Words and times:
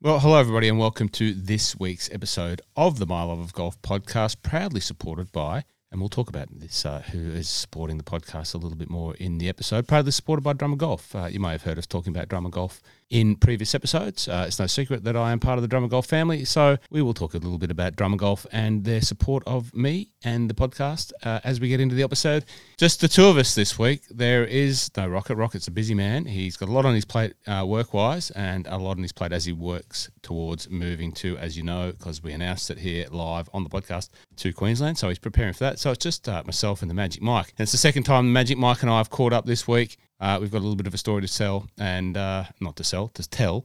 Well, 0.00 0.20
hello, 0.20 0.38
everybody, 0.38 0.68
and 0.68 0.78
welcome 0.78 1.08
to 1.08 1.34
this 1.34 1.76
week's 1.76 2.08
episode 2.12 2.62
of 2.76 3.00
the 3.00 3.06
My 3.06 3.24
Love 3.24 3.40
of 3.40 3.52
Golf 3.52 3.82
podcast, 3.82 4.42
proudly 4.42 4.78
supported 4.78 5.32
by, 5.32 5.64
and 5.90 6.00
we'll 6.00 6.08
talk 6.08 6.28
about 6.28 6.46
this, 6.52 6.86
uh, 6.86 7.02
who 7.10 7.32
is 7.32 7.48
supporting 7.48 7.98
the 7.98 8.04
podcast 8.04 8.54
a 8.54 8.58
little 8.58 8.78
bit 8.78 8.88
more 8.88 9.16
in 9.16 9.38
the 9.38 9.48
episode, 9.48 9.88
proudly 9.88 10.12
supported 10.12 10.42
by 10.42 10.52
Drummond 10.52 10.78
Golf. 10.78 11.16
Uh, 11.16 11.24
you 11.24 11.40
may 11.40 11.50
have 11.50 11.64
heard 11.64 11.78
us 11.78 11.86
talking 11.88 12.14
about 12.14 12.28
Drummond 12.28 12.52
Golf 12.52 12.80
in 13.10 13.36
previous 13.36 13.74
episodes. 13.74 14.28
Uh, 14.28 14.44
it's 14.46 14.58
no 14.58 14.66
secret 14.66 15.04
that 15.04 15.16
I 15.16 15.32
am 15.32 15.40
part 15.40 15.58
of 15.58 15.62
the 15.62 15.68
Drummond 15.68 15.90
Golf 15.90 16.06
family, 16.06 16.44
so 16.44 16.76
we 16.90 17.00
will 17.00 17.14
talk 17.14 17.34
a 17.34 17.38
little 17.38 17.58
bit 17.58 17.70
about 17.70 17.96
Drummond 17.96 18.20
Golf 18.20 18.46
and 18.52 18.84
their 18.84 19.00
support 19.00 19.42
of 19.46 19.74
me 19.74 20.10
and 20.24 20.50
the 20.50 20.54
podcast 20.54 21.12
uh, 21.22 21.40
as 21.44 21.60
we 21.60 21.68
get 21.68 21.80
into 21.80 21.94
the 21.94 22.02
episode. 22.02 22.44
Just 22.76 23.00
the 23.00 23.08
two 23.08 23.26
of 23.26 23.36
us 23.38 23.54
this 23.54 23.78
week. 23.78 24.02
There 24.10 24.44
is 24.44 24.90
no 24.96 25.08
Rocket. 25.08 25.36
Rocket's 25.36 25.68
a 25.68 25.70
busy 25.70 25.94
man. 25.94 26.26
He's 26.26 26.56
got 26.56 26.68
a 26.68 26.72
lot 26.72 26.84
on 26.84 26.94
his 26.94 27.04
plate 27.04 27.34
uh, 27.46 27.64
work 27.66 27.94
wise 27.94 28.30
and 28.32 28.66
a 28.66 28.76
lot 28.76 28.96
on 28.96 29.02
his 29.02 29.12
plate 29.12 29.32
as 29.32 29.46
he 29.46 29.52
works 29.52 30.10
towards 30.22 30.68
moving 30.68 31.12
to, 31.12 31.38
as 31.38 31.56
you 31.56 31.62
know, 31.62 31.92
because 31.92 32.22
we 32.22 32.32
announced 32.32 32.70
it 32.70 32.78
here 32.78 33.06
live 33.10 33.48
on 33.54 33.64
the 33.64 33.70
podcast, 33.70 34.10
to 34.36 34.52
Queensland. 34.52 34.98
So 34.98 35.08
he's 35.08 35.18
preparing 35.18 35.54
for 35.54 35.64
that. 35.64 35.78
So 35.78 35.92
it's 35.92 36.02
just 36.02 36.28
uh, 36.28 36.42
myself 36.44 36.82
and 36.82 36.90
the 36.90 36.94
Magic 36.94 37.22
Mike. 37.22 37.54
And 37.56 37.64
it's 37.64 37.72
the 37.72 37.78
second 37.78 38.02
time 38.02 38.26
the 38.26 38.32
Magic 38.32 38.58
Mike 38.58 38.82
and 38.82 38.90
I 38.90 38.98
have 38.98 39.10
caught 39.10 39.32
up 39.32 39.46
this 39.46 39.66
week. 39.66 39.96
Uh, 40.20 40.38
we've 40.40 40.50
got 40.50 40.58
a 40.58 40.64
little 40.64 40.76
bit 40.76 40.86
of 40.86 40.94
a 40.94 40.98
story 40.98 41.22
to 41.22 41.28
sell, 41.28 41.68
and 41.78 42.16
uh, 42.16 42.44
not 42.60 42.76
to 42.76 42.84
sell, 42.84 43.08
to 43.08 43.28
tell. 43.28 43.64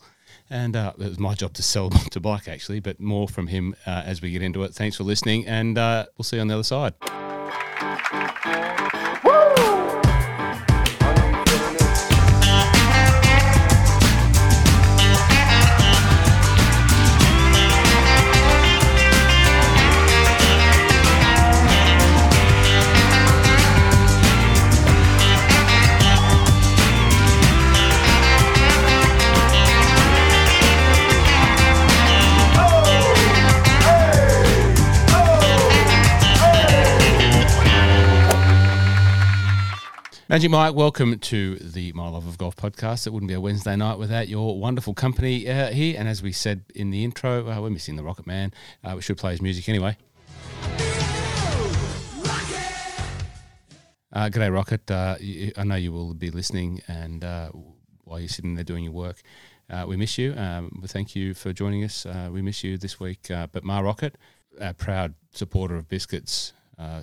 And 0.49 0.76
uh, 0.76 0.93
it 0.99 1.09
was 1.09 1.20
my 1.20 1.34
job 1.34 1.53
to 1.53 1.63
sell 1.63 1.89
to 2.12 2.20
bike 2.20 2.48
actually, 2.48 2.79
but 2.79 2.99
more 2.99 3.27
from 3.27 3.48
him 3.48 3.76
uh, 3.85 4.03
as 4.05 4.21
we 4.21 4.31
get 4.31 4.41
into 4.41 4.63
it. 4.63 4.73
Thanks 4.73 4.98
for 4.98 5.03
listening, 5.03 5.48
and 5.48 5.77
uh, 5.77 6.05
we'll 6.17 6.23
see 6.23 6.38
you 6.38 6.41
on 6.41 6.48
the 6.48 6.55
other 6.55 6.63
side. 6.63 6.93
Magic 40.34 40.49
Mike, 40.49 40.73
welcome 40.73 41.20
to 41.20 41.57
the 41.57 41.93
My 41.93 42.09
Love 42.09 42.26
of 42.26 42.39
Golf 42.39 42.55
podcast. 42.55 43.05
It 43.05 43.13
wouldn't 43.13 43.27
be 43.27 43.35
a 43.35 43.39
Wednesday 43.39 43.76
night 43.76 43.99
without 43.99 44.27
your 44.27 44.59
wonderful 44.59 44.95
company 44.95 45.48
uh, 45.48 45.70
here. 45.70 45.95
And 45.95 46.07
as 46.07 46.23
we 46.23 46.31
said 46.31 46.63
in 46.73 46.89
the 46.89 47.03
intro, 47.03 47.48
uh, 47.48 47.62
we're 47.62 47.70
missing 47.70 47.98
the 47.98 48.03
Rocket 48.03 48.26
Man. 48.26 48.51
Uh, 48.84 48.93
we 48.95 49.04
should 49.04 49.20
play 49.20 49.34
his 49.34 49.43
music 49.43 49.70
anyway. 49.70 49.95
Uh, 54.11 54.27
g'day, 54.31 54.51
Rocket. 54.51 54.89
Uh, 54.89 55.17
you, 55.20 55.51
I 55.55 55.65
know 55.65 55.76
you 55.76 55.91
will 55.91 56.15
be 56.15 56.31
listening, 56.31 56.81
and 56.87 57.23
uh, 57.23 57.49
while 58.04 58.20
you're 58.20 58.27
sitting 58.27 58.55
there 58.55 58.63
doing 58.63 58.85
your 58.85 58.93
work, 58.93 59.21
uh, 59.70 59.85
we 59.87 59.98
miss 59.98 60.17
you. 60.17 60.34
Um, 60.35 60.81
thank 60.87 61.15
you 61.15 61.35
for 61.35 61.54
joining 61.54 61.84
us. 61.84 62.07
We 62.31 62.41
miss 62.41 62.63
you 62.63 62.79
this 62.79 62.99
week. 62.99 63.27
But 63.27 63.63
Ma 63.63 63.81
Rocket, 63.81 64.17
a 64.59 64.73
proud 64.73 65.13
supporter 65.31 65.75
of 65.75 65.88
biscuits, 65.88 66.53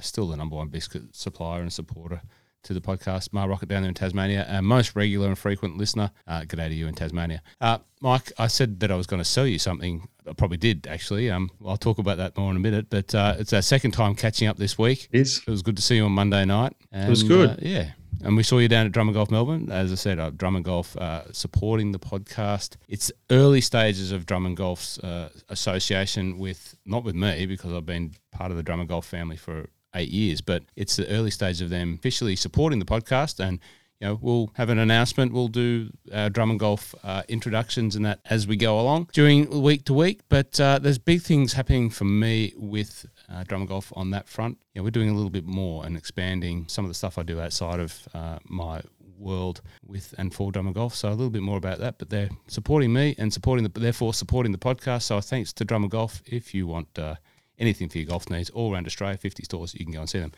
still 0.01 0.27
the 0.27 0.37
number 0.37 0.57
one 0.57 0.67
biscuit 0.67 1.15
supplier 1.15 1.61
and 1.61 1.73
supporter 1.73 2.23
to 2.65 2.75
the 2.75 2.81
podcast. 2.81 3.33
Ma 3.33 3.45
Rocket 3.45 3.69
down 3.69 3.83
there 3.83 3.89
in 3.89 3.95
Tasmania, 3.95 4.47
a 4.49 4.63
most 4.63 4.95
regular 4.95 5.29
and 5.29 5.39
frequent 5.39 5.79
listener. 5.79 6.11
Uh, 6.27 6.45
good 6.45 6.57
day 6.57 6.69
to 6.69 6.75
you 6.75 6.87
in 6.87 6.95
Tasmania. 6.95 7.43
Uh, 7.61 7.79
Mike, 8.01 8.33
I 8.39 8.47
said 8.47 8.81
that 8.81 8.91
I 8.91 8.97
was 8.97 9.07
going 9.07 9.21
to 9.21 9.29
sell 9.29 9.47
you 9.47 9.59
something. 9.59 10.09
I 10.29 10.33
probably 10.33 10.59
did, 10.59 10.87
actually. 10.87 11.31
Um, 11.31 11.51
I'll 11.65 11.77
talk 11.77 11.99
about 11.99 12.19
that 12.19 12.37
more 12.37 12.51
in 12.51 12.57
a 12.57 12.61
minute. 12.61 12.87
But 12.91 13.15
uh, 13.15 13.37
it's 13.39 13.53
our 13.53 13.63
second 13.63 13.93
time 13.93 14.15
catching 14.15 14.49
up 14.49 14.57
this 14.57 14.79
week. 14.79 15.09
It 15.13 15.21
is. 15.21 15.39
It 15.39 15.51
was 15.51 15.63
good 15.63 15.77
to 15.77 15.83
see 15.83 15.97
you 15.97 16.05
on 16.05 16.13
Monday 16.13 16.45
night. 16.45 16.75
And, 16.93 17.09
was 17.09 17.23
good. 17.23 17.51
uh, 17.51 17.57
yeah. 17.61 17.93
And 18.23 18.37
we 18.37 18.43
saw 18.43 18.59
you 18.59 18.69
down 18.69 18.85
at 18.85 18.93
Drummond 18.93 19.15
Golf 19.15 19.31
Melbourne. 19.31 19.73
As 19.73 19.91
I 19.91 19.95
said, 19.95 20.19
uh, 20.19 20.29
Drummond 20.31 20.67
Golf 20.67 20.95
uh, 20.97 21.33
supporting 21.33 21.93
the 21.93 21.99
podcast. 21.99 22.77
It's 22.87 23.11
early 23.31 23.63
stages 23.63 24.13
of 24.13 24.27
Drummond 24.27 24.59
Golf's 24.59 24.99
uh, 24.99 25.31
association 25.49 26.37
with, 26.39 26.77
not 26.85 27.03
with 27.03 27.15
me, 27.15 27.47
because 27.47 27.73
I've 27.73 27.87
been 27.87 28.13
part 28.31 28.51
of 28.51 28.59
the 28.59 28.63
Drummond 28.63 28.91
Golf 28.91 29.07
family 29.07 29.37
for 29.37 29.71
eight 29.95 30.11
years, 30.11 30.41
but 30.41 30.63
it's 30.77 30.97
the 30.97 31.09
early 31.09 31.31
stage 31.31 31.61
of 31.61 31.71
them 31.71 31.95
officially 31.95 32.37
supporting 32.37 32.79
the 32.79 32.85
podcast. 32.85 33.41
And, 33.41 33.61
you 34.01 34.09
know, 34.09 34.19
we'll 34.21 34.51
have 34.55 34.71
an 34.71 34.79
announcement. 34.79 35.33
We'll 35.33 35.49
do 35.49 35.91
uh, 36.13 36.29
Drummond 36.31 36.61
Golf 36.61 36.95
uh, 37.05 37.23
introductions 37.29 37.97
and 37.97 38.05
that 38.05 38.21
as 38.25 38.47
we 38.47 38.57
go 38.57 38.81
along 38.81 39.11
during 39.13 39.63
week 39.63 39.85
to 39.87 39.95
week. 39.95 40.21
But 40.29 40.59
uh, 40.61 40.79
there's 40.79 40.99
big 40.99 41.23
things 41.23 41.53
happening 41.53 41.91
for 41.91 42.05
me 42.05 42.55
with 42.57 43.07
uh, 43.29 43.45
Drummond 43.45 43.69
Golf 43.69 43.93
on 43.97 44.11
that 44.11 44.29
front. 44.29 44.59
Know, 44.75 44.83
we're 44.83 44.91
doing 44.91 45.11
a 45.11 45.15
little 45.15 45.31
bit 45.31 45.45
more 45.45 45.85
and 45.85 45.97
expanding 45.97 46.67
some 46.69 46.85
of 46.85 46.91
the 46.91 46.95
stuff 46.95 47.19
I 47.19 47.23
do 47.23 47.41
outside 47.41 47.81
of 47.81 48.09
uh, 48.15 48.39
my 48.45 48.81
world 49.19 49.61
with 49.87 50.15
and 50.17 50.33
for 50.33 50.51
Drummond 50.51 50.77
Golf. 50.77 50.95
So 50.95 51.09
a 51.09 51.11
little 51.11 51.31
bit 51.31 51.43
more 51.43 51.59
about 51.59 51.79
that. 51.81 51.99
But 51.99 52.09
they're 52.09 52.31
supporting 52.49 52.93
me 52.93 53.15
and 53.19 53.33
supporting 53.33 53.69
the, 53.69 53.81
therefore 53.81 54.15
supporting 54.15 54.53
the 54.53 54.59
podcast. 54.59 55.03
So 55.03 55.21
thanks 55.21 55.53
to 55.55 55.65
Drummond 55.65 55.91
Golf. 55.91 56.23
If 56.25 56.55
you 56.55 56.67
want 56.67 56.99
uh, 56.99 57.17
anything 57.61 57.89
for 57.89 57.99
your 57.99 58.07
golf 58.07 58.29
needs 58.31 58.51
all 58.51 58.73
around 58.73 58.87
Australia, 58.87 59.17
50 59.17 59.45
stores, 59.45 59.75
you 59.75 59.85
can 59.85 59.93
go 59.93 60.01
and 60.01 60.09
see 60.11 60.19
them. 60.19 60.33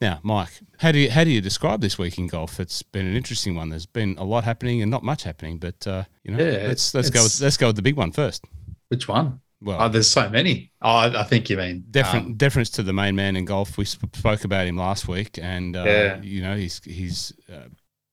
Now, 0.00 0.20
Mike, 0.22 0.60
how 0.78 0.92
do 0.92 0.98
you 0.98 1.10
how 1.10 1.24
do 1.24 1.30
you 1.30 1.40
describe 1.40 1.80
this 1.80 1.98
week 1.98 2.16
in 2.18 2.28
golf? 2.28 2.58
It's 2.60 2.82
been 2.82 3.06
an 3.06 3.16
interesting 3.16 3.54
one. 3.56 3.68
There's 3.68 3.86
been 3.86 4.16
a 4.18 4.24
lot 4.24 4.44
happening 4.44 4.80
and 4.80 4.90
not 4.90 5.02
much 5.02 5.24
happening, 5.24 5.58
but 5.58 5.86
uh, 5.86 6.04
you 6.24 6.32
know, 6.32 6.42
Yeah, 6.42 6.68
let's 6.68 6.94
let's 6.94 7.10
go 7.10 7.22
with, 7.24 7.40
let's 7.40 7.56
go 7.56 7.66
with 7.66 7.76
the 7.76 7.82
big 7.82 7.96
one 7.96 8.12
first. 8.12 8.44
Which 8.88 9.08
one? 9.08 9.40
Well, 9.60 9.78
Oh, 9.82 9.88
there's 9.88 10.08
so 10.08 10.28
many. 10.30 10.70
Oh, 10.80 10.88
I, 10.88 11.20
I 11.22 11.24
think 11.24 11.50
you 11.50 11.56
mean 11.56 11.84
different 11.90 12.26
um, 12.26 12.34
deference 12.34 12.70
to 12.70 12.82
the 12.84 12.92
main 12.92 13.16
man 13.16 13.34
in 13.34 13.44
golf. 13.44 13.76
We 13.76 13.84
sp- 13.90 14.14
spoke 14.14 14.44
about 14.44 14.66
him 14.68 14.76
last 14.76 15.08
week, 15.08 15.36
and 15.42 15.76
uh, 15.76 15.82
Yeah. 15.84 16.22
you 16.22 16.42
know 16.42 16.56
he's 16.56 16.80
he's 16.84 17.32
uh, 17.52 17.66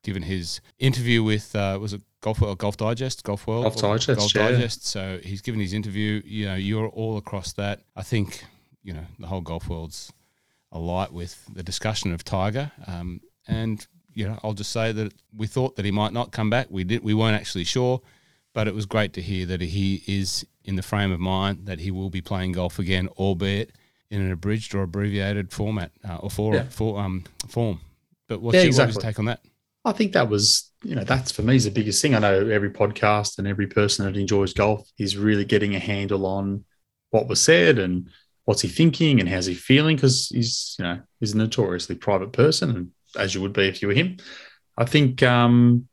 given 0.04 0.24
his 0.24 0.59
interview 0.80 1.22
with 1.24 1.56
uh, 1.56 1.78
was 1.80 1.94
it 1.94 2.02
Golf 2.22 2.42
World, 2.42 2.58
Golf 2.58 2.78
Digest, 2.78 3.24
Golf 3.24 3.46
World, 3.46 3.66
Golf 3.66 3.75
Digest, 3.80 4.18
Golf 4.20 4.34
yeah. 4.34 4.50
Digest. 4.50 4.88
So 4.88 5.20
he's 5.24 5.42
given 5.42 5.59
his 5.62 5.74
interview. 5.74 6.24
You 6.25 6.48
know, 6.48 6.56
you're 6.56 6.88
all 6.88 7.18
across 7.18 7.54
that. 7.54 7.81
I 7.96 8.02
think 8.02 8.44
you 8.85 8.94
know 8.94 9.06
the 9.19 9.28
whole 9.28 9.41
golf 9.41 9.68
world's 9.68 10.13
alight 10.72 11.12
with 11.12 11.44
the 11.53 11.63
discussion 11.63 12.13
of 12.13 12.23
Tiger, 12.23 12.72
um, 12.88 13.19
and 13.47 13.85
you 14.13 14.25
know 14.28 14.40
I'll 14.44 14.53
just 14.53 14.72
say 14.72 14.91
that 14.94 15.13
we 15.35 15.47
thought 15.47 15.75
that 15.75 15.85
he 15.85 15.91
might 15.91 16.13
not 16.13 16.31
come 16.31 16.50
back. 16.50 16.68
We 16.69 16.84
did. 16.85 17.03
We 17.03 17.13
weren't 17.13 17.35
actually 17.35 17.63
sure, 17.66 18.01
but 18.53 18.68
it 18.68 18.75
was 18.75 18.85
great 18.85 19.12
to 19.13 19.22
hear 19.22 19.45
that 19.47 19.59
he 19.62 20.03
is 20.07 20.45
in 20.63 20.75
the 20.75 20.81
frame 20.84 21.12
of 21.12 21.19
mind 21.19 21.66
that 21.66 21.79
he 21.79 21.91
will 21.91 22.09
be 22.09 22.22
playing 22.22 22.53
golf 22.53 22.79
again, 22.79 23.07
albeit 23.18 23.72
in 24.09 24.22
an 24.22 24.31
abridged 24.31 24.74
or 24.75 24.84
abbreviated 24.84 25.51
format 25.51 25.91
uh, 26.07 26.18
or 26.18 26.29
for, 26.29 26.53
Yeah. 26.56 26.63
for 26.69 27.00
um 27.00 27.24
form. 27.47 27.81
But 28.28 28.41
what's, 28.41 28.56
Yeah, 28.56 28.63
your, 28.63 28.74
what's 28.78 28.94
your 28.95 29.01
take 29.01 29.19
on 29.19 29.25
that? 29.25 29.41
I 29.84 29.91
think 29.91 30.13
that 30.13 30.29
was, 30.29 30.72
you 30.84 30.95
know, 30.95 31.03
that's 31.03 31.31
for 31.31 31.44
me 31.44 31.56
is 31.56 31.66
the 31.66 31.72
biggest 31.72 32.01
thing. 32.01 32.16
I 32.16 32.19
know 32.19 32.50
every 32.50 32.72
podcast 32.72 33.38
and 33.38 33.47
every 33.47 33.68
person 33.68 34.06
that 34.06 34.18
enjoys 34.19 34.53
golf 34.53 34.90
is 34.97 35.16
really 35.18 35.45
getting 35.45 35.75
a 35.75 35.79
handle 35.79 36.25
on 36.25 36.66
what 37.12 37.28
was 37.28 37.40
said 37.40 37.78
and 37.78 38.09
what's 38.45 38.61
he 38.61 38.67
thinking 38.67 39.19
and 39.19 39.28
how's 39.28 39.47
he 39.47 39.53
feeling 39.53 39.97
because 39.97 40.29
he's, 40.29 40.75
you 40.79 40.85
know, 40.85 41.01
he's 41.19 41.33
a 41.33 41.38
notoriously 41.38 41.95
private 41.95 42.31
person, 42.31 42.69
and 42.69 42.91
as 43.17 43.35
you 43.35 43.41
would 43.41 43.53
be 43.53 43.67
if 43.67 43.81
you 43.81 43.88
were 43.88 43.94
him. 43.94 44.17
I 44.78 44.85
think 44.85 45.23
um, 45.23 45.88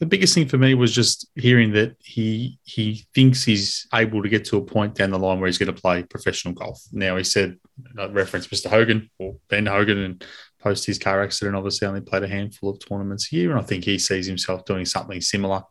the 0.00 0.06
biggest 0.06 0.34
thing 0.34 0.48
for 0.48 0.58
me 0.58 0.74
was 0.74 0.92
just 0.92 1.26
hearing 1.34 1.72
that 1.72 1.96
he 2.00 2.58
he 2.64 3.06
thinks 3.14 3.44
he's 3.44 3.86
able 3.94 4.22
to 4.22 4.28
get 4.28 4.44
to 4.46 4.58
a 4.58 4.64
point 4.64 4.94
down 4.94 5.10
the 5.10 5.18
line 5.18 5.40
where 5.40 5.46
he's 5.46 5.58
going 5.58 5.74
to 5.74 5.80
play 5.80 6.02
professional 6.02 6.54
golf. 6.54 6.82
Now 6.92 7.16
he 7.16 7.24
said, 7.24 7.58
I 7.98 8.06
referenced 8.06 8.50
Mr. 8.50 8.68
Hogan 8.68 9.10
or 9.18 9.36
Ben 9.48 9.66
Hogan 9.66 9.98
and 9.98 10.24
post 10.60 10.86
his 10.86 10.98
car 10.98 11.22
accident, 11.22 11.56
obviously 11.56 11.86
only 11.86 12.00
played 12.00 12.24
a 12.24 12.28
handful 12.28 12.70
of 12.70 12.80
tournaments 12.80 13.32
a 13.32 13.36
year, 13.36 13.50
and 13.50 13.60
I 13.60 13.62
think 13.62 13.84
he 13.84 13.98
sees 13.98 14.26
himself 14.26 14.64
doing 14.64 14.84
something 14.84 15.20
similar. 15.20 15.62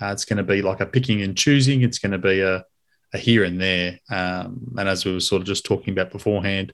Uh, 0.00 0.12
it's 0.12 0.24
going 0.24 0.38
to 0.38 0.42
be 0.42 0.62
like 0.62 0.80
a 0.80 0.86
picking 0.86 1.22
and 1.22 1.36
choosing. 1.36 1.82
It's 1.82 1.98
going 1.98 2.12
to 2.12 2.18
be 2.18 2.40
a, 2.40 2.64
here 3.18 3.44
and 3.44 3.60
there. 3.60 3.98
Um, 4.10 4.74
and 4.78 4.88
as 4.88 5.04
we 5.04 5.12
were 5.12 5.20
sort 5.20 5.42
of 5.42 5.46
just 5.46 5.64
talking 5.64 5.92
about 5.92 6.10
beforehand, 6.10 6.72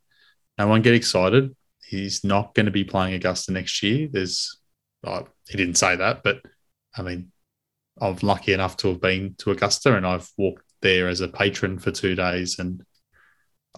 no 0.56 0.66
one 0.66 0.82
get 0.82 0.94
excited. 0.94 1.54
He's 1.84 2.24
not 2.24 2.54
going 2.54 2.66
to 2.66 2.72
be 2.72 2.84
playing 2.84 3.14
Augusta 3.14 3.52
next 3.52 3.82
year. 3.82 4.08
There's, 4.10 4.58
uh, 5.04 5.22
he 5.48 5.56
didn't 5.56 5.78
say 5.78 5.96
that, 5.96 6.22
but 6.22 6.40
I 6.96 7.02
mean, 7.02 7.32
I'm 8.00 8.16
lucky 8.22 8.52
enough 8.52 8.76
to 8.78 8.88
have 8.88 9.00
been 9.00 9.34
to 9.38 9.50
Augusta, 9.50 9.96
and 9.96 10.06
I've 10.06 10.28
walked 10.36 10.64
there 10.82 11.08
as 11.08 11.20
a 11.20 11.28
patron 11.28 11.78
for 11.78 11.90
two 11.90 12.14
days, 12.14 12.58
and 12.58 12.84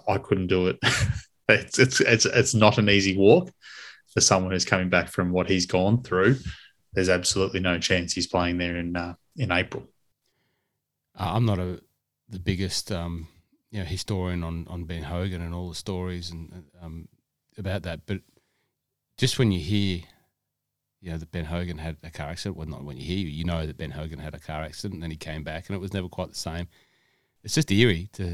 I 0.09 0.19
couldn't 0.19 0.49
do 0.49 0.69
it. 0.69 0.79
it's, 1.49 1.79
it's 1.79 2.01
it's 2.01 2.27
it's 2.27 2.55
not 2.55 2.79
an 2.79 2.91
easy 2.91 3.17
walk 3.17 3.51
for 4.13 4.21
someone 4.21 4.53
who's 4.53 4.65
coming 4.65 4.91
back 4.91 5.09
from 5.09 5.31
what 5.31 5.49
he's 5.49 5.67
gone 5.67 6.03
through. 6.03 6.37
There's 6.93 7.09
absolutely 7.09 7.61
no 7.61 7.79
chance 7.79 8.13
he's 8.13 8.27
playing 8.27 8.59
there 8.59 8.77
in 8.77 8.97
uh, 8.97 9.15
in 9.37 9.53
April. 9.53 9.85
Uh, 11.19 11.33
I'm 11.35 11.47
not 11.47 11.59
a 11.59 11.81
the 12.31 12.39
biggest 12.39 12.91
um, 12.93 13.27
you 13.71 13.79
know 13.81 13.85
historian 13.85 14.43
on 14.45 14.67
on 14.69 14.85
Ben 14.85 15.03
Hogan 15.03 15.43
and 15.43 15.55
all 15.55 15.69
the 15.69 15.75
stories 15.75 16.31
and 16.31 16.65
um, 16.81 17.09
about 17.59 17.83
that, 17.83 18.01
but 18.07 18.21
just 19.19 19.39
when 19.39 19.53
you 19.53 19.61
hear 19.61 20.01
you 21.01 21.11
know 21.11 21.19
that 21.19 21.31
Ben 21.33 21.47
Hogan 21.47 21.79
had 21.79 21.97
a 22.03 22.11
car 22.11 22.29
accident. 22.29 22.57
Well, 22.57 22.67
not 22.69 22.85
when 22.85 22.97
you 22.97 23.05
hear 23.05 23.19
you, 23.19 23.29
you 23.29 23.45
know 23.45 23.67
that 23.67 23.77
Ben 23.79 23.91
Hogan 23.93 24.19
had 24.19 24.35
a 24.35 24.39
car 24.39 24.63
accident, 24.63 24.95
and 24.95 25.03
then 25.03 25.11
he 25.11 25.17
came 25.17 25.43
back, 25.43 25.67
and 25.69 25.75
it 25.77 25.81
was 25.81 25.93
never 25.95 26.09
quite 26.09 26.29
the 26.29 26.35
same. 26.35 26.69
It's 27.43 27.55
just 27.55 27.71
eerie 27.73 28.09
to 28.15 28.25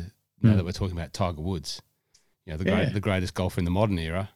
know 0.43 0.53
Mm. 0.53 0.57
that 0.57 0.65
we're 0.65 0.73
talking 0.73 0.97
about 0.97 1.13
Tiger 1.13 1.41
Woods, 1.41 1.81
you 2.45 2.53
know, 2.53 2.57
the 2.59 2.65
Yeah. 2.65 2.77
great, 2.85 2.93
the 2.93 3.01
greatest 3.01 3.35
golfer 3.35 3.61
in 3.61 3.65
the 3.65 3.71
modern 3.71 3.99
era, 4.01 4.31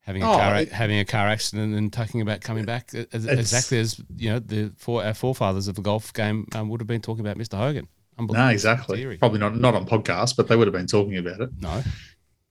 having 0.00 0.22
a 0.22 0.30
Oh, 0.30 0.34
car 0.34 0.56
it- 0.56 0.72
having 0.72 0.98
a 0.98 1.04
car 1.04 1.28
accident 1.28 1.74
and 1.74 1.92
talking 1.92 2.20
about 2.22 2.40
coming 2.40 2.64
back 2.64 2.94
as, 2.94 3.26
exactly 3.26 3.78
as 3.78 4.00
you 4.16 4.30
know 4.30 4.38
the 4.38 4.72
four 4.76 5.04
our 5.04 5.14
forefathers 5.14 5.68
of 5.68 5.74
the 5.76 5.82
golf 5.82 6.12
game 6.14 6.46
um, 6.54 6.68
would 6.70 6.80
have 6.80 6.88
been 6.88 7.02
talking 7.02 7.20
about 7.24 7.36
Mr. 7.36 7.58
Hogan. 7.58 7.86
No, 8.26 8.48
exactly. 8.48 8.98
Theory. 8.98 9.18
Probably 9.18 9.38
not 9.38 9.56
not 9.56 9.74
on 9.74 9.86
podcast, 9.86 10.36
but 10.36 10.48
they 10.48 10.56
would 10.56 10.66
have 10.66 10.74
been 10.74 10.86
talking 10.86 11.18
about 11.18 11.40
it. 11.40 11.50
No, 11.60 11.82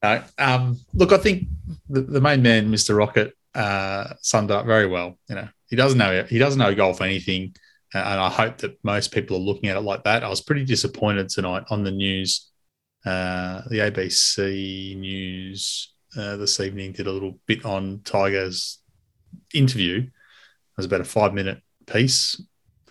No. 0.04 0.24
Um, 0.38 0.80
look, 0.94 1.12
I 1.12 1.18
think 1.18 1.48
the, 1.90 2.02
the 2.02 2.22
main 2.22 2.42
man, 2.42 2.72
Mr. 2.72 2.98
Rocket, 2.98 3.34
uh, 3.56 4.14
summed 4.22 4.52
up 4.52 4.66
very 4.66 4.88
well. 4.88 5.18
You 5.28 5.36
know, 5.36 5.50
he 5.68 5.76
doesn't 5.76 5.98
know 5.98 6.24
he 6.24 6.38
doesn't 6.38 6.60
know 6.60 6.74
golf 6.76 7.02
anything, 7.02 7.56
and 7.94 8.20
I 8.20 8.30
hope 8.30 8.58
that 8.60 8.78
most 8.84 9.12
people 9.12 9.38
are 9.38 9.42
looking 9.42 9.70
at 9.70 9.78
it 9.78 9.82
like 9.82 10.04
that. 10.04 10.24
I 10.24 10.30
was 10.30 10.42
pretty 10.42 10.66
disappointed 10.66 11.30
tonight 11.30 11.64
on 11.70 11.84
the 11.84 11.92
news. 11.92 12.50
Uh, 13.06 13.62
the 13.70 13.78
ABC 13.80 14.98
News 14.98 15.94
uh, 16.18 16.36
this 16.38 16.60
evening 16.60 16.92
did 16.92 17.08
a 17.08 17.12
little 17.12 17.40
bit 17.46 17.66
on 17.66 18.02
Tiger's 18.04 18.80
interview. 19.54 20.02
It 20.02 20.12
was 20.78 20.86
about 20.86 21.02
a 21.02 21.06
five 21.06 21.34
minute 21.34 21.62
piece. 21.86 22.42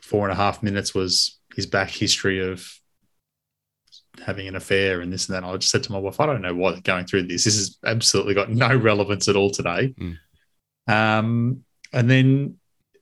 Four 0.01 0.29
and 0.29 0.33
a 0.33 0.37
half 0.43 0.63
minutes 0.63 0.95
was 0.95 1.38
his 1.59 1.67
back 1.67 1.91
history 1.91 2.39
of 2.39 2.65
having 4.25 4.47
an 4.47 4.55
affair 4.55 5.01
and 5.01 5.13
this 5.13 5.27
and 5.27 5.35
that. 5.35 5.43
And 5.43 5.53
I 5.53 5.57
just 5.57 5.73
said 5.73 5.83
to 5.83 5.93
my 5.93 5.99
wife, 5.99 6.21
I 6.21 6.27
don't 6.27 6.41
know 6.41 6.55
why 6.55 6.79
going 6.79 7.05
through 7.05 7.25
this. 7.25 7.43
This 7.43 7.57
has 7.57 7.79
absolutely 7.85 8.33
got 8.33 8.49
no 8.49 8.77
relevance 8.77 9.27
at 9.27 9.35
all 9.35 9.51
today. 9.51 9.93
Mm. 9.99 10.19
Um, 10.87 11.65
and 11.93 12.09
then 12.09 12.59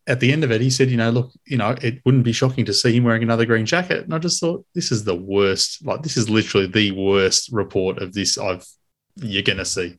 at 0.06 0.20
the 0.20 0.32
end 0.32 0.42
of 0.42 0.50
it, 0.52 0.62
he 0.62 0.70
said, 0.70 0.88
you 0.88 0.96
know, 0.96 1.10
look, 1.10 1.32
you 1.44 1.58
know, 1.58 1.76
it 1.82 2.00
wouldn't 2.06 2.24
be 2.24 2.32
shocking 2.32 2.64
to 2.64 2.72
see 2.72 2.96
him 2.96 3.04
wearing 3.04 3.22
another 3.22 3.44
green 3.44 3.66
jacket. 3.66 4.04
And 4.04 4.14
I 4.14 4.18
just 4.18 4.40
thought, 4.40 4.64
this 4.74 4.90
is 4.90 5.04
the 5.04 5.14
worst. 5.14 5.84
Like, 5.84 6.02
this 6.02 6.16
is 6.16 6.30
literally 6.30 6.66
the 6.66 6.92
worst 6.92 7.52
report 7.52 7.98
of 7.98 8.14
this 8.14 8.38
I've 8.38 8.66
you're 9.16 9.42
going 9.42 9.58
to 9.58 9.66
see. 9.66 9.98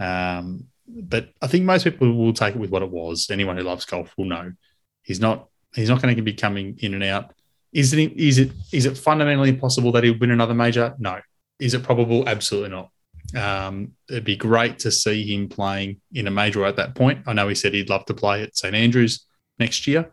Um, 0.00 0.64
but 0.88 1.28
I 1.40 1.46
think 1.46 1.64
most 1.64 1.84
people 1.84 2.12
will 2.12 2.32
take 2.32 2.56
it 2.56 2.60
with 2.60 2.70
what 2.70 2.82
it 2.82 2.90
was. 2.90 3.28
Anyone 3.30 3.56
who 3.56 3.62
loves 3.62 3.84
golf 3.84 4.12
will 4.18 4.24
know 4.24 4.54
he's 5.02 5.20
not 5.20 5.48
he's 5.72 5.88
not 5.88 6.02
going 6.02 6.16
to 6.16 6.22
be 6.22 6.34
coming 6.34 6.78
in 6.80 6.94
and 6.94 7.04
out. 7.04 7.32
Is 7.72 7.92
it 7.92 8.12
is 8.12 8.38
it 8.38 8.52
is 8.72 8.86
it 8.86 8.96
fundamentally 8.96 9.50
impossible 9.50 9.92
that 9.92 10.04
he'll 10.04 10.18
win 10.18 10.30
another 10.30 10.54
major? 10.54 10.94
No. 10.98 11.20
Is 11.58 11.74
it 11.74 11.82
probable? 11.82 12.28
Absolutely 12.28 12.70
not. 12.70 12.90
Um, 13.34 13.92
it'd 14.08 14.24
be 14.24 14.36
great 14.36 14.78
to 14.80 14.90
see 14.90 15.34
him 15.34 15.48
playing 15.48 16.00
in 16.12 16.26
a 16.26 16.30
major 16.30 16.64
at 16.64 16.76
that 16.76 16.94
point. 16.94 17.24
I 17.26 17.32
know 17.32 17.48
he 17.48 17.54
said 17.54 17.74
he'd 17.74 17.90
love 17.90 18.04
to 18.06 18.14
play 18.14 18.42
at 18.42 18.56
St 18.56 18.74
Andrews 18.74 19.26
next 19.58 19.86
year. 19.86 20.10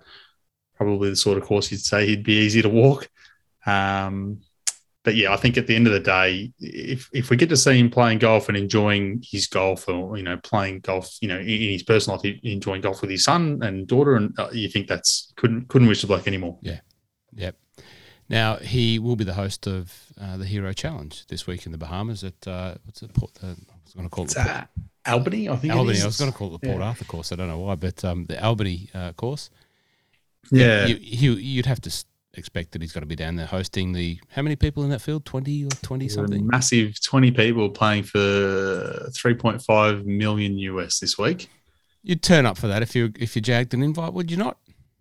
Probably 0.76 1.12
the 1.12 1.16
sort 1.16 1.38
of 1.38 1.44
course 1.44 1.68
he'd 1.68 1.80
say 1.80 2.08
he'd 2.08 2.24
be 2.24 2.34
easy 2.34 2.62
to 2.62 2.70
walk. 2.70 3.10
Um, 3.66 4.42
but 5.04 5.16
yeah, 5.16 5.34
I 5.34 5.38
think 5.38 5.58
at 5.58 5.68
the 5.68 5.76
end 5.76 5.86
of 5.86 5.94
the 5.94 6.00
day, 6.00 6.54
if 6.60 7.10
if 7.14 7.30
we 7.30 7.36
get 7.36 7.50
to 7.50 7.58
see 7.58 7.78
him 7.78 7.90
playing 7.90 8.20
golf 8.20 8.48
and 8.48 8.58
enjoying 8.58 9.22
his 9.24 9.48
golf, 9.48 9.90
or 9.90 10.18
you 10.18 10.24
know, 10.24 10.38
playing 10.38 10.80
golf, 10.80 11.18
you 11.22 11.28
know, 11.28 11.38
in, 11.38 11.46
his 11.46 11.84
personal 11.84 12.18
life, 12.18 12.40
enjoying 12.44 12.82
golf 12.82 13.02
with 13.02 13.10
his 13.10 13.26
son 13.26 13.60
and 13.64 13.86
daughter, 13.86 14.16
and 14.16 14.38
uh, 14.40 14.50
you 14.54 14.70
think 14.70 14.88
that's 14.88 15.34
couldn't 15.36 15.68
couldn't 15.68 15.90
wish 15.90 16.02
the 16.02 16.08
bloke 16.08 16.28
anymore. 16.28 16.58
Yep. 17.36 17.56
Now 18.30 18.56
he 18.58 19.00
will 19.00 19.16
be 19.16 19.24
the 19.24 19.34
host 19.34 19.68
of 19.68 19.94
uh, 20.20 20.38
the 20.38 20.46
Hero 20.46 20.74
Challenge 20.74 21.26
this 21.28 21.46
week 21.46 21.66
in 21.66 21.72
the 21.72 21.78
Bahamas 21.78 22.24
at 22.24 22.48
uh, 22.48 22.76
what's 22.86 23.02
it? 23.02 23.14
Port, 23.14 23.32
uh, 23.44 23.48
I 23.48 23.56
was 23.86 23.94
going 23.94 24.08
to 24.08 24.10
call 24.10 24.26
it 24.26 24.30
the 24.30 24.36
Port- 24.36 24.48
uh, 24.58 25.12
Albany, 25.12 25.50
I 25.50 25.56
think. 25.58 25.74
Albany. 25.74 26.02
I 26.02 26.06
was 26.06 26.18
going 26.18 26.32
to 26.32 26.38
call 26.38 26.48
it 26.56 26.62
the 26.62 26.68
Port 26.68 26.80
Yeah. 26.80 26.88
Arthur 26.88 27.06
course. 27.06 27.32
I 27.32 27.36
don't 27.36 27.48
know 27.50 27.60
why, 27.60 27.76
but 27.76 28.04
um, 28.06 28.26
the 28.26 28.42
Albany 28.44 28.90
uh, 28.94 29.12
course. 29.14 29.50
Yeah, 30.52 30.86
You, 30.88 30.98
you, 31.00 31.32
you'd 31.34 31.66
have 31.66 31.82
to 31.82 32.06
expect 32.36 32.72
that 32.72 32.82
he's 32.82 32.92
got 32.92 33.02
to 33.02 33.06
be 33.06 33.16
down 33.16 33.36
there 33.36 33.46
hosting 33.46 33.92
the 33.94 34.20
how 34.30 34.42
many 34.42 34.56
people 34.56 34.84
in 34.84 34.90
that 34.90 35.02
field? 35.02 35.24
Twenty 35.26 35.64
or 35.66 35.70
twenty 35.82 36.10
something. 36.10 36.48
massive 36.48 37.00
20 37.02 37.32
people 37.32 37.70
playing 37.70 38.04
for 38.04 38.18
3.5 39.12 40.06
million 40.06 40.58
US 40.58 41.00
this 41.00 41.18
week. 41.18 41.50
You'd 42.02 42.22
turn 42.24 42.46
up 42.46 42.58
for 42.58 42.68
that 42.68 42.82
if 42.82 42.96
you 42.96 43.12
if 43.18 43.36
you 43.36 43.42
jagged 43.42 43.74
an 43.74 43.84
invite, 43.84 44.14
would 44.14 44.30
you 44.32 44.38
not? 44.38 44.58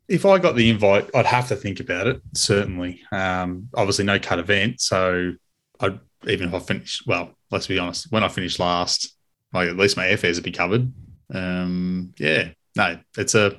If 0.09 0.27
I 0.27 0.39
got 0.39 0.57
the 0.57 0.69
invite, 0.69 1.09
I'd 1.15 1.27
have 1.27 1.49
to 1.49 1.57
think 1.57 1.81
about 1.81 2.07
it, 2.07 2.21
certainly. 2.35 3.01
Um, 3.13 3.69
obviously, 3.75 4.05
no 4.05 4.19
cut 4.19 4.39
event. 4.39 4.81
So, 4.81 5.33
I'd, 5.81 6.01
even 6.27 6.49
if 6.49 6.55
I 6.55 6.59
finish, 6.59 7.03
well, 7.07 7.35
let's 7.51 7.67
be 7.67 7.79
honest, 7.79 8.11
when 8.11 8.25
I 8.25 8.29
finish 8.29 8.59
last, 8.59 9.17
like 9.53 9.69
at 9.69 9.77
least 9.77 9.97
my 9.97 10.07
airfares 10.07 10.35
would 10.37 10.45
be 10.45 10.53
covered. 10.53 10.93
Um, 11.33 12.15
yeah, 12.19 12.51
no, 12.77 12.99
it's 13.17 13.35
a 13.35 13.57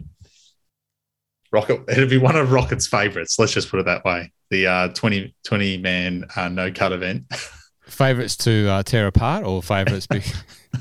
Rocket. 1.54 1.84
It'd 1.88 2.10
be 2.10 2.18
one 2.18 2.36
of 2.36 2.52
Rocket's 2.52 2.88
favorites. 2.88 3.38
Let's 3.40 3.54
just 3.54 3.70
put 3.70 3.80
it 3.80 3.86
that 3.86 4.04
way. 4.04 4.34
The 4.50 4.68
uh, 4.68 4.88
20, 4.90 5.34
20 5.46 5.78
man 5.78 6.26
uh, 6.36 6.50
no 6.50 6.72
cut 6.72 6.92
event. 6.92 7.26
Favorites 7.86 8.36
to 8.38 8.68
uh, 8.70 8.84
tear 8.84 9.08
apart 9.08 9.46
or 9.46 9.62
favorites 9.62 10.08
be 10.08 10.22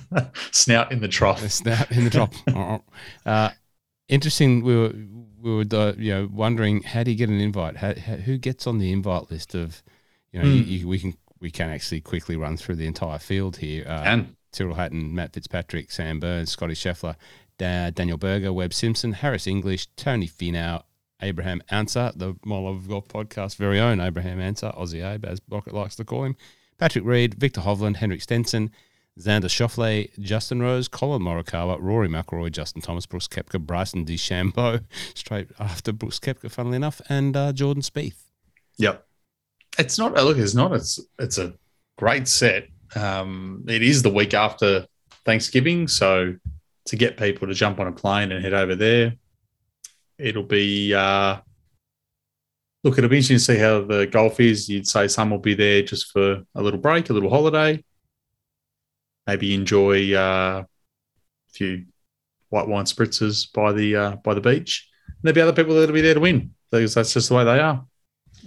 Snout 0.53 0.93
in 0.93 1.00
the 1.00 1.09
trough. 1.09 1.41
Snout 1.50 1.91
in 1.91 2.05
the 2.05 2.11
trough. 2.11 2.79
uh, 3.26 3.50
interesting. 4.12 4.62
We 4.62 4.76
were 4.76 4.93
we 5.41 5.50
were 5.56 5.64
uh, 5.73 5.93
you 5.99 6.12
know 6.14 6.29
wondering 6.32 6.82
how 6.82 7.03
do 7.03 7.11
you 7.11 7.17
get 7.17 7.29
an 7.29 7.41
invite? 7.41 7.76
How, 7.76 7.94
how, 7.94 8.17
who 8.17 8.38
gets 8.38 8.67
on 8.67 8.79
the 8.79 8.93
invite 8.93 9.31
list 9.31 9.55
of 9.55 9.82
you 10.32 10.41
know 10.41 10.49
you, 10.49 10.62
Hmm. 10.62 10.69
you, 10.70 10.88
we 10.88 10.99
can 10.99 11.14
we 11.41 11.50
can 11.50 11.70
actually 11.70 12.00
quickly 12.00 12.37
run 12.37 12.56
through 12.56 12.76
the 12.76 12.87
entire 12.87 13.19
field 13.19 13.56
here. 13.56 13.85
Uh, 13.87 14.03
And 14.05 14.37
Tyrrell 14.53 14.75
Hatton, 14.76 15.14
Matt 15.14 15.32
Fitzpatrick, 15.32 15.91
Sam 15.91 16.20
Burns, 16.20 16.53
Scotty 16.53 16.75
Scheffler, 16.75 17.17
da- 17.59 17.91
Daniel 17.91 18.19
Berger, 18.19 18.53
Webb 18.53 18.73
Simpson, 18.75 19.12
Harris 19.14 19.47
English, 19.47 19.88
Tony 19.97 20.29
Finau, 20.29 20.82
Abraham 21.20 21.62
Ancer, 21.70 22.12
the 22.14 22.35
of 22.47 22.87
Golf 22.88 23.09
podcast 23.09 23.56
very 23.56 23.81
own 23.81 23.99
Abraham 24.00 24.41
Ancer, 24.41 24.70
Aussie 24.76 25.03
Abe, 25.05 25.25
as 25.25 25.41
Rocket 25.49 25.73
likes 25.75 25.97
to 25.97 26.05
call 26.05 26.25
him, 26.25 26.37
Patrick 26.79 27.05
Reed, 27.05 27.35
Viktor 27.35 27.62
Hovland, 27.62 27.97
Henrik 27.97 28.23
Stenson, 28.23 28.70
Xander 29.19 29.44
Schauffele, 29.44 30.11
Justin 30.19 30.62
Rose, 30.62 30.88
Collin 30.88 31.23
Morikawa, 31.23 31.76
Rory 31.81 32.09
McIlroy, 32.09 32.50
Justin 32.50 32.81
Thomas, 32.81 33.05
Brooks 33.05 33.29
Koepka, 33.29 33.61
Bryson 33.61 34.06
DeChambeau, 34.06 34.85
straight 35.14 35.49
after 35.59 35.93
Brooks 35.93 36.19
Koepka, 36.19 36.50
funnily 36.50 36.76
enough, 36.76 37.00
and 37.09 37.37
uh, 37.37 37.53
Jordan 37.53 37.82
Spieth. 37.82 38.25
Yep. 38.79 39.06
It's 39.79 39.99
not 39.99 40.14
look, 40.14 40.38
it's 40.38 40.55
not 40.55 40.73
it's 40.73 41.00
it's 41.19 41.38
a 41.38 41.55
great 41.97 42.29
set. 42.29 42.69
Um, 42.94 43.64
it 43.69 43.82
is 43.82 44.03
the 44.03 44.11
week 44.11 44.35
after 44.35 44.87
Thanksgiving, 45.25 45.88
so 45.88 46.35
to 46.87 46.97
get 46.97 47.17
people 47.17 47.49
to 47.49 47.55
jump 47.55 47.81
on 47.81 47.87
a 47.87 47.93
plane 47.93 48.32
and 48.32 48.44
head 48.44 48.55
over 48.55 48.75
there, 48.75 49.14
it'll 50.19 50.43
be 50.43 50.93
uh 50.94 51.38
look, 52.85 52.99
it'll 52.99 53.09
be 53.09 53.19
interesting 53.19 53.37
to 53.37 53.44
see 53.44 53.59
how 53.59 53.82
the 53.82 54.06
golf 54.06 54.41
is. 54.41 54.69
You'd 54.69 54.88
say 54.88 55.09
some 55.09 55.31
will 55.31 55.38
be 55.38 55.55
there 55.55 55.82
just 55.82 56.11
for 56.12 56.42
a 56.54 56.62
little 56.62 56.81
break, 56.81 57.09
a 57.09 57.12
little 57.12 57.31
holiday, 57.31 57.83
maybe 59.26 59.55
enjoy 59.55 60.14
uh, 60.14 60.64
a 60.64 61.52
few 61.52 61.87
white 62.49 62.69
wine 62.69 62.85
spritzers 62.85 63.52
by 63.52 63.73
the 63.73 63.97
uh, 63.97 64.17
by 64.17 64.35
the 64.35 64.41
beach. 64.41 64.88
And 65.09 65.17
there'll 65.23 65.35
be 65.35 65.41
other 65.41 65.52
people 65.52 65.75
that'll 65.75 65.95
be 65.95 66.00
there 66.00 66.14
to 66.14 66.21
win 66.21 66.52
because 66.71 66.95
that's 66.95 67.14
just 67.14 67.29
the 67.29 67.35
way 67.35 67.45
they 67.45 67.61
are. 67.61 67.85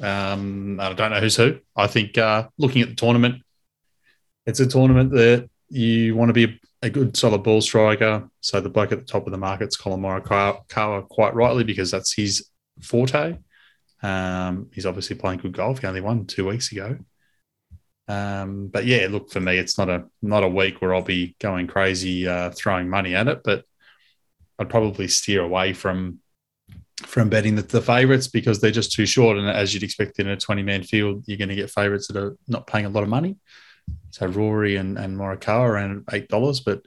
Um, 0.01 0.79
I 0.79 0.93
don't 0.93 1.11
know 1.11 1.19
who's 1.19 1.35
who. 1.35 1.59
I 1.75 1.87
think 1.87 2.17
uh, 2.17 2.47
looking 2.57 2.81
at 2.81 2.89
the 2.89 2.95
tournament, 2.95 3.41
it's 4.45 4.59
a 4.59 4.67
tournament 4.67 5.11
that 5.11 5.49
you 5.69 6.15
want 6.15 6.29
to 6.29 6.33
be 6.33 6.59
a 6.81 6.89
good 6.89 7.17
solid 7.17 7.43
ball 7.43 7.61
striker. 7.61 8.29
So 8.41 8.61
the 8.61 8.69
bloke 8.69 8.91
at 8.91 8.99
the 8.99 9.05
top 9.05 9.25
of 9.25 9.31
the 9.31 9.37
market's 9.37 9.77
Collin 9.77 10.01
Morikawa 10.01 11.07
quite 11.07 11.33
rightly 11.33 11.63
because 11.63 11.91
that's 11.91 12.13
his 12.13 12.49
forte. 12.81 13.37
Um, 14.03 14.69
he's 14.73 14.85
obviously 14.85 15.15
playing 15.15 15.39
good 15.39 15.53
golf. 15.53 15.79
He 15.79 15.87
only 15.87 16.01
won 16.01 16.25
two 16.25 16.47
weeks 16.47 16.71
ago. 16.71 16.97
Um, 18.07 18.67
but 18.67 18.85
yeah, 18.85 19.07
look 19.09 19.31
for 19.31 19.39
me, 19.39 19.57
it's 19.57 19.77
not 19.77 19.89
a 19.89 20.05
not 20.21 20.43
a 20.43 20.47
week 20.49 20.81
where 20.81 20.93
I'll 20.93 21.01
be 21.01 21.35
going 21.39 21.67
crazy 21.67 22.27
uh, 22.27 22.51
throwing 22.51 22.89
money 22.89 23.15
at 23.15 23.27
it, 23.27 23.41
but 23.43 23.65
I'd 24.59 24.69
probably 24.69 25.07
steer 25.07 25.41
away 25.41 25.73
from 25.73 26.19
from 27.03 27.29
betting 27.29 27.55
the, 27.55 27.61
the 27.61 27.81
favourites 27.81 28.27
because 28.27 28.61
they're 28.61 28.71
just 28.71 28.91
too 28.93 29.05
short. 29.05 29.37
And 29.37 29.49
as 29.49 29.73
you'd 29.73 29.83
expect 29.83 30.19
in 30.19 30.27
a 30.29 30.37
20 30.37 30.63
man 30.63 30.83
field, 30.83 31.23
you're 31.27 31.37
going 31.37 31.49
to 31.49 31.55
get 31.55 31.69
favourites 31.69 32.07
that 32.07 32.15
are 32.17 32.37
not 32.47 32.67
paying 32.67 32.85
a 32.85 32.89
lot 32.89 33.03
of 33.03 33.09
money. 33.09 33.35
So 34.11 34.27
Rory 34.27 34.77
and, 34.77 34.97
and 34.97 35.17
Morikawa 35.17 35.67
around 35.67 36.05
$8, 36.05 36.63
but 36.65 36.85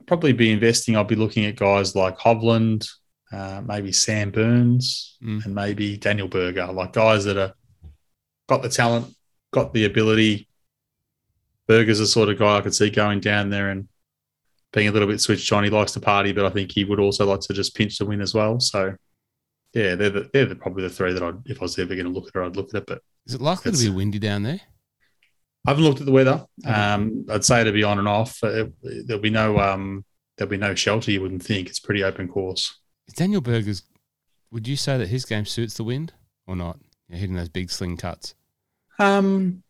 I'd 0.00 0.06
probably 0.06 0.32
be 0.32 0.52
investing. 0.52 0.96
I'll 0.96 1.04
be 1.04 1.14
looking 1.16 1.46
at 1.46 1.56
guys 1.56 1.96
like 1.96 2.18
Hovland, 2.18 2.88
uh, 3.32 3.62
maybe 3.64 3.90
Sam 3.92 4.30
Burns, 4.30 5.16
Mm. 5.22 5.46
and 5.46 5.54
maybe 5.54 5.96
Daniel 5.96 6.28
Berger, 6.28 6.66
like 6.66 6.92
guys 6.92 7.24
that 7.24 7.36
are 7.36 7.54
got 8.48 8.62
the 8.62 8.68
talent, 8.68 9.06
got 9.52 9.72
the 9.72 9.84
ability. 9.86 10.47
Berger's 11.68 11.98
the 11.98 12.06
sort 12.06 12.30
of 12.30 12.38
guy 12.38 12.56
I 12.56 12.60
could 12.62 12.74
see 12.74 12.90
going 12.90 13.20
down 13.20 13.50
there 13.50 13.70
and 13.70 13.88
being 14.72 14.88
a 14.88 14.92
little 14.92 15.08
bit 15.08 15.20
switched 15.20 15.52
on. 15.52 15.64
He 15.64 15.70
likes 15.70 15.92
to 15.92 16.00
party, 16.00 16.32
but 16.32 16.46
I 16.46 16.50
think 16.50 16.72
he 16.72 16.84
would 16.84 16.98
also 16.98 17.26
like 17.26 17.40
to 17.40 17.52
just 17.52 17.76
pinch 17.76 17.98
to 17.98 18.06
win 18.06 18.20
as 18.20 18.34
well. 18.34 18.58
So 18.58 18.94
yeah, 19.74 19.94
they're 19.94 20.10
the, 20.10 20.30
they're 20.32 20.46
the, 20.46 20.56
probably 20.56 20.82
the 20.82 20.90
three 20.90 21.12
that 21.12 21.22
I'd, 21.22 21.36
if 21.46 21.60
I 21.60 21.64
was 21.64 21.78
ever 21.78 21.94
going 21.94 22.06
to 22.06 22.12
look 22.12 22.28
at 22.28 22.40
it, 22.40 22.46
I'd 22.46 22.56
look 22.56 22.70
at 22.74 22.82
it. 22.82 22.86
But 22.86 23.02
Is 23.26 23.34
it 23.34 23.40
likely 23.40 23.72
to 23.72 23.78
be 23.78 23.90
windy 23.90 24.18
down 24.18 24.42
there? 24.42 24.60
I 25.66 25.70
haven't 25.70 25.84
looked 25.84 26.00
at 26.00 26.06
the 26.06 26.12
weather. 26.12 26.46
Um, 26.64 27.26
I'd 27.28 27.44
say 27.44 27.60
it'll 27.60 27.72
be 27.74 27.84
on 27.84 27.98
and 27.98 28.08
off. 28.08 28.42
Uh, 28.42 28.66
there'll 28.82 29.20
be 29.20 29.28
no 29.28 29.58
um, 29.58 30.04
there'll 30.36 30.50
be 30.50 30.56
no 30.56 30.74
shelter. 30.74 31.10
You 31.10 31.20
wouldn't 31.20 31.42
think 31.42 31.68
it's 31.68 31.80
pretty 31.80 32.02
open 32.02 32.28
course. 32.28 32.78
Is 33.06 33.14
Daniel 33.14 33.42
Berger's? 33.42 33.82
Would 34.50 34.66
you 34.66 34.76
say 34.76 34.96
that 34.96 35.08
his 35.08 35.26
game 35.26 35.44
suits 35.44 35.74
the 35.74 35.84
wind 35.84 36.14
or 36.46 36.56
not? 36.56 36.78
Yeah, 37.08 37.18
hitting 37.18 37.36
those 37.36 37.50
big 37.50 37.70
sling 37.70 37.98
cuts. 37.98 38.34
Um, 38.98 39.62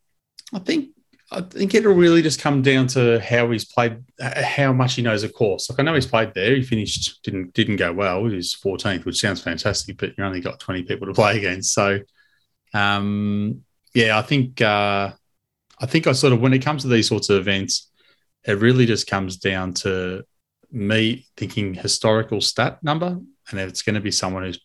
I 0.53 0.59
think 0.59 0.89
I 1.31 1.41
think 1.41 1.75
it'll 1.75 1.93
really 1.93 2.23
just 2.23 2.41
come 2.41 2.63
down 2.63 2.87
to 2.87 3.19
how 3.19 3.51
he's 3.51 3.65
played, 3.65 4.03
how 4.19 4.73
much 4.73 4.95
he 4.95 5.03
knows 5.03 5.21
the 5.21 5.29
course. 5.29 5.69
Like 5.69 5.79
I 5.79 5.83
know 5.83 5.93
he's 5.93 6.07
played 6.07 6.33
there. 6.33 6.55
He 6.55 6.63
finished 6.63 7.21
didn't 7.23 7.53
didn't 7.53 7.75
go 7.75 7.93
well. 7.93 8.25
He 8.25 8.35
was 8.35 8.55
14th, 8.55 9.05
which 9.05 9.19
sounds 9.19 9.41
fantastic, 9.41 9.97
but 9.97 10.17
you 10.17 10.23
only 10.23 10.41
got 10.41 10.59
20 10.59 10.83
people 10.83 11.05
to 11.05 11.13
play 11.13 11.37
against. 11.37 11.73
So, 11.73 11.99
um, 12.73 13.61
yeah, 13.93 14.17
I 14.17 14.23
think 14.23 14.59
uh, 14.61 15.11
I 15.79 15.85
think 15.85 16.07
I 16.07 16.13
sort 16.13 16.33
of 16.33 16.41
when 16.41 16.53
it 16.53 16.63
comes 16.63 16.81
to 16.81 16.87
these 16.87 17.07
sorts 17.07 17.29
of 17.29 17.37
events, 17.37 17.91
it 18.43 18.57
really 18.57 18.87
just 18.87 19.05
comes 19.05 19.37
down 19.37 19.73
to 19.75 20.23
me 20.71 21.27
thinking 21.37 21.75
historical 21.75 22.41
stat 22.41 22.83
number, 22.83 23.19
and 23.51 23.59
if 23.59 23.69
it's 23.69 23.83
going 23.83 23.95
to 23.95 24.01
be 24.01 24.11
someone 24.11 24.43
who's 24.43 24.59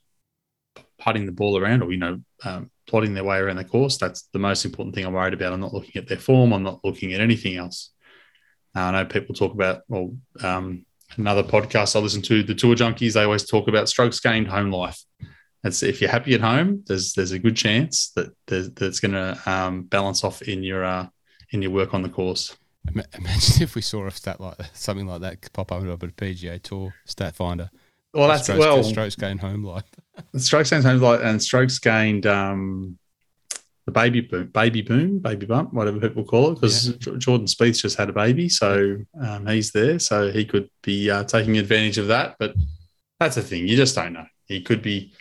putting 0.99 1.27
the 1.27 1.33
ball 1.33 1.59
around 1.59 1.83
or 1.83 1.93
you 1.93 1.99
know 1.99 2.21
um, 2.45 2.71
plotting 2.87 3.15
their 3.15 3.25
way 3.25 3.39
around 3.39 3.57
the 3.57 3.65
course. 3.65 3.97
That's 3.97 4.29
the 4.33 4.39
most 4.39 4.65
important 4.65 4.95
thing 4.95 5.05
I'm 5.05 5.13
worried 5.13 5.35
about. 5.35 5.53
I'm 5.53 5.61
not 5.61 5.75
looking 5.75 6.01
at 6.01 6.09
their 6.09 6.19
form. 6.19 6.53
I'm 6.53 6.63
not 6.63 6.81
looking 6.85 7.13
at 7.13 7.21
anything 7.21 7.57
else. 7.57 7.91
Uh, 8.77 8.81
I 8.81 8.91
know 8.93 9.05
people 9.05 9.35
talk 9.35 9.55
about, 9.55 9.83
well, 9.89 10.17
um, 10.43 10.85
another 11.17 11.43
podcast 11.43 11.97
I 11.97 12.01
listen 12.01 12.23
to, 12.23 12.43
the 12.43 12.55
Tour 12.55 12.75
Junkies, 12.75 13.15
they 13.15 13.23
always 13.23 13.49
talk 13.49 13.69
about 13.69 13.89
strokes 13.89 14.21
gained 14.21 14.49
home 14.49 14.71
life. 14.71 15.01
It's, 15.63 15.83
if 15.83 16.01
you're 16.01 16.11
happy 16.11 16.35
at 16.35 16.43
home, 16.43 16.85
there's 16.87 17.15
there's 17.15 17.33
a 17.33 17.39
good 17.39 17.57
chance 17.57 18.11
that 18.17 18.35
that's 18.47 19.01
going 19.01 19.13
to 19.13 19.41
um, 19.47 19.85
balance 19.85 20.23
off 20.23 20.43
in 20.43 20.63
your 20.63 20.85
uh, 20.85 21.07
in 21.51 21.63
your 21.63 21.71
work 21.71 21.95
on 21.95 22.03
the 22.03 22.11
course. 22.11 22.55
Imagine 22.87 23.63
if 23.63 23.75
we 23.75 23.81
saw 23.81 24.07
a 24.07 24.11
stat 24.11 24.41
like 24.41 24.59
something 24.75 25.07
like 25.07 25.23
that 25.23 25.53
pop 25.55 25.73
up 25.73 25.81
on 25.81 25.89
a 25.89 25.97
PGA 25.97 26.63
Tour 26.63 26.93
stat 27.07 27.35
finder. 27.35 27.71
Well, 28.15 28.29
that's 28.29 28.45
strokes, 28.45 28.61
well 28.61 28.85
strokes 28.85 29.17
gained 29.17 29.41
home 29.41 29.65
life. 29.65 29.85
strokes 30.37 30.71
gained 30.71 30.85
home 30.85 31.01
life 31.01 31.21
and 31.23 31.43
strokes 31.43 31.79
gained 31.79 32.27
um, 32.27 32.99
the 33.87 33.93
baby 33.93 34.21
boom, 34.21 34.47
baby 34.47 34.83
boom, 34.83 35.19
baby 35.19 35.47
bump, 35.47 35.73
whatever 35.73 35.99
people 36.01 36.25
call 36.25 36.53
it, 36.53 36.55
because 36.55 36.89
yeah. 36.89 37.13
Jordan 37.19 37.47
Spieth 37.47 37.81
just 37.83 37.99
had 37.99 38.09
a 38.09 38.13
baby, 38.13 38.49
so 38.49 38.97
um, 39.21 39.47
he's 39.47 39.73
there, 39.73 39.99
so 39.99 40.31
he 40.31 40.45
could 40.45 40.71
be 40.83 41.11
uh, 41.11 41.25
taking 41.25 41.59
advantage 41.59 41.99
of 41.99 42.07
that. 42.07 42.37
But 42.39 42.55
that's 43.21 43.35
the 43.35 43.43
thing, 43.43 43.67
you 43.67 43.77
just 43.77 43.95
don't 43.95 44.13
know. 44.13 44.27
He 44.47 44.63
could 44.63 44.81
be 44.81 45.13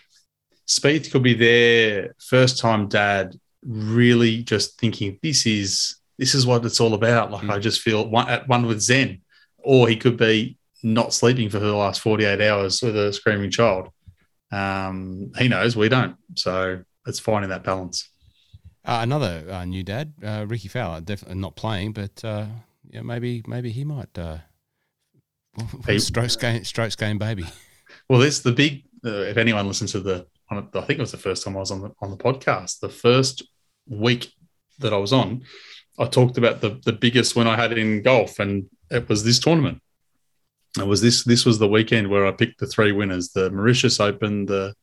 Spieth 0.68 1.12
could 1.12 1.24
be 1.24 1.34
there, 1.34 2.16
first 2.20 2.60
time 2.60 2.88
dad, 2.88 3.36
really 3.66 4.44
just 4.44 4.80
thinking 4.80 5.20
this 5.22 5.46
is 5.46 5.98
this 6.18 6.34
is 6.34 6.46
what 6.46 6.64
it's 6.66 6.80
all 6.80 6.94
about. 6.94 7.32
Like 7.32 7.44
mm. 7.44 7.52
I 7.52 7.60
just 7.60 7.82
feel 7.82 8.08
one, 8.08 8.30
at 8.30 8.48
one 8.48 8.66
with 8.66 8.82
Zen, 8.82 9.22
or 9.58 9.90
he 9.90 9.98
could 9.98 10.18
be 10.18 10.58
not 10.84 11.14
sleeping 11.14 11.50
for 11.50 11.60
the 11.60 11.74
last 11.74 12.02
48 12.02 12.42
hours 12.42 12.82
with 12.82 12.96
a 12.96 13.14
screaming 13.14 13.50
child. 13.50 13.90
Um, 14.52 15.32
he 15.38 15.48
knows, 15.48 15.76
we 15.76 15.90
don't. 15.90 16.18
So 16.36 16.84
it's 17.08 17.20
finding 17.20 17.50
that 17.50 17.64
balance. 17.64 18.10
Uh, 18.86 19.00
another 19.02 19.46
uh, 19.50 19.66
new 19.66 19.82
dad, 19.82 20.14
uh, 20.24 20.46
Rickie 20.48 20.68
Fowler, 20.68 21.00
definitely 21.00 21.40
not 21.40 21.56
playing, 21.56 21.94
but 21.94 22.24
uh, 22.24 22.46
yeah, 22.90 23.02
maybe 23.02 23.42
maybe 23.48 23.72
he 23.72 23.86
might 23.86 24.18
uh, 24.18 24.40
he, 25.88 26.00
strokes 26.00 26.36
game 26.36 26.64
strokes 26.64 26.96
game 26.96 27.18
baby. 27.18 27.46
Well, 28.10 28.20
this 28.20 28.40
the 28.40 28.52
big. 28.52 28.86
Uh, 29.06 29.22
if 29.22 29.38
anyone 29.38 29.68
listens 29.68 29.92
to 29.92 30.00
the, 30.00 30.26
I 30.50 30.62
think 30.62 30.98
it 30.98 31.00
was 31.00 31.12
the 31.12 31.18
first 31.18 31.44
time 31.44 31.56
I 31.56 31.60
was 31.60 31.70
on 31.70 31.82
the 31.82 31.92
on 32.02 32.10
the 32.10 32.18
podcast. 32.18 32.80
The 32.80 32.90
first 32.90 33.44
week 33.88 34.34
that 34.80 34.94
I 34.94 34.98
was 34.98 35.14
on, 35.14 35.44
I 36.00 36.06
talked 36.06 36.38
about 36.38 36.62
the 36.62 36.82
the 36.84 36.92
biggest 36.92 37.36
win 37.36 37.48
I 37.48 37.56
had 37.56 37.78
in 37.78 38.02
golf, 38.02 38.40
and 38.40 38.66
it 38.90 39.08
was 39.08 39.24
this 39.24 39.40
tournament 39.40 39.82
it 40.80 40.88
was 40.88 41.02
this 41.02 41.24
this 41.24 41.46
was 41.46 41.60
the 41.60 41.68
weekend 41.68 42.10
where 42.10 42.26
I 42.26 42.32
picked 42.32 42.60
the 42.60 42.68
three 42.68 42.92
winners: 42.92 43.30
the 43.30 43.52
Mauritius 43.52 44.00
Open, 44.00 44.46
the 44.46 44.74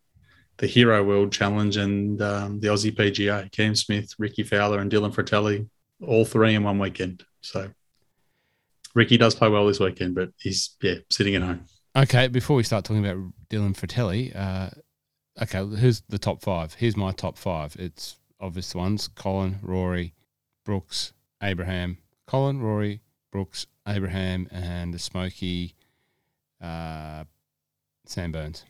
the 0.58 0.66
Hero 0.66 1.02
World 1.02 1.32
Challenge, 1.32 1.76
and 1.76 2.20
um, 2.22 2.60
the 2.60 2.68
Aussie 2.68 2.94
PGA. 2.94 3.50
Cam 3.50 3.74
Smith, 3.74 4.14
Rickie 4.18 4.44
Fowler, 4.44 4.78
and 4.78 4.90
Dylan 4.90 5.12
Frittelli, 5.12 5.68
all 6.06 6.24
three 6.24 6.54
in 6.54 6.62
one 6.62 6.78
weekend. 6.78 7.24
So 7.40 7.70
Rickie 8.94 9.16
does 9.16 9.34
play 9.34 9.48
well 9.48 9.66
this 9.66 9.80
weekend, 9.80 10.14
but 10.14 10.30
he's 10.38 10.76
yeah 10.80 10.96
sitting 11.10 11.34
at 11.34 11.42
home. 11.42 11.64
Okay, 11.96 12.28
before 12.28 12.56
we 12.56 12.62
start 12.62 12.84
talking 12.84 13.04
about 13.04 13.32
Dylan 13.48 13.76
Frittelli, 13.76 14.36
uh, 14.36 14.70
okay, 15.42 15.58
who's 15.58 16.02
the 16.08 16.18
top 16.18 16.40
five? 16.40 16.74
Here's 16.74 16.96
my 16.96 17.10
top 17.10 17.36
five. 17.36 17.74
It's 17.78 18.16
obvious 18.38 18.76
ones: 18.76 19.08
Collin, 19.08 19.58
Rory, 19.62 20.14
Brooks, 20.64 21.14
Abraham. 21.42 21.98
Collin, 22.28 22.60
Rory, 22.60 23.00
Brooks, 23.32 23.66
Abraham, 23.88 24.46
and 24.52 24.94
the 24.94 25.00
Smokey 25.00 25.74
uh, 26.60 27.24
Sam 28.06 28.32
Burns. 28.32 28.64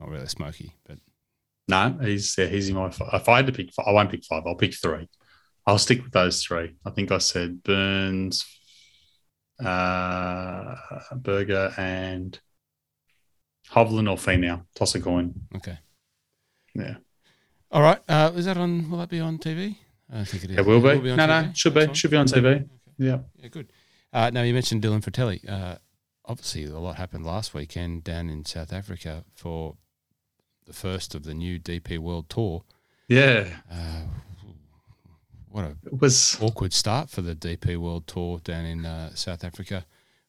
Not 0.00 0.10
really 0.10 0.26
smoky, 0.26 0.74
but 0.86 0.98
no, 1.66 1.98
he's 2.00 2.36
yeah, 2.38 2.46
he's 2.46 2.68
in 2.68 2.76
my. 2.76 2.86
If 2.86 3.28
I 3.28 3.36
had 3.36 3.46
to 3.46 3.52
pick, 3.52 3.72
five, 3.72 3.86
I 3.88 3.92
won't 3.92 4.10
pick 4.10 4.24
five. 4.24 4.44
I'll 4.46 4.54
pick 4.54 4.74
three. 4.74 5.08
I'll 5.66 5.78
stick 5.78 6.02
with 6.02 6.12
those 6.12 6.42
three. 6.42 6.76
I 6.86 6.90
think 6.90 7.12
I 7.12 7.18
said 7.18 7.62
Burns, 7.62 8.46
uh, 9.62 10.74
Berger, 11.16 11.74
and 11.76 12.38
Hovland 13.70 14.10
or 14.10 14.16
Finau. 14.16 14.64
Toss 14.74 14.94
a 14.94 15.00
coin. 15.00 15.34
Okay. 15.56 15.78
Yeah. 16.74 16.96
All 17.70 17.82
right. 17.82 18.00
Uh, 18.08 18.32
is 18.34 18.46
that 18.46 18.56
on? 18.56 18.90
Will 18.90 18.98
that 18.98 19.10
be 19.10 19.20
on 19.20 19.38
TV? 19.38 19.76
I 20.10 20.16
don't 20.16 20.28
think 20.28 20.44
it 20.44 20.50
is. 20.52 20.58
It 20.58 20.64
will 20.64 20.80
be. 20.80 20.88
It 20.88 20.94
will 20.94 21.02
be 21.02 21.16
no, 21.16 21.26
TV? 21.26 21.46
no, 21.46 21.52
should 21.54 21.74
be. 21.74 21.94
Should 21.94 22.10
be 22.10 22.16
on 22.16 22.26
TV. 22.26 22.46
Okay. 22.46 22.64
Yeah. 22.96 23.18
Yeah. 23.36 23.48
Good. 23.48 23.72
Uh, 24.12 24.30
now 24.30 24.42
you 24.42 24.54
mentioned 24.54 24.82
Dylan 24.82 25.04
Frittelli. 25.04 25.46
Uh, 25.46 25.76
obviously 26.28 26.66
a 26.66 26.78
lot 26.78 26.96
happened 26.96 27.24
last 27.24 27.54
weekend 27.54 28.04
down 28.04 28.28
in 28.28 28.44
South 28.44 28.72
Africa 28.72 29.24
for 29.34 29.76
the 30.66 30.72
first 30.72 31.14
of 31.14 31.24
the 31.24 31.34
new 31.34 31.58
DP 31.58 31.98
World 31.98 32.28
Tour. 32.28 32.62
Yeah. 33.08 33.48
Uh, 33.70 34.02
what 35.48 35.64
a 35.64 35.76
it 35.86 36.00
was 36.00 36.38
awkward 36.40 36.74
start 36.74 37.08
for 37.08 37.22
the 37.22 37.34
DP 37.34 37.78
World 37.78 38.06
Tour 38.06 38.38
down 38.44 38.66
in 38.66 38.84
uh, 38.84 39.14
South 39.14 39.42
Africa 39.42 39.86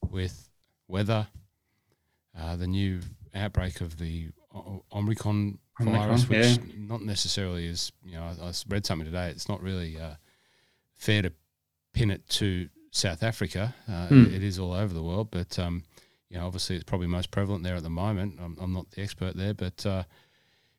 with 0.10 0.50
weather, 0.88 1.28
uh, 2.38 2.56
the 2.56 2.68
new 2.68 3.02
outbreak 3.36 3.82
of 3.82 3.98
the 3.98 4.30
Omicron, 4.94 5.60
Omicron 5.82 6.08
virus, 6.08 6.30
which 6.30 6.46
yeah. 6.46 6.58
not 6.78 7.02
necessarily 7.02 7.68
is, 7.68 7.92
you 8.06 8.16
know, 8.16 8.24
I, 8.24 8.48
I, 8.48 8.54
read 8.70 8.86
something 8.86 9.06
today. 9.06 9.30
It's 9.30 9.50
not 9.50 9.62
really 9.62 10.00
uh, 10.00 10.16
fair 10.96 11.22
to 11.22 11.34
pin 11.94 12.12
it 12.12 12.28
to 12.30 12.70
South 12.92 13.24
Africa. 13.24 13.76
Uh, 13.88 14.08
mm. 14.08 14.34
it 14.34 14.44
is 14.44 14.60
all 14.60 14.74
over 14.74 14.94
the 14.94 15.04
world, 15.04 15.30
but 15.32 15.58
um, 15.60 15.84
you 16.30 16.38
know, 16.38 16.46
obviously 16.46 16.76
it's 16.76 16.84
probably 16.84 17.08
most 17.08 17.32
prevalent 17.32 17.64
there 17.64 17.76
at 17.76 17.84
the 17.84 17.90
moment. 17.90 18.40
I'm, 18.42 18.58
I'm 18.60 18.74
not 18.74 18.90
the 18.92 19.02
expert 19.02 19.36
there, 19.36 19.54
but 19.54 19.86
uh, 19.86 20.04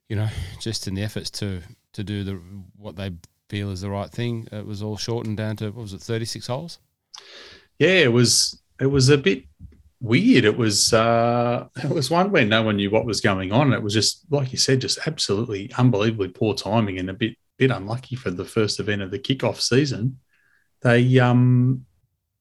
you 0.09 0.17
know, 0.17 0.29
just 0.61 0.87
in 0.87 0.95
the 0.95 1.02
efforts 1.02 1.31
to 1.31 1.62
to 1.93 2.05
do 2.05 2.25
the 2.25 2.40
what 2.76 2.97
they 2.97 3.11
feel 3.49 3.71
is 3.71 3.81
the 3.81 3.90
right 3.90 4.11
thing, 4.11 4.49
it 4.52 4.64
was 4.64 4.83
all 4.83 4.97
shortened 4.97 5.37
down 5.37 5.57
to 5.57 5.67
what 5.67 5.83
was 5.83 5.93
it, 5.93 6.00
36 6.00 6.47
holes? 6.47 6.79
Yeah, 7.79 7.88
it 7.88 8.12
was. 8.12 8.61
It 8.81 8.87
was 8.87 9.11
a 9.11 9.19
bit 9.19 9.45
weird. 10.00 10.45
It 10.45 10.57
was 10.57 10.93
uh, 10.95 11.69
it 11.83 11.90
was 11.90 12.11
one 12.11 12.31
where 12.31 12.47
no 12.47 12.62
one 12.62 12.76
knew 12.76 12.90
what 12.90 13.05
was 13.05 13.21
going 13.21 13.52
on. 13.52 13.73
It 13.73 13.83
was 13.83 13.93
just 13.93 14.25
like 14.31 14.52
you 14.52 14.59
said, 14.59 14.81
just 14.81 15.07
absolutely 15.07 15.71
unbelievably 15.76 16.29
poor 16.29 16.55
timing 16.55 16.99
and 16.99 17.11
a 17.11 17.14
bit 17.14 17.37
bit 17.59 17.71
unlucky 17.71 18.17
for 18.17 18.31
the 18.31 18.45
first 18.45 18.81
event 18.81 19.02
of 19.02 19.11
the 19.11 19.19
kickoff 19.19 19.61
season. 19.61 20.19
They 20.81 21.19
um 21.19 21.85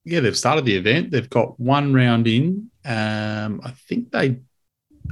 yeah, 0.06 0.20
they've 0.22 0.38
started 0.38 0.66
the 0.66 0.76
event. 0.76 1.12
They've 1.12 1.30
got 1.30 1.60
one 1.60 1.94
round 1.94 2.28
in. 2.28 2.72
Um, 2.86 3.62
I 3.64 3.72
think 3.88 4.12
they 4.12 4.40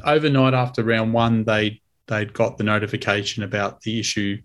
overnight 0.03 0.53
after 0.53 0.84
round 0.84 1.13
one, 1.13 1.44
they 1.44 1.82
they'd 2.08 2.34
got 2.34 2.58
the 2.58 2.63
notification 2.63 3.44
about 3.44 3.82
the 3.82 4.00
issue, 4.00 4.41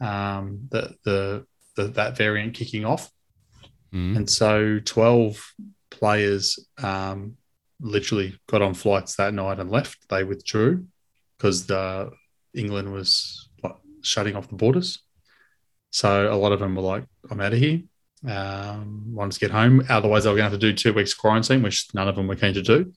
um, 0.00 0.68
the, 0.70 0.94
the, 1.04 1.46
the 1.76 1.84
that 1.88 2.16
variant 2.16 2.54
kicking 2.54 2.84
off, 2.84 3.10
mm. 3.92 4.16
and 4.16 4.28
so 4.28 4.80
twelve 4.84 5.52
players 5.90 6.58
um, 6.82 7.36
literally 7.80 8.38
got 8.48 8.62
on 8.62 8.74
flights 8.74 9.16
that 9.16 9.34
night 9.34 9.60
and 9.60 9.70
left. 9.70 10.08
They 10.08 10.24
withdrew 10.24 10.86
because 11.36 11.66
the 11.66 12.10
England 12.54 12.92
was 12.92 13.50
like, 13.62 13.76
shutting 14.00 14.36
off 14.36 14.48
the 14.48 14.56
borders. 14.56 15.02
So 15.90 16.32
a 16.32 16.34
lot 16.34 16.52
of 16.52 16.60
them 16.60 16.74
were 16.74 16.82
like, 16.82 17.04
"I'm 17.30 17.40
out 17.40 17.52
of 17.52 17.58
here." 17.58 17.82
Um, 18.26 19.14
wanted 19.14 19.32
to 19.32 19.40
get 19.40 19.50
home. 19.50 19.84
Otherwise, 19.88 20.24
they 20.24 20.30
were 20.30 20.36
going 20.36 20.46
to 20.46 20.50
have 20.50 20.60
to 20.60 20.72
do 20.72 20.72
two 20.72 20.92
weeks 20.92 21.14
quarantine, 21.14 21.62
which 21.62 21.86
none 21.94 22.08
of 22.08 22.16
them 22.16 22.26
were 22.26 22.36
keen 22.36 22.54
to 22.54 22.62
do. 22.62 22.92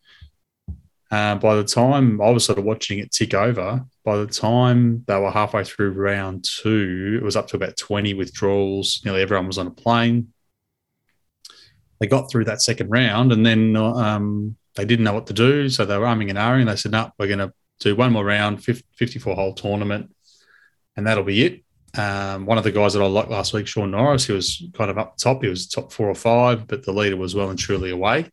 Uh, 1.12 1.36
by 1.36 1.56
the 1.56 1.64
time 1.64 2.22
I 2.22 2.30
was 2.30 2.46
sort 2.46 2.60
of 2.60 2.66
watching 2.66 3.00
it 3.00 3.12
tick 3.12 3.34
over, 3.34 3.84
by 4.04 4.18
the 4.18 4.28
time 4.28 5.04
they 5.08 5.18
were 5.20 5.32
halfway 5.32 5.64
through 5.64 5.92
round 5.92 6.44
two, 6.44 7.18
it 7.20 7.24
was 7.24 7.36
up 7.36 7.48
to 7.48 7.56
about 7.56 7.78
20 7.78 8.14
withdrawals. 8.14 9.02
Nearly 9.04 9.22
everyone 9.22 9.48
was 9.48 9.58
on 9.58 9.68
a 9.68 9.72
plane. 9.72 10.34
They 12.00 12.08
got 12.08 12.30
through 12.30 12.46
that 12.46 12.62
second 12.62 12.90
round 12.90 13.32
and 13.32 13.46
then 13.46 13.76
um, 13.76 14.56
they 14.76 14.86
didn't 14.86 15.04
know 15.04 15.14
what 15.14 15.28
to 15.28 15.34
do. 15.34 15.68
So 15.70 15.84
they 15.84 15.98
were 15.98 16.06
umming 16.06 16.30
and 16.30 16.38
ahhing. 16.38 16.68
They 16.68 16.76
said, 16.76 16.92
no, 16.92 17.12
we're 17.18 17.28
going 17.28 17.40
to 17.40 17.54
do 17.80 17.96
one 17.96 18.14
more 18.14 18.24
round, 18.24 18.64
54 18.64 19.36
hole 19.36 19.54
tournament, 19.54 20.14
and 20.96 21.08
that'll 21.08 21.24
be 21.24 21.44
it. 21.44 21.64
Um, 21.98 22.46
one 22.46 22.58
of 22.58 22.64
the 22.64 22.72
guys 22.72 22.94
that 22.94 23.02
I 23.02 23.08
liked 23.08 23.30
last 23.32 23.54
week, 23.54 23.68
Shaun 23.68 23.92
Norris, 23.92 24.28
he 24.28 24.34
was 24.34 24.64
kind 24.74 24.92
of 24.92 24.98
up 24.98 25.18
top. 25.18 25.44
He 25.44 25.50
was 25.50 25.68
top 25.68 25.92
four 25.92 26.08
or 26.08 26.16
five, 26.16 26.68
but 26.68 26.84
the 26.84 26.94
leader 26.94 27.18
was 27.18 27.34
well 27.36 27.50
and 27.50 27.58
truly 27.58 27.90
away. 27.92 28.30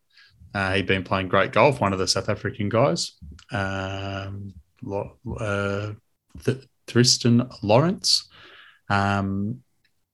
Uh, 0.54 0.74
he'd 0.74 0.86
been 0.86 1.04
playing 1.04 1.28
great 1.28 1.52
golf, 1.52 1.80
one 1.80 1.92
of 1.92 1.98
the 1.98 2.08
South 2.08 2.28
African 2.28 2.68
guys. 2.68 3.12
um, 3.52 4.54
uh, 5.40 5.92
Thriston 6.86 7.50
Lawrence. 7.62 8.28
Um, 8.88 9.62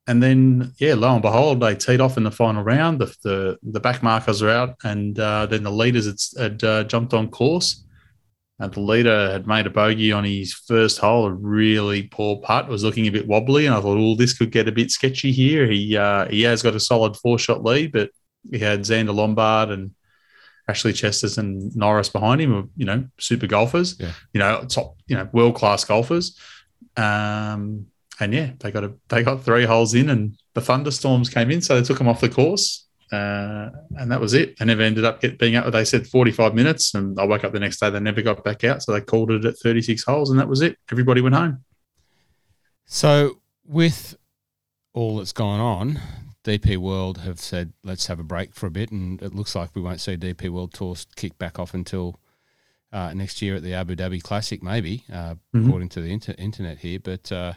and 0.06 0.22
then, 0.22 0.72
yeah, 0.78 0.94
lo 0.94 1.12
and 1.12 1.22
behold, 1.22 1.60
they 1.60 1.74
teed 1.74 2.00
off 2.00 2.16
in 2.16 2.24
the 2.24 2.30
final 2.30 2.62
round. 2.62 3.00
The 3.00 3.14
the, 3.22 3.58
the 3.62 3.80
back 3.80 4.02
markers 4.02 4.42
are 4.42 4.50
out, 4.50 4.76
and 4.82 5.18
uh, 5.18 5.46
then 5.46 5.62
the 5.62 5.70
leaders 5.70 6.06
had, 6.06 6.42
had 6.42 6.64
uh, 6.64 6.84
jumped 6.84 7.14
on 7.14 7.28
course. 7.28 7.84
And 8.62 8.72
the 8.72 8.80
leader 8.80 9.32
had 9.32 9.48
made 9.48 9.66
a 9.66 9.70
bogey 9.70 10.12
on 10.12 10.22
his 10.22 10.52
first 10.52 10.98
hole, 10.98 11.26
a 11.26 11.32
really 11.32 12.04
poor 12.04 12.36
putt. 12.36 12.68
Was 12.68 12.84
looking 12.84 13.08
a 13.08 13.10
bit 13.10 13.26
wobbly, 13.26 13.66
and 13.66 13.74
I 13.74 13.80
thought, 13.80 13.98
oh, 13.98 14.14
this 14.14 14.38
could 14.38 14.52
get 14.52 14.68
a 14.68 14.72
bit 14.72 14.92
sketchy 14.92 15.32
here. 15.32 15.66
He 15.66 15.96
uh, 15.96 16.28
he 16.28 16.42
has 16.42 16.62
got 16.62 16.76
a 16.76 16.80
solid 16.80 17.16
four 17.16 17.40
shot 17.40 17.64
lead, 17.64 17.90
but 17.90 18.10
he 18.52 18.60
had 18.60 18.82
Zander 18.82 19.12
Lombard 19.12 19.70
and 19.70 19.90
Ashley 20.68 20.92
Chesters 20.92 21.38
and 21.38 21.74
Norris 21.74 22.08
behind 22.08 22.40
him, 22.40 22.70
you 22.76 22.86
know, 22.86 23.04
super 23.18 23.48
golfers, 23.48 23.98
yeah. 23.98 24.12
you 24.32 24.38
know, 24.38 24.64
top, 24.68 24.96
you 25.08 25.16
know, 25.16 25.28
world 25.32 25.56
class 25.56 25.84
golfers. 25.84 26.38
Um, 26.96 27.86
and 28.20 28.32
yeah, 28.32 28.52
they 28.60 28.70
got 28.70 28.84
a 28.84 28.92
they 29.08 29.24
got 29.24 29.42
three 29.42 29.64
holes 29.64 29.94
in, 29.94 30.08
and 30.08 30.36
the 30.54 30.60
thunderstorms 30.60 31.30
came 31.30 31.50
in, 31.50 31.62
so 31.62 31.74
they 31.74 31.84
took 31.84 31.98
them 31.98 32.06
off 32.06 32.20
the 32.20 32.28
course, 32.28 32.86
uh, 33.12 33.70
and 33.98 34.10
that 34.10 34.20
was 34.20 34.32
it. 34.32 34.58
They 34.58 34.64
never 34.64 34.82
ended 34.82 35.04
up 35.04 35.20
get, 35.20 35.38
being 35.38 35.54
out. 35.54 35.70
They 35.70 35.84
said 35.84 36.06
forty 36.06 36.32
five 36.32 36.54
minutes, 36.54 36.94
and 36.94 37.18
I 37.20 37.24
woke 37.24 37.44
up 37.44 37.52
the 37.52 37.60
next 37.60 37.78
day. 37.78 37.90
They 37.90 38.00
never 38.00 38.22
got 38.22 38.42
back 38.42 38.64
out, 38.64 38.82
so 38.82 38.92
they 38.92 39.00
called 39.02 39.30
it 39.30 39.44
at 39.44 39.58
thirty 39.58 39.82
six 39.82 40.02
holes, 40.02 40.30
and 40.30 40.38
that 40.38 40.48
was 40.48 40.62
it. 40.62 40.78
Everybody 40.90 41.20
went 41.20 41.34
home. 41.34 41.62
So 42.86 43.40
with 43.64 44.16
all 44.94 45.18
that's 45.18 45.32
gone 45.32 45.60
on, 45.60 46.00
DP 46.44 46.78
World 46.78 47.18
have 47.18 47.38
said 47.38 47.72
let's 47.84 48.06
have 48.06 48.18
a 48.18 48.24
break 48.24 48.54
for 48.54 48.66
a 48.66 48.70
bit, 48.70 48.90
and 48.90 49.20
it 49.22 49.34
looks 49.34 49.54
like 49.54 49.74
we 49.74 49.82
won't 49.82 50.00
see 50.00 50.16
DP 50.16 50.48
World 50.48 50.72
Tours 50.72 51.06
kick 51.14 51.36
back 51.38 51.58
off 51.58 51.74
until 51.74 52.18
uh, 52.92 53.12
next 53.14 53.42
year 53.42 53.56
at 53.56 53.62
the 53.62 53.74
Abu 53.74 53.94
Dhabi 53.94 54.22
Classic, 54.22 54.62
maybe, 54.62 55.04
uh, 55.12 55.34
mm-hmm. 55.34 55.66
according 55.66 55.88
to 55.90 56.00
the 56.00 56.10
inter- 56.10 56.34
internet 56.38 56.78
here. 56.78 56.98
But 56.98 57.30
uh, 57.30 57.54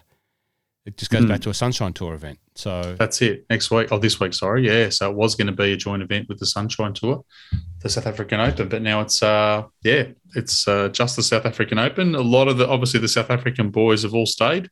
it 0.85 0.97
just 0.97 1.09
goes 1.09 1.25
mm. 1.25 1.29
back 1.29 1.41
to 1.41 1.49
a 1.49 1.53
Sunshine 1.53 1.93
Tour 1.93 2.13
event. 2.13 2.37
So 2.53 2.95
that's 2.99 3.21
it. 3.21 3.45
Next 3.49 3.71
week, 3.71 3.87
oh, 3.91 3.97
this 3.97 4.19
week, 4.19 4.33
sorry, 4.33 4.67
yeah. 4.67 4.89
So 4.89 5.09
it 5.09 5.15
was 5.15 5.33
going 5.33 5.47
to 5.47 5.53
be 5.53 5.73
a 5.73 5.77
joint 5.77 6.03
event 6.03 6.29
with 6.29 6.37
the 6.37 6.45
Sunshine 6.45 6.93
Tour, 6.93 7.25
the 7.81 7.89
South 7.89 8.05
African 8.05 8.39
Open, 8.39 8.69
but 8.69 8.83
now 8.83 9.01
it's 9.01 9.23
uh, 9.23 9.63
yeah, 9.83 10.05
it's 10.35 10.67
uh, 10.67 10.89
just 10.89 11.15
the 11.15 11.23
South 11.23 11.45
African 11.45 11.79
Open. 11.79 12.13
A 12.13 12.21
lot 12.21 12.47
of 12.47 12.57
the 12.57 12.67
obviously 12.67 12.99
the 12.99 13.07
South 13.07 13.31
African 13.31 13.71
boys 13.71 14.03
have 14.03 14.13
all 14.13 14.27
stayed. 14.27 14.69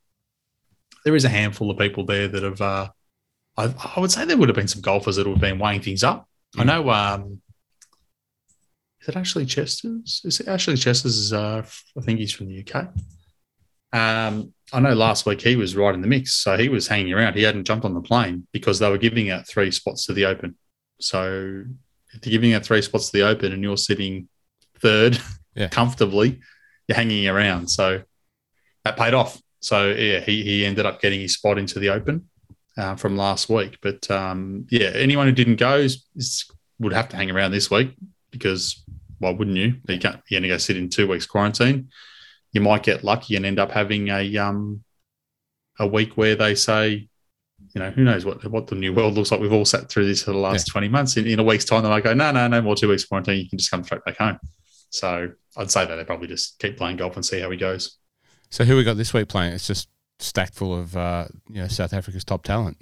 There 1.04 1.16
is 1.16 1.26
a 1.26 1.30
handful 1.30 1.72
of 1.72 1.78
people 1.78 2.06
there 2.06 2.28
that 2.28 2.44
have. 2.44 2.62
Uh, 2.62 2.90
I, 3.58 3.74
I 3.96 4.00
would 4.00 4.12
say 4.12 4.26
there 4.26 4.38
would 4.38 4.50
have 4.50 4.56
been 4.56 4.68
some 4.68 4.82
golfers 4.82 5.16
that 5.16 5.26
would 5.26 5.38
have 5.38 5.42
been 5.42 5.60
weighing 5.60 5.82
things 5.82 6.04
up. 6.04 6.28
Mm. 6.56 6.62
I 6.62 6.64
know. 6.64 6.90
Um, 6.92 7.42
is 9.02 9.10
it 9.10 9.16
Ashley 9.18 9.46
Chesters? 9.46 10.22
Is 10.24 10.40
it 10.40 10.48
Ashley 10.48 10.78
Chesters? 10.78 11.18
Is 11.18 11.34
uh, 11.34 11.66
I 11.98 12.02
think 12.02 12.20
he's 12.20 12.32
from 12.32 12.48
the 12.48 12.60
UK. 12.66 12.88
Um, 13.94 14.54
I 14.74 14.80
know 14.80 14.94
last 14.94 15.26
week 15.28 15.42
he 15.42 15.56
was 15.56 15.76
right 15.76 15.94
in 15.94 16.02
the 16.02 16.08
mix, 16.08 16.34
so 16.34 16.58
he 16.58 16.68
was 16.68 16.88
hanging 16.88 17.14
around. 17.14 17.36
He 17.36 17.44
hadn't 17.44 17.66
jumped 17.66 17.86
on 17.86 17.94
the 17.94 18.02
plane 18.02 18.48
because 18.52 18.80
they 18.80 18.90
were 18.90 18.98
giving 18.98 19.30
out 19.30 19.48
three 19.48 19.70
spots 19.70 20.08
to 20.08 20.14
the 20.14 20.26
Open. 20.26 20.56
So 21.00 21.64
if 22.12 22.22
they're 22.22 22.32
giving 22.32 22.54
out 22.54 22.66
three 22.66 22.82
spots 22.82 23.12
to 23.12 23.18
the 23.18 23.28
Open 23.28 23.54
and 23.54 23.62
you're 23.62 23.78
sitting 23.78 24.28
third 24.80 25.20
yeah. 25.56 25.68
comfortably, 25.68 26.42
you're 26.88 26.96
hanging 26.96 27.28
around. 27.28 27.68
So 27.68 28.02
that 28.84 28.98
paid 28.98 29.14
off. 29.14 29.40
So 29.60 29.92
yeah, 29.92 30.20
he, 30.20 30.44
he 30.44 30.66
ended 30.66 30.88
up 30.88 31.00
getting 31.00 31.22
his 31.22 31.36
spot 31.36 31.60
into 31.60 31.78
the 31.78 31.90
Open 31.90 32.30
uh, 32.76 32.96
from 32.96 33.16
last 33.16 33.50
week. 33.50 33.78
But 33.82 34.10
um, 34.10 34.66
yeah, 34.72 34.92
anyone 34.96 35.28
who 35.28 35.34
didn't 35.34 35.58
go 35.58 35.78
is, 35.78 36.04
is, 36.16 36.46
would 36.80 36.94
have 36.94 37.10
to 37.10 37.16
hang 37.16 37.30
around 37.30 37.52
this 37.52 37.70
week 37.70 37.96
because 38.32 38.84
why 39.20 39.30
wouldn't 39.30 39.56
you? 39.56 39.76
You 39.88 40.00
can't. 40.00 40.20
You're 40.28 40.40
going 40.40 40.50
to 40.50 40.56
go 40.56 40.58
sit 40.58 40.78
in 40.78 40.90
two 40.90 41.08
weeks 41.08 41.28
quarantine. 41.28 41.90
You 42.54 42.62
might 42.62 42.84
get 42.84 43.04
lucky 43.04 43.36
and 43.36 43.46
end 43.46 43.60
up 43.60 43.72
having 43.72 44.08
a 44.08 44.38
um 44.38 44.84
a 45.80 45.88
week 45.88 46.16
where 46.16 46.36
they 46.36 46.56
say, 46.56 47.10
you 47.74 47.82
know, 47.82 47.90
who 47.90 48.04
knows 48.04 48.26
what 48.26 48.46
what 48.50 48.68
the 48.68 48.76
new 48.76 48.94
world 48.94 49.16
looks 49.16 49.32
like. 49.32 49.42
We've 49.42 49.52
all 49.54 49.66
sat 49.66 49.90
through 49.90 50.06
this 50.06 50.24
for 50.24 50.32
the 50.32 50.38
last 50.38 50.68
yeah. 50.68 50.72
twenty 50.72 50.88
months. 50.88 51.18
In, 51.18 51.28
in 51.28 51.40
a 51.40 51.44
week's 51.44 51.66
time, 51.66 51.84
they 51.84 51.90
might 51.90 52.04
go, 52.04 52.14
no, 52.14 52.32
no, 52.32 52.48
no 52.48 52.62
more 52.62 52.76
two 52.76 52.90
weeks 52.90 53.06
quarantine. 53.06 53.40
You 53.40 53.50
can 53.50 53.58
just 53.58 53.72
come 53.72 53.84
straight 53.84 54.04
back 54.06 54.18
home. 54.18 54.40
So 54.90 55.32
I'd 55.58 55.72
say 55.72 55.86
that 55.86 55.96
they 55.96 56.04
probably 56.04 56.28
just 56.28 56.60
keep 56.60 56.78
playing 56.78 56.98
golf 56.98 57.16
and 57.16 57.26
see 57.26 57.40
how 57.40 57.50
he 57.50 57.58
goes. 57.58 57.98
So 58.52 58.64
who 58.64 58.76
we 58.76 58.84
got 58.84 58.98
this 58.98 59.14
week 59.14 59.28
playing? 59.28 59.54
It's 59.54 59.66
just 59.66 59.90
stacked 60.20 60.54
full 60.54 60.78
of 60.78 60.96
uh, 60.96 61.26
you 61.50 61.62
know 61.62 61.68
South 61.68 61.94
Africa's 61.94 62.24
top 62.24 62.44
talent. 62.44 62.78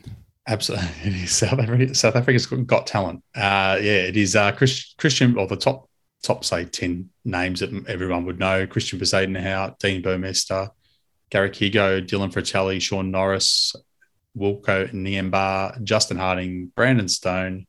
Absolutely, 0.47 1.25
South 1.27 1.59
Africa. 1.59 1.95
South 1.95 2.15
Africa's 2.15 2.45
got 2.45 2.87
talent. 2.87 3.23
Uh, 3.35 3.79
yeah, 3.81 4.07
it 4.07 4.17
is 4.17 4.35
uh, 4.35 4.51
Chris, 4.51 4.93
Christian 4.97 5.37
or 5.37 5.47
the 5.47 5.55
top 5.55 5.89
top 6.23 6.45
say 6.45 6.65
ten 6.65 7.09
names 7.25 7.59
that 7.61 7.85
everyone 7.87 8.25
would 8.25 8.39
know: 8.39 8.67
Christian 8.67 8.99
Bezuidenhout, 8.99 9.79
Dean 9.79 10.01
Burmester, 10.01 10.69
Garrick 11.29 11.53
Higgo, 11.53 12.05
Dylan 12.05 12.31
Frittelli, 12.31 12.81
Shaun 12.81 13.11
Norris, 13.11 13.75
Wilco 14.37 14.91
Nienaber, 14.91 15.81
Justin 15.83 16.17
Harding, 16.17 16.71
Brandon 16.75 17.07
Stone, 17.07 17.67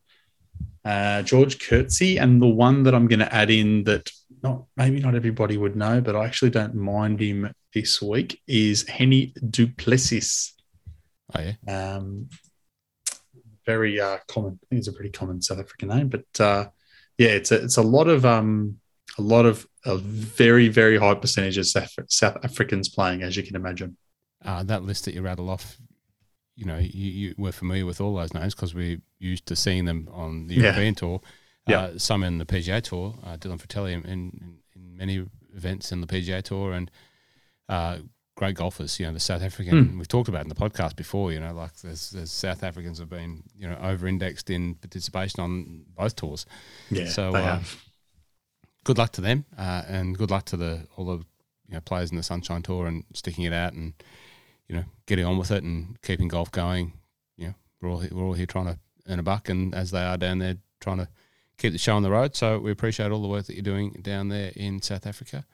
uh, 0.84 1.22
George 1.22 1.58
Coetzee, 1.58 2.20
and 2.20 2.40
the 2.40 2.46
one 2.46 2.82
that 2.84 2.94
I'm 2.94 3.08
going 3.08 3.20
to 3.20 3.34
add 3.34 3.50
in 3.50 3.84
that 3.84 4.10
not 4.42 4.64
maybe 4.76 5.00
not 5.00 5.14
everybody 5.14 5.56
would 5.56 5.76
know, 5.76 6.00
but 6.00 6.16
I 6.16 6.24
actually 6.24 6.50
don't 6.50 6.74
mind 6.74 7.20
him 7.20 7.52
this 7.72 8.02
week 8.02 8.40
is 8.46 8.88
Henny 8.88 9.34
Duplessis. 9.48 10.54
Oh 11.34 11.40
yeah. 11.40 11.96
Um, 11.96 12.28
very 13.64 14.00
uh, 14.00 14.18
common. 14.26 14.58
I 14.62 14.66
think 14.68 14.78
it's 14.80 14.88
a 14.88 14.92
pretty 14.92 15.10
common 15.10 15.40
South 15.40 15.60
African 15.60 15.88
name, 15.88 16.08
but 16.08 16.40
uh, 16.40 16.66
yeah, 17.18 17.30
it's 17.30 17.52
a, 17.52 17.62
it's 17.62 17.76
a 17.76 17.82
lot 17.82 18.08
of 18.08 18.24
um, 18.24 18.78
a 19.18 19.22
lot 19.22 19.46
of 19.46 19.66
a 19.84 19.96
very 19.96 20.68
very 20.68 20.98
high 20.98 21.14
percentage 21.14 21.58
of 21.58 21.66
South, 21.66 21.94
South 22.08 22.38
Africans 22.44 22.88
playing, 22.88 23.22
as 23.22 23.36
you 23.36 23.42
can 23.42 23.56
imagine. 23.56 23.96
Uh, 24.44 24.62
that 24.64 24.82
list 24.82 25.04
that 25.04 25.14
you 25.14 25.22
rattle 25.22 25.48
off, 25.48 25.76
you 26.56 26.64
know, 26.64 26.78
you, 26.78 27.10
you 27.10 27.34
were 27.38 27.52
familiar 27.52 27.86
with 27.86 28.00
all 28.00 28.16
those 28.16 28.34
names 28.34 28.54
because 28.54 28.74
we're 28.74 29.00
used 29.18 29.46
to 29.46 29.56
seeing 29.56 29.84
them 29.84 30.08
on 30.12 30.48
the 30.48 30.54
European 30.54 30.94
yeah. 30.94 30.98
tour. 30.98 31.20
Yeah. 31.68 31.80
Uh, 31.80 31.98
some 31.98 32.24
in 32.24 32.38
the 32.38 32.44
PGA 32.44 32.82
Tour, 32.82 33.14
uh, 33.24 33.36
Dylan 33.36 33.60
Frittelli 33.60 33.92
in, 33.92 34.04
in, 34.04 34.58
in, 34.74 34.96
many 34.96 35.24
events 35.54 35.92
in 35.92 36.00
the 36.00 36.08
PGA 36.08 36.42
Tour, 36.42 36.72
and 36.72 36.90
uh, 37.68 37.98
great 38.34 38.56
golfers. 38.56 38.98
You 38.98 39.06
know, 39.06 39.12
the 39.12 39.20
South 39.20 39.42
African 39.42 39.86
mm. 39.86 39.98
we've 39.98 40.08
talked 40.08 40.28
about 40.28 40.42
in 40.42 40.48
the 40.48 40.54
podcast 40.54 40.96
before. 40.96 41.32
You 41.32 41.40
know, 41.40 41.52
like 41.52 41.74
there's, 41.76 42.10
there's 42.10 42.30
South 42.30 42.62
Africans 42.62 42.98
have 42.98 43.10
been 43.10 43.42
you 43.56 43.68
know 43.68 43.78
over 43.82 44.06
indexed 44.06 44.50
in 44.50 44.74
participation 44.76 45.40
on 45.40 45.84
both 45.96 46.16
tours. 46.16 46.46
Yeah, 46.90 47.08
so 47.08 47.32
they 47.32 47.40
uh, 47.40 47.56
have. 47.56 47.82
Good 48.84 48.98
luck 48.98 49.12
to 49.12 49.20
them, 49.20 49.44
uh, 49.56 49.82
and 49.86 50.18
good 50.18 50.30
luck 50.30 50.44
to 50.46 50.56
the 50.56 50.86
all 50.96 51.04
the 51.04 51.18
you 51.68 51.74
know 51.74 51.80
players 51.80 52.10
in 52.10 52.16
the 52.16 52.22
Sunshine 52.22 52.62
Tour 52.62 52.86
and 52.86 53.04
sticking 53.14 53.44
it 53.44 53.52
out 53.52 53.74
and 53.74 53.92
you 54.68 54.74
know 54.74 54.84
getting 55.06 55.24
on 55.24 55.38
with 55.38 55.50
it 55.50 55.62
and 55.62 56.00
keeping 56.02 56.28
golf 56.28 56.50
going. 56.50 56.92
You 57.36 57.48
know, 57.48 57.54
we're 57.80 57.90
all 57.90 58.04
we're 58.10 58.24
all 58.24 58.32
here 58.32 58.46
trying 58.46 58.66
to 58.66 58.78
earn 59.08 59.18
a 59.18 59.22
buck, 59.22 59.48
and 59.48 59.74
as 59.74 59.90
they 59.90 60.02
are 60.02 60.16
down 60.16 60.38
there 60.38 60.56
trying 60.80 60.98
to 60.98 61.08
keep 61.58 61.72
the 61.72 61.78
show 61.78 61.94
on 61.94 62.02
the 62.02 62.10
road. 62.10 62.34
So 62.34 62.58
we 62.58 62.70
appreciate 62.70 63.12
all 63.12 63.22
the 63.22 63.28
work 63.28 63.46
that 63.46 63.54
you're 63.54 63.62
doing 63.62 64.00
down 64.02 64.28
there 64.28 64.52
in 64.56 64.82
South 64.82 65.06
Africa. 65.06 65.44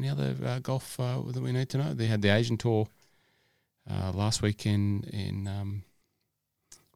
Any 0.00 0.08
other 0.08 0.34
uh, 0.46 0.58
golf 0.60 0.98
uh, 0.98 1.20
that 1.26 1.42
we 1.42 1.52
need 1.52 1.68
to 1.68 1.78
know? 1.78 1.92
They 1.92 2.06
had 2.06 2.22
the 2.22 2.30
Asian 2.30 2.56
Tour 2.56 2.88
uh, 3.88 4.12
last 4.14 4.40
week 4.40 4.64
in 4.64 5.02
in 5.12 5.46
um, 5.46 5.82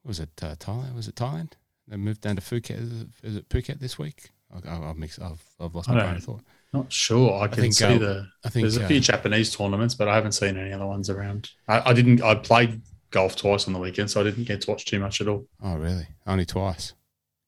was 0.06 0.20
it 0.20 0.30
uh, 0.42 0.54
Thailand? 0.54 0.94
Was 0.94 1.06
it 1.06 1.14
Thailand? 1.14 1.52
They 1.86 1.98
moved 1.98 2.22
down 2.22 2.36
to 2.36 2.42
Phuket. 2.42 3.10
Is 3.22 3.36
it, 3.36 3.48
Phuket 3.50 3.78
this 3.78 3.98
week? 3.98 4.30
I, 4.66 4.74
have 4.74 4.96
mixed. 4.96 5.20
I've, 5.20 5.42
I've 5.60 5.74
lost 5.74 5.90
my 5.90 6.00
train 6.00 6.14
of 6.14 6.24
thought. 6.24 6.40
Not 6.72 6.90
sure. 6.90 7.34
I, 7.34 7.42
I 7.42 7.48
can 7.48 7.60
think, 7.60 7.74
see 7.74 7.84
uh, 7.84 7.98
the. 7.98 8.28
I 8.42 8.48
think 8.48 8.62
there's 8.62 8.78
a 8.78 8.86
few 8.86 9.00
Japanese 9.00 9.54
tournaments, 9.54 9.94
but 9.94 10.08
I 10.08 10.14
haven't 10.14 10.32
seen 10.32 10.56
any 10.56 10.72
other 10.72 10.86
ones 10.86 11.10
around. 11.10 11.50
I, 11.68 11.90
I 11.90 11.92
didn't. 11.92 12.22
I 12.22 12.36
played 12.36 12.80
golf 13.10 13.36
twice 13.36 13.66
on 13.66 13.74
the 13.74 13.80
weekend, 13.80 14.10
so 14.10 14.22
I 14.22 14.24
didn't 14.24 14.44
get 14.44 14.62
to 14.62 14.70
watch 14.70 14.86
too 14.86 14.98
much 14.98 15.20
at 15.20 15.28
all. 15.28 15.46
Oh, 15.62 15.76
really? 15.76 16.06
Only 16.26 16.46
twice. 16.46 16.94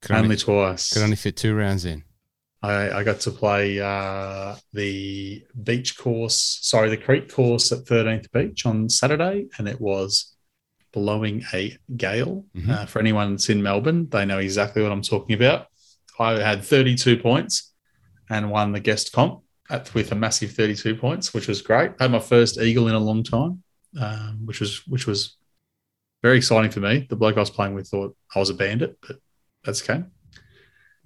Could 0.03 0.16
only, 0.16 0.25
only 0.25 0.37
twice. 0.37 0.92
Could 0.92 1.03
only 1.03 1.16
fit 1.16 1.35
two 1.35 1.55
rounds 1.55 1.87
in. 1.87 2.05
I, 2.66 2.98
I 2.98 3.05
got 3.05 3.20
to 3.20 3.31
play 3.31 3.81
uh, 3.81 4.57
the 4.72 5.44
beach 5.62 5.96
course, 5.96 6.59
sorry, 6.62 6.90
the 6.90 6.96
creek 6.96 7.33
course 7.33 7.70
at 7.70 7.85
13th 7.85 8.33
Beach 8.33 8.66
on 8.66 8.88
Saturday, 8.88 9.46
and 9.57 9.68
it 9.68 9.81
was 9.81 10.37
blowing 10.92 11.44
a 11.55 11.76
gale. 11.96 12.44
Mm-hmm. 12.57 12.70
Uh, 12.70 12.87
for 12.87 12.98
anyone 12.98 13.33
that's 13.33 13.48
in 13.50 13.62
Melbourne, 13.62 14.09
they 14.09 14.24
know 14.24 14.38
exactly 14.38 14.83
what 14.83 14.90
I'm 14.90 15.02
talking 15.02 15.35
about. 15.35 15.66
I 16.18 16.40
had 16.40 16.64
32 16.64 17.18
points 17.18 17.72
and 18.29 18.50
won 18.50 18.72
the 18.72 18.81
guest 18.81 19.12
comp 19.12 19.42
at, 19.70 19.92
with 19.94 20.11
a 20.11 20.16
massive 20.16 20.52
32 20.52 20.96
points, 20.96 21.33
which 21.33 21.46
was 21.46 21.62
great. 21.62 21.92
I 22.00 22.05
had 22.05 22.11
my 22.11 22.18
first 22.18 22.59
eagle 22.59 22.88
in 22.88 22.94
a 22.94 22.98
long 23.00 23.22
time, 23.22 23.62
um, 24.00 24.40
which 24.44 24.59
was 24.59 24.85
which 24.87 25.07
was 25.07 25.37
very 26.22 26.38
exciting 26.38 26.72
for 26.72 26.81
me. 26.81 27.07
The 27.09 27.16
bloke 27.16 27.37
I 27.37 27.40
was 27.40 27.50
playing 27.50 27.74
with 27.74 27.88
thought 27.88 28.16
I 28.35 28.40
was 28.40 28.50
a 28.50 28.55
bandit, 28.55 28.98
but 29.07 29.18
that's 29.64 29.83
okay. 29.83 30.02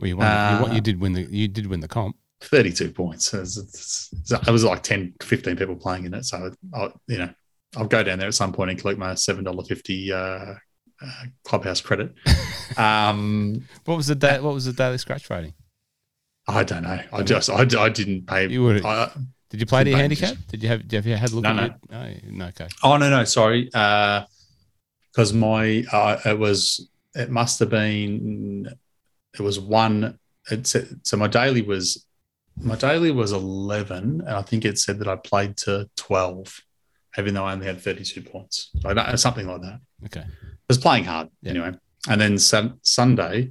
Well, 0.00 0.08
you, 0.08 0.16
won, 0.16 0.26
uh, 0.26 0.64
you, 0.68 0.74
you, 0.76 0.80
did 0.80 0.98
win 0.98 1.12
the 1.12 1.22
you 1.22 1.46
did 1.46 1.66
win 1.66 1.80
the 1.80 1.88
comp. 1.88 2.16
Thirty-two 2.40 2.92
points. 2.92 3.34
It 3.34 3.40
was, 3.40 4.08
it 4.30 4.50
was 4.50 4.64
like 4.64 4.82
10, 4.82 5.12
15 5.20 5.56
people 5.56 5.76
playing 5.76 6.06
in 6.06 6.14
it. 6.14 6.24
So, 6.24 6.50
I, 6.74 6.88
you 7.06 7.18
know, 7.18 7.28
I'll 7.76 7.86
go 7.86 8.02
down 8.02 8.18
there 8.18 8.28
at 8.28 8.34
some 8.34 8.52
point 8.52 8.70
and 8.70 8.80
collect 8.80 8.98
my 8.98 9.14
seven 9.14 9.44
dollar 9.44 9.62
fifty 9.62 10.10
uh, 10.10 10.16
uh, 11.02 11.24
clubhouse 11.44 11.82
credit. 11.82 12.14
um, 12.78 13.66
what 13.84 13.96
was 13.96 14.06
the 14.06 14.14
da- 14.14 14.40
what 14.40 14.54
was 14.54 14.64
the 14.64 14.72
daily 14.72 14.96
scratch 14.96 15.28
rating? 15.28 15.52
I 16.48 16.64
don't 16.64 16.82
know. 16.82 16.98
I 17.12 17.22
just 17.22 17.50
I, 17.50 17.66
I 17.78 17.88
didn't 17.90 18.26
pay. 18.26 18.48
You 18.48 18.64
would- 18.64 18.82
Did 19.50 19.60
you 19.60 19.66
play 19.66 19.84
to 19.84 19.90
your 19.90 19.98
Shouldn't 19.98 20.18
handicap? 20.18 20.46
Did 20.48 20.62
you 20.62 20.68
have? 20.70 20.88
Did 20.88 21.04
you 21.04 21.16
had 21.16 21.30
a 21.32 21.34
look 21.34 21.44
No, 21.44 21.50
at 21.50 21.56
no. 21.56 21.64
it? 21.64 22.24
No, 22.24 22.38
no, 22.38 22.46
okay. 22.46 22.68
oh 22.82 22.96
no 22.96 23.10
no 23.10 23.24
sorry. 23.24 23.66
Because 23.66 25.32
my 25.34 25.84
uh, 25.92 26.18
it 26.24 26.38
was 26.38 26.88
it 27.14 27.30
must 27.30 27.58
have 27.58 27.68
been 27.68 28.74
it 29.38 29.42
was 29.42 29.58
one. 29.60 30.18
It 30.50 30.66
said, 30.66 31.00
so 31.04 31.16
my 31.16 31.28
daily 31.28 31.62
was 31.62 32.06
my 32.56 32.74
daily 32.76 33.10
was 33.10 33.32
eleven, 33.32 34.20
and 34.20 34.30
I 34.30 34.42
think 34.42 34.64
it 34.64 34.78
said 34.78 34.98
that 34.98 35.08
I 35.08 35.16
played 35.16 35.56
to 35.58 35.88
twelve, 35.96 36.60
even 37.18 37.34
though 37.34 37.44
I 37.44 37.52
only 37.52 37.66
had 37.66 37.80
thirty 37.80 38.04
two 38.04 38.22
points. 38.22 38.70
Something 39.16 39.46
like 39.46 39.62
that. 39.62 39.80
Okay. 40.06 40.20
I 40.20 40.26
was 40.68 40.78
playing 40.78 41.04
hard 41.04 41.28
Yeah. 41.42 41.50
anyway. 41.50 41.72
And 42.08 42.20
then 42.20 42.38
sun, 42.38 42.78
Sunday, 42.82 43.50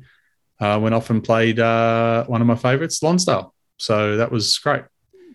I 0.59 0.77
went 0.77 0.95
off 0.95 1.09
and 1.11 1.23
played 1.23 1.59
uh, 1.59 2.25
one 2.25 2.41
of 2.41 2.47
my 2.47 2.55
favourites, 2.55 3.01
Lonsdale. 3.03 3.53
So 3.77 4.17
that 4.17 4.31
was 4.31 4.57
great. 4.57 4.83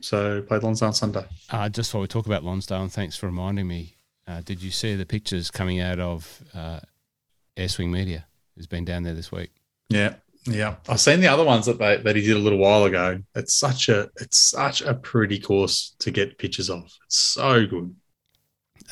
So 0.01 0.43
played 0.43 0.63
Lonsdale 0.63 0.93
Sunday. 0.93 1.25
Uh, 1.51 1.69
just 1.69 1.95
while 1.95 2.01
we 2.03 2.09
talk 2.09 2.27
about 2.27 2.43
Lonsdale, 2.45 2.83
and 2.83 2.93
thanks 2.93 3.17
for 3.17 3.27
reminding 3.27 3.67
me. 3.69 3.97
Uh, 4.27 4.41
did 4.43 4.63
you 4.63 4.71
see 4.71 4.95
the 4.97 5.07
pictures 5.07 5.51
coming 5.51 5.81
out 5.81 6.01
of 6.01 6.43
uh, 6.55 6.81
Airswing 7.57 7.91
Media? 7.91 8.27
Who's 8.57 8.67
been 8.67 8.85
down 8.85 9.03
there 9.03 9.15
this 9.15 9.31
week? 9.31 9.51
Yeah, 9.91 10.15
yeah. 10.47 10.77
I've 10.89 11.01
seen 11.01 11.21
the 11.21 11.29
other 11.29 11.45
ones 11.45 11.67
that 11.67 11.79
they, 11.79 11.97
that 11.99 12.17
he 12.17 12.23
did 12.23 12.37
a 12.37 12.41
little 12.41 12.59
while 12.59 12.85
ago. 12.85 13.21
It's 13.35 13.55
such 13.55 13.89
a 13.89 14.11
it's 14.21 14.39
such 14.39 14.83
a 14.83 14.95
pretty 14.95 15.39
course 15.39 15.95
to 16.01 16.11
get 16.11 16.39
pictures 16.39 16.71
of. 16.71 16.85
It's 17.07 17.19
so 17.19 17.67
good. 17.67 17.95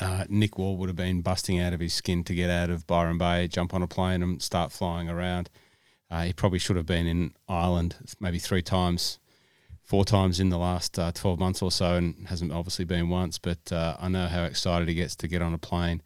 Uh, 0.01 0.25
Nick 0.27 0.57
Wall 0.57 0.77
would 0.77 0.89
have 0.89 0.95
been 0.95 1.21
busting 1.21 1.59
out 1.59 1.73
of 1.73 1.79
his 1.79 1.93
skin 1.93 2.23
to 2.23 2.33
get 2.33 2.49
out 2.49 2.69
of 2.69 2.87
Byron 2.87 3.17
Bay, 3.19 3.47
jump 3.47 3.73
on 3.73 3.83
a 3.83 3.87
plane, 3.87 4.23
and 4.23 4.41
start 4.41 4.71
flying 4.71 5.07
around. 5.07 5.49
Uh, 6.09 6.23
he 6.23 6.33
probably 6.33 6.59
should 6.59 6.75
have 6.75 6.85
been 6.85 7.07
in 7.07 7.33
Ireland 7.47 7.95
maybe 8.19 8.39
three 8.39 8.61
times, 8.63 9.19
four 9.83 10.03
times 10.03 10.39
in 10.39 10.49
the 10.49 10.57
last 10.57 10.97
uh, 10.97 11.11
12 11.11 11.39
months 11.39 11.61
or 11.61 11.71
so, 11.71 11.95
and 11.95 12.27
hasn't 12.27 12.51
obviously 12.51 12.85
been 12.85 13.09
once. 13.09 13.37
But 13.37 13.71
uh, 13.71 13.97
I 13.99 14.09
know 14.09 14.27
how 14.27 14.43
excited 14.43 14.87
he 14.87 14.95
gets 14.95 15.15
to 15.17 15.27
get 15.27 15.43
on 15.43 15.53
a 15.53 15.59
plane, 15.59 16.01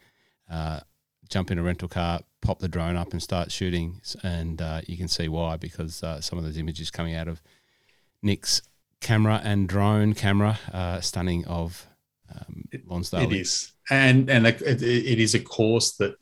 uh, 0.52 0.82
jump 1.30 1.52
in 1.52 1.58
a 1.58 1.64
rental 1.64 1.88
car, 1.88 2.22
pop 2.42 2.60
the 2.60 2.68
drone 2.68 2.96
up, 2.96 3.12
and 3.12 3.22
start 3.22 3.52
shooting. 3.52 4.02
And 4.24 4.62
uh, 4.62 4.82
you 4.88 4.98
can 4.98 5.08
see 5.08 5.28
why, 5.28 5.58
because 5.58 6.04
uh, 6.04 6.22
some 6.22 6.38
of 6.38 6.46
those 6.46 6.58
images 6.58 6.92
coming 6.92 7.16
out 7.16 7.28
of 7.28 7.42
Nick's 8.22 8.62
camera 9.02 9.42
and 9.44 9.68
drone 9.68 10.14
camera, 10.14 10.60
uh, 10.74 11.02
stunning 11.02 11.46
of 11.46 11.88
um, 12.34 12.66
Lonsdale. 12.86 13.22
It 13.22 13.34
is, 13.34 13.72
and 13.90 14.30
and 14.30 14.48
it, 14.48 14.62
it, 14.62 15.20
is 15.20 15.34
a 15.36 15.40
course 15.40 15.94
that 15.98 16.16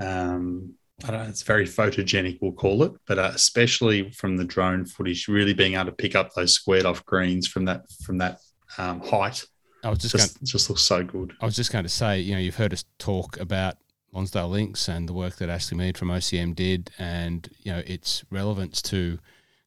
um, 0.00 0.74
I 1.04 1.10
don't 1.10 1.22
know. 1.22 1.28
It's 1.28 1.42
very 1.42 1.66
photogenic, 1.66 2.38
we'll 2.40 2.52
call 2.52 2.82
it, 2.84 2.92
but 3.06 3.18
uh, 3.18 3.32
especially 3.34 4.10
from 4.10 4.36
the 4.36 4.44
drone 4.44 4.84
footage, 4.84 5.28
really 5.28 5.54
being 5.54 5.74
able 5.74 5.86
to 5.86 5.92
pick 5.92 6.14
up 6.14 6.34
those 6.34 6.52
squared 6.52 6.86
off 6.86 7.04
greens 7.04 7.46
from 7.46 7.64
that 7.66 7.90
from 8.02 8.18
that 8.18 8.38
um, 8.76 9.00
height, 9.00 9.44
I 9.84 9.90
was 9.90 9.98
just 9.98 10.16
going. 10.16 10.28
just 10.28 10.44
just 10.44 10.70
looks 10.70 10.82
so 10.82 11.02
good. 11.04 11.34
I 11.40 11.44
was 11.44 11.56
just 11.56 11.72
going 11.72 11.84
to 11.84 11.88
say, 11.88 12.20
you 12.20 12.34
know, 12.34 12.40
you've 12.40 12.56
heard 12.56 12.72
us 12.72 12.84
talk 12.98 13.38
about 13.38 13.76
Lonsdale 14.12 14.48
Links 14.48 14.88
and 14.88 15.08
the 15.08 15.12
work 15.12 15.36
that 15.36 15.48
Ashley 15.48 15.76
Mead 15.76 15.98
from 15.98 16.08
OCM 16.08 16.54
did, 16.54 16.90
and 16.98 17.48
you 17.62 17.72
know 17.72 17.82
its 17.86 18.24
relevance 18.30 18.82
to 18.82 19.18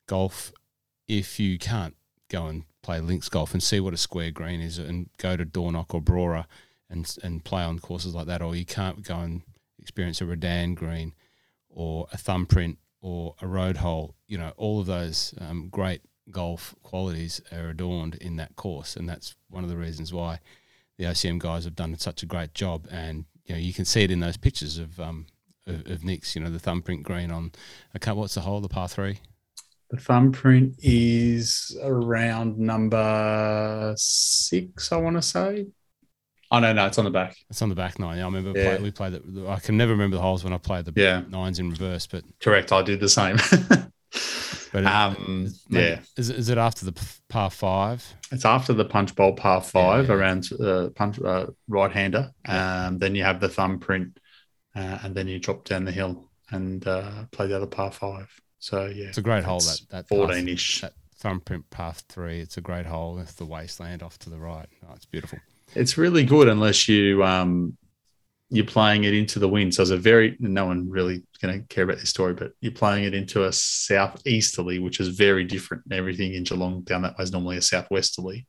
golf. 0.08 0.51
If 1.08 1.39
you 1.39 1.58
can't 1.58 1.95
go 2.30 2.47
and 2.47 2.63
play 2.82 3.01
links 3.01 3.27
golf 3.27 3.54
and 3.54 3.62
see 3.62 3.80
what 3.80 3.93
a 3.93 3.97
square 3.97 4.32
green 4.32 4.62
is, 4.62 4.77
and 4.77 5.10
go 5.17 5.36
to 5.36 5.45
Dornoch 5.45 5.93
or 5.93 6.01
Brora 6.01 6.45
and 6.89 7.17
and 7.23 7.43
play 7.43 7.63
on 7.63 7.80
courses 7.80 8.15
like 8.15 8.27
that, 8.27 8.41
or 8.41 8.56
you 8.56 8.65
can't 8.65 9.04
go 9.04 9.19
and 9.19 9.41
experience 9.80 10.21
a 10.21 10.25
Redan 10.25 10.75
green 10.75 11.13
or 11.69 12.08
a 12.12 12.17
thumbprint 12.17 12.77
or 13.01 13.36
a 13.41 13.47
road 13.47 13.77
hole, 13.77 14.15
you 14.27 14.38
know, 14.38 14.54
all 14.58 14.80
of 14.80 14.86
those 14.86 15.34
um, 15.39 15.69
great 15.69 16.01
golf 16.30 16.75
qualities 16.84 17.41
are 17.51 17.69
adorned 17.69 18.15
in 18.15 18.36
that 18.38 18.56
course, 18.56 18.95
and 18.95 19.10
that's 19.10 19.36
one 19.49 19.63
of 19.63 19.69
the 19.69 19.77
reasons 19.77 20.13
why 20.13 20.39
the 20.97 21.06
OCM 21.06 21.39
guys 21.39 21.65
have 21.65 21.75
done 21.75 21.97
such 21.97 22.21
a 22.21 22.27
great 22.27 22.54
job. 22.54 22.88
And 22.91 23.25
you 23.45 23.56
know, 23.56 23.60
you 23.62 23.73
can 23.73 23.86
see 23.86 24.04
it 24.04 24.12
in 24.12 24.19
those 24.19 24.38
pictures 24.38 24.77
of 24.77 24.99
um 24.99 25.27
of, 25.67 25.86
of 25.89 26.04
Nick's, 26.04 26.36
you 26.36 26.41
know, 26.41 26.49
the 26.49 26.60
thumbprint 26.60 27.04
green 27.04 27.32
on. 27.32 27.51
I 27.93 27.99
can't. 27.99 28.17
What's 28.17 28.36
the 28.36 28.41
hole? 28.41 28.62
The 28.62 28.69
par 28.69 28.88
three. 28.88 29.19
The 29.89 29.97
thumbprint 29.97 30.75
is 30.80 31.77
around 31.84 32.58
number 32.58 33.93
six, 33.97 34.91
I 34.91 34.97
want 34.97 35.17
to 35.17 35.21
say. 35.21 35.67
Oh 36.49 36.60
no, 36.60 36.73
no, 36.73 36.86
it's 36.88 36.97
on 36.97 37.06
the 37.06 37.12
back. 37.12 37.36
It's 37.49 37.62
on 37.62 37.69
the 37.69 37.75
back 37.75 37.99
nine. 37.99 38.17
Yeah, 38.17 38.23
I 38.23 38.27
remember 38.27 38.58
Yeah. 38.58 38.75
play, 38.75 38.84
we 38.84 38.91
played 38.91 39.13
the. 39.13 39.47
I 39.47 39.60
can 39.60 39.77
never 39.77 39.91
remember 39.91 40.15
the 40.17 40.21
holes 40.21 40.43
when 40.43 40.54
I 40.54 40.58
played 40.58 40.86
the 40.86 40.93
Yeah, 40.95 41.23
nines 41.30 41.60
in 41.60 41.69
reverse, 41.69 42.08
but 42.08 42.23
correct. 42.41 42.71
I 42.71 42.82
did 42.82 42.99
the 42.99 43.10
same. 43.10 43.38
but 44.71 44.86
um, 44.86 45.47
maybe- 45.69 45.86
yeah, 45.86 45.99
Is 46.17 46.29
it, 46.29 46.38
is 46.38 46.49
it 46.49 46.57
after 46.57 46.86
the 46.86 46.93
par 47.29 47.49
five? 47.49 48.03
it's 48.31 48.45
after 48.45 48.73
the 48.73 48.86
punch 48.86 49.15
bowl 49.15 49.34
par 49.34 49.62
five 49.62 50.07
Yeah. 50.07 50.15
around 50.15 50.49
uh, 50.60 50.89
punch 50.95 51.19
uh, 51.21 51.47
right 51.67 51.91
hander. 51.91 52.31
Um, 52.45 52.97
then 52.99 53.15
you 53.15 53.23
have 53.23 53.39
the 53.39 53.49
thumbprint, 53.49 54.17
uh, 54.75 54.99
and 55.03 55.15
then 55.15 55.27
you 55.27 55.39
drop 55.39 55.65
down 55.65 55.86
the 55.86 55.91
hill 55.91 56.29
and 56.49 56.86
uh, 56.88 57.25
play 57.31 57.47
the 57.47 57.55
other 57.57 57.67
par 57.67 57.91
five. 57.91 58.29
So 58.60 58.86
yeah, 58.86 59.07
It's 59.07 59.17
a 59.17 59.21
great 59.21 59.43
hole. 59.43 59.60
that 59.89 60.07
fourteen 60.07 60.47
ish. 60.47 60.81
that 60.81 60.93
thumbprint 61.15 61.69
path 61.69 62.03
three. 62.10 62.39
It's 62.39 62.57
a 62.57 62.62
great 62.62 62.86
hole 62.86 63.19
It's 63.19 63.34
the 63.34 63.45
wasteland 63.45 64.01
off 64.03 64.17
to 64.19 64.29
the 64.29 64.38
right. 64.39 64.67
Oh, 64.88 64.93
it's 64.95 65.05
beautiful. 65.05 65.39
It's 65.75 65.97
really 65.97 66.23
good 66.25 66.47
unless 66.47 66.88
you 66.89 67.23
um, 67.23 67.77
you're 68.53 68.65
playing 68.65 69.05
it 69.05 69.13
into 69.13 69.39
the 69.39 69.47
wind. 69.47 69.73
So 69.73 69.81
it's 69.81 69.91
a 69.91 69.97
very 69.97 70.35
no 70.39 70.65
one 70.65 70.89
really 70.89 71.23
going 71.41 71.61
to 71.61 71.67
care 71.73 71.85
about 71.85 71.99
this 71.99 72.09
story, 72.09 72.33
but 72.33 72.51
you're 72.59 72.73
playing 72.73 73.05
it 73.05 73.13
into 73.13 73.45
a 73.45 73.51
southeasterly, 73.53 74.77
which 74.77 74.99
is 74.99 75.07
very 75.07 75.45
different. 75.45 75.83
Everything 75.89 76.33
in 76.33 76.43
Geelong 76.43 76.81
down 76.81 77.03
that 77.03 77.17
way 77.17 77.23
is 77.23 77.31
normally 77.31 77.57
a 77.57 77.61
southwesterly, 77.61 78.45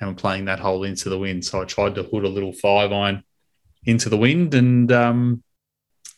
and 0.00 0.08
we're 0.08 0.14
playing 0.14 0.44
that 0.44 0.60
hole 0.60 0.84
into 0.84 1.08
the 1.08 1.18
wind. 1.18 1.44
So 1.44 1.60
I 1.60 1.64
tried 1.64 1.96
to 1.96 2.04
hood 2.04 2.24
a 2.24 2.28
little 2.28 2.52
five 2.52 2.92
iron 2.92 3.24
into 3.84 4.08
the 4.08 4.16
wind, 4.16 4.54
and 4.54 4.90
um, 4.92 5.42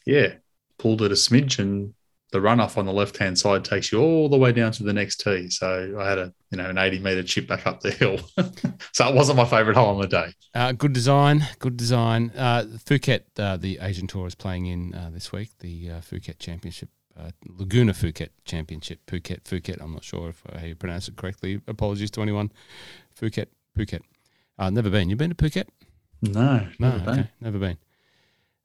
yeah, 0.05 0.35
pulled 0.79 1.01
it 1.01 1.11
a 1.11 1.15
smidge, 1.15 1.59
and 1.59 1.95
the 2.33 2.39
runoff 2.39 2.77
on 2.77 2.85
the 2.85 2.93
left 2.93 3.17
hand 3.17 3.39
side 3.39 3.65
takes 3.65 3.91
you 3.91 4.01
all 4.01 4.29
the 4.29 4.37
way 4.37 4.53
down 4.53 4.73
to 4.73 4.83
the 4.83 4.93
next 4.93 5.23
tee. 5.23 5.49
So 5.49 5.97
I 5.99 6.07
had 6.07 6.19
a 6.19 6.35
you 6.53 6.59
know 6.59 6.69
an 6.69 6.79
80 6.79 6.99
meter 7.01 7.23
chip 7.23 7.49
back 7.49 7.67
up 7.67 7.81
the 7.81 7.91
hill. 7.91 8.19
so 8.93 9.09
it 9.09 9.15
wasn't 9.15 9.39
my 9.39 9.45
favourite 9.47 9.77
hole 9.77 9.95
on 9.95 10.01
the 10.01 10.07
day. 10.07 10.35
Uh, 10.55 10.71
good 10.73 10.93
design, 10.93 11.49
good 11.59 11.77
design. 11.77 12.31
Uh, 12.37 12.65
Phuket, 12.85 13.23
uh, 13.39 13.57
the 13.57 13.79
Asian 13.81 14.07
Tour 14.07 14.27
is 14.27 14.35
playing 14.35 14.67
in 14.67 14.95
uh, 14.95 15.11
this 15.13 15.33
week. 15.33 15.49
The 15.61 15.91
uh, 15.91 16.01
Phuket 16.01 16.39
Championship, 16.39 16.91
uh, 17.19 17.31
Laguna 17.49 17.93
Phuket 17.95 18.29
Championship, 18.45 19.01
Phuket, 19.07 19.43
Phuket. 19.45 19.81
I'm 19.83 19.95
not 19.95 20.05
sure 20.05 20.29
if 20.29 20.43
I 20.53 20.59
how 20.69 20.75
pronounce 20.75 21.09
it 21.09 21.17
correctly. 21.17 21.61
Apologies 21.67 22.11
to 22.13 22.23
anyone. 22.23 22.53
Phuket, 23.19 23.47
Phuket. 23.77 24.03
Uh, 24.59 24.69
never 24.71 24.91
been. 24.91 25.09
You 25.09 25.17
been 25.17 25.31
to 25.31 25.37
Phuket? 25.37 25.69
No, 26.21 26.67
No, 26.79 26.91
never 26.91 26.99
been. 27.01 27.09
okay, 27.19 27.31
never 27.41 27.59
been. 27.59 27.79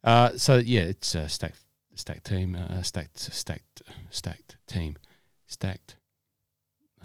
Uh, 0.04 0.32
so 0.38 0.58
yeah, 0.58 0.82
it's 0.82 1.16
a 1.16 1.28
stacked, 1.28 1.60
stacked 1.96 2.26
team, 2.26 2.56
uh, 2.56 2.82
stacked, 2.84 3.18
stacked, 3.18 3.82
stacked 4.12 4.58
team, 4.68 4.98
stacked. 5.48 5.96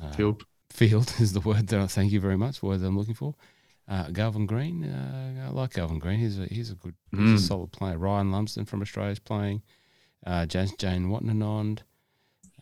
Uh, 0.01 0.11
Field. 0.12 0.42
Field 0.73 1.15
is 1.21 1.33
the 1.33 1.41
word 1.41 1.69
that 1.69 1.81
I 1.81 1.87
thank 1.87 2.13
you 2.13 2.21
very 2.21 2.37
much. 2.37 2.63
Word 2.63 2.81
that 2.81 2.87
I'm 2.87 2.99
looking 2.99 3.15
for. 3.15 3.35
Uh, 3.89 4.09
Galvin 4.11 4.47
Green, 4.47 4.85
uh, 4.85 5.47
I 5.49 5.51
like 5.51 5.75
Galvin 5.75 5.99
Green. 5.99 6.19
He's 6.19 6.39
a, 6.39 6.47
he's 6.47 6.71
a 6.71 6.75
good, 6.77 6.95
he's 7.11 7.21
Mm. 7.21 7.35
a 7.35 7.39
solid 7.39 7.73
player. 7.73 7.99
Ryan 7.99 8.31
Lumsden 8.31 8.65
from 8.65 8.81
Australia 8.81 9.13
is 9.13 9.19
playing. 9.19 9.63
Uh, 10.27 10.47
Jazz 10.47 10.73
Janewattananond. 10.73 11.81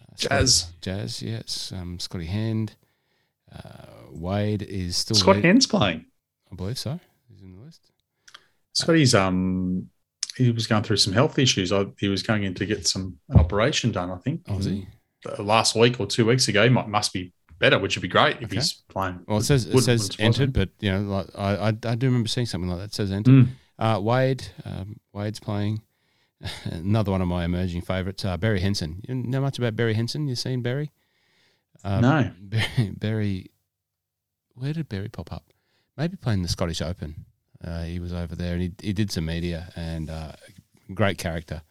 Uh, 0.01 0.15
Jazz. 0.17 0.73
Jazz, 0.81 1.23
yes. 1.23 1.73
Um, 1.77 1.99
Scotty 1.99 2.25
Hend. 2.27 2.75
Uh, 3.53 3.87
Wade 4.11 4.63
is 4.63 4.97
still. 4.97 5.17
Scott 5.17 5.37
lead- 5.37 5.45
Hend's 5.45 5.67
playing. 5.67 6.07
I 6.51 6.55
believe 6.57 6.79
so. 6.79 6.99
He's 7.29 7.43
in 7.43 7.57
the 7.57 7.63
list. 7.63 7.91
Scotty's 8.73 9.15
um 9.15 9.89
he 10.37 10.51
was 10.53 10.67
going 10.67 10.83
through 10.85 10.97
some 10.97 11.13
health 11.13 11.39
issues. 11.39 11.71
I, 11.73 11.85
he 11.99 12.09
was 12.09 12.23
going 12.23 12.45
in 12.45 12.55
to 12.55 12.65
get 12.67 12.87
some 12.87 13.19
an 13.29 13.39
operation 13.39 13.93
done. 13.93 14.11
I 14.11 14.17
think. 14.19 14.43
Oh, 14.49 14.59
is 14.59 14.65
he? 14.67 14.87
Uh, 15.29 15.43
last 15.43 15.75
week 15.75 16.01
or 16.01 16.07
two 16.07 16.25
weeks 16.25 16.49
ago, 16.49 16.63
he 16.63 16.71
might, 16.71 16.89
must 16.89 17.13
be 17.13 17.33
better, 17.61 17.79
which 17.79 17.95
would 17.97 18.03
be 18.03 18.09
great 18.09 18.39
if 18.39 18.45
Okay. 18.47 18.57
he's 18.57 18.73
playing. 18.89 19.21
Well, 19.29 19.39
it 19.39 19.45
says 19.45 19.67
it 19.67 19.81
says 19.83 20.11
entered, 20.19 20.53
but 20.53 20.71
you 20.81 20.91
know, 20.91 21.03
like 21.03 21.27
I, 21.39 21.57
I, 21.57 21.69
I 21.69 21.95
do 21.95 22.07
remember 22.07 22.29
seeing 22.29 22.47
something 22.47 22.69
like 22.69 22.79
that. 22.81 22.85
It 22.87 22.95
says 22.95 23.13
entered. 23.13 23.33
Mm. 23.35 23.49
Uh, 23.79 24.01
Wade, 24.01 24.45
um, 24.65 24.99
Wade's 25.13 25.39
playing. 25.41 25.83
Another 26.65 27.13
one 27.13 27.23
of 27.23 27.29
my 27.29 27.45
emerging 27.45 27.83
favourites, 27.83 28.25
uh, 28.25 28.37
Berry 28.37 28.61
Henson. 28.61 29.03
You 29.09 29.15
know 29.15 29.41
much 29.41 29.59
about 29.59 29.77
Berry 29.77 29.95
Henson? 29.95 30.27
You 30.27 30.35
seen 30.35 30.63
Berry? 30.63 30.91
Um, 31.85 32.01
No. 32.01 32.31
Berry, 32.41 32.91
Berry. 32.99 33.47
Where 34.55 34.73
did 34.73 34.89
Berry 34.89 35.09
pop 35.09 35.33
up? 35.33 35.53
Maybe 35.97 36.17
playing 36.17 36.43
the 36.43 36.49
Scottish 36.49 36.83
Open. 36.83 37.27
Uh, 37.63 37.83
he 37.85 38.01
was 38.01 38.13
over 38.13 38.35
there 38.35 38.55
and 38.55 38.63
he, 38.63 38.73
he 38.83 38.93
did 38.95 39.11
some 39.11 39.27
media 39.27 39.71
and 39.77 40.09
uh, 40.09 40.33
great 40.95 41.19
character. 41.19 41.63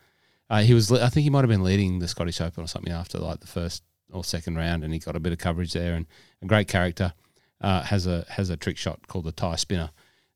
Uh, 0.49 0.61
he 0.61 0.73
was, 0.73 0.91
I 0.91 1.09
think 1.09 1.23
he 1.23 1.29
might 1.29 1.41
have 1.41 1.49
been 1.49 1.63
leading 1.63 1.99
the 1.99 2.07
Scottish 2.07 2.39
Open 2.41 2.63
or 2.63 2.67
something 2.67 2.93
after 2.93 3.17
like 3.19 3.39
the 3.39 3.47
first 3.47 3.83
or 4.11 4.23
second 4.23 4.55
round, 4.55 4.83
and 4.83 4.93
he 4.93 4.99
got 4.99 5.15
a 5.15 5.19
bit 5.19 5.33
of 5.33 5.39
coverage 5.39 5.73
there 5.73 5.93
and 5.95 6.05
a 6.41 6.45
great 6.45 6.67
character. 6.67 7.13
Uh, 7.61 7.81
has 7.83 8.07
a 8.07 8.25
has 8.29 8.49
a 8.49 8.55
trick 8.57 8.77
shot 8.77 9.07
called 9.07 9.25
the 9.25 9.31
tie 9.33 9.55
spinner. 9.57 9.89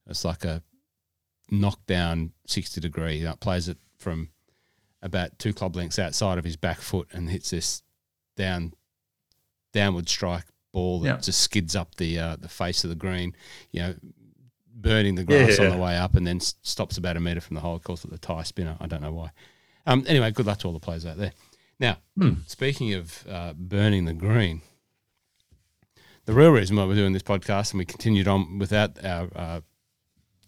It's 0.07 0.25
like 0.25 0.43
a 0.43 0.61
knockdown 1.49 2.31
sixty 2.47 2.81
degree. 2.81 3.17
You 3.17 3.25
know, 3.25 3.35
plays 3.35 3.69
it 3.69 3.77
from 3.97 4.29
about 5.01 5.37
two 5.39 5.53
club 5.53 5.75
lengths 5.75 5.99
outside 5.99 6.37
of 6.37 6.43
his 6.43 6.55
back 6.57 6.79
foot 6.79 7.07
and 7.11 7.29
hits 7.29 7.49
this 7.51 7.81
down 8.35 8.73
downward 9.73 10.07
strike 10.09 10.45
ball 10.71 10.99
that 11.01 11.23
just 11.23 11.39
skids 11.41 11.75
up 11.75 11.95
the 11.95 12.19
uh, 12.19 12.35
the 12.35 12.49
face 12.49 12.83
of 12.83 12.89
the 12.89 12.95
green, 12.95 13.35
you 13.71 13.81
know, 13.81 13.95
burning 14.75 15.15
the 15.15 15.23
grass 15.23 15.59
on 15.59 15.65
Yeah. 15.65 15.71
the 15.75 15.81
way 15.81 15.97
up, 15.97 16.15
and 16.15 16.25
then 16.27 16.39
stops 16.39 16.97
about 16.97 17.15
a 17.17 17.19
meter 17.19 17.41
from 17.41 17.55
the 17.55 17.61
hole. 17.61 17.75
Of 17.75 17.83
course, 17.83 18.03
at 18.03 18.11
the 18.11 18.17
tie 18.17 18.43
spinner. 18.43 18.75
I 18.79 18.87
don't 18.87 19.01
know 19.01 19.13
why. 19.13 19.31
Um, 19.85 20.03
anyway, 20.07 20.31
good 20.31 20.45
luck 20.45 20.59
to 20.59 20.67
all 20.67 20.73
the 20.73 20.79
players 20.79 21.05
out 21.05 21.17
there. 21.17 21.31
Now, 21.79 21.97
Hmm. 22.17 22.33
speaking 22.45 22.93
of 22.93 23.25
uh, 23.27 23.53
burning 23.53 24.05
the 24.05 24.13
green, 24.13 24.61
the 26.25 26.33
real 26.33 26.51
reason 26.51 26.75
why 26.77 26.85
we're 26.85 26.95
doing 26.95 27.13
this 27.13 27.23
podcast 27.23 27.71
and 27.71 27.79
we 27.79 27.85
continued 27.85 28.27
on 28.27 28.59
without 28.59 29.03
our 29.03 29.29
uh, 29.35 29.61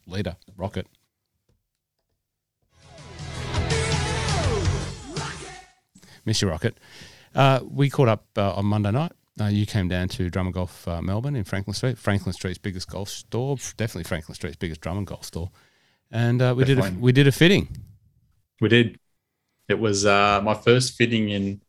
leader, 0.08 0.38
Rocket. 0.56 0.88
Miss 6.26 6.42
Mr. 6.42 6.50
Rocket. 6.50 6.80
Uh, 7.36 7.60
we 7.70 7.90
caught 7.90 8.08
up 8.08 8.26
uh, 8.38 8.54
on 8.54 8.66
Monday 8.66 8.92
night. 8.92 9.12
Uh, 9.40 9.46
you 9.46 9.66
came 9.66 9.88
down 9.90 10.08
to 10.08 10.30
Drummond 10.30 10.54
Golf 10.56 10.88
uh, 10.88 11.02
Melbourne 11.02 11.36
in 11.36 11.44
Franklin 11.44 11.74
Street, 11.74 11.98
Franklin 11.98 12.32
Street's 12.34 12.58
biggest 12.58 12.90
golf 12.90 13.10
store, 13.10 13.58
definitely 13.76 14.06
Franklin 14.06 14.34
Street's 14.34 14.56
biggest 14.56 14.80
Drummond 14.82 15.08
Golf 15.08 15.26
store. 15.26 15.52
And 16.10 16.42
uh, 16.42 16.54
we 16.56 16.64
did 16.64 16.80
a, 16.80 16.92
we 16.98 17.12
did 17.12 17.28
a 17.28 17.32
fitting. 17.32 17.68
We 18.62 18.70
did. 18.70 18.98
It 19.68 19.80
was 19.80 20.06
uh, 20.06 20.42
my 20.44 20.54
first 20.54 20.94
fitting 20.96 21.30
in, 21.30 21.62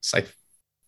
say, 0.00 0.24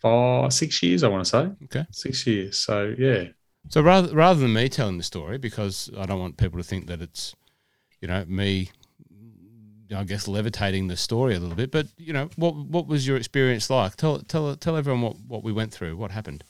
five, 0.00 0.52
six 0.52 0.82
years, 0.82 1.02
I 1.02 1.08
want 1.08 1.24
to 1.24 1.30
say. 1.30 1.50
Okay. 1.64 1.86
Six 1.90 2.26
years. 2.26 2.58
So, 2.58 2.94
yeah. 2.96 3.24
So 3.68 3.80
rather 3.80 4.14
rather 4.14 4.40
than 4.40 4.52
me 4.52 4.68
telling 4.68 4.98
the 4.98 5.02
story, 5.02 5.38
because 5.38 5.90
I 5.98 6.06
don't 6.06 6.20
want 6.20 6.36
people 6.36 6.58
to 6.58 6.64
think 6.64 6.86
that 6.86 7.02
it's, 7.02 7.34
you 8.00 8.06
know, 8.06 8.24
me, 8.26 8.70
I 9.94 10.04
guess 10.04 10.28
levitating 10.28 10.86
the 10.86 10.96
story 10.96 11.34
a 11.34 11.40
little 11.40 11.56
bit. 11.56 11.72
But 11.72 11.88
you 11.96 12.12
know, 12.12 12.28
what 12.36 12.54
what 12.54 12.86
was 12.86 13.06
your 13.06 13.16
experience 13.16 13.68
like? 13.68 13.96
Tell 13.96 14.20
tell 14.20 14.54
tell 14.56 14.76
everyone 14.76 15.02
what 15.02 15.16
what 15.26 15.42
we 15.42 15.52
went 15.52 15.72
through. 15.72 15.96
What 15.96 16.12
happened? 16.12 16.44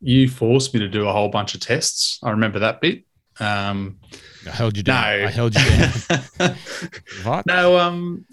You 0.00 0.28
forced 0.28 0.72
me 0.72 0.80
to 0.80 0.88
do 0.88 1.08
a 1.08 1.12
whole 1.12 1.30
bunch 1.30 1.54
of 1.54 1.60
tests. 1.60 2.20
I 2.22 2.30
remember 2.30 2.60
that 2.60 2.80
bit. 2.80 3.04
Um, 3.40 3.98
I 4.46 4.50
held 4.50 4.76
you 4.76 4.82
down. 4.82 5.20
No. 5.20 5.26
I 5.26 5.30
held 5.30 5.54
you 5.54 5.64
down. 5.64 6.56
right? 7.24 7.46
no, 7.46 7.78
um, 7.78 8.24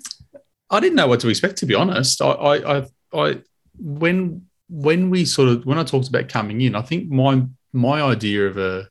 I 0.69 0.79
didn't 0.79 0.95
know 0.95 1.07
what 1.07 1.19
to 1.21 1.29
expect, 1.29 1.57
to 1.57 1.65
be 1.65 1.75
honest. 1.75 2.21
I, 2.21 2.31
I, 2.31 2.77
I, 2.77 2.85
I, 3.13 3.41
when 3.77 4.45
when 4.69 5.09
we 5.09 5.25
sort 5.25 5.49
of 5.49 5.65
when 5.65 5.77
I 5.77 5.83
talked 5.83 6.07
about 6.07 6.29
coming 6.29 6.61
in, 6.61 6.75
I 6.75 6.81
think 6.81 7.09
my 7.09 7.43
my 7.73 8.01
idea 8.01 8.47
of 8.47 8.57
a 8.57 8.87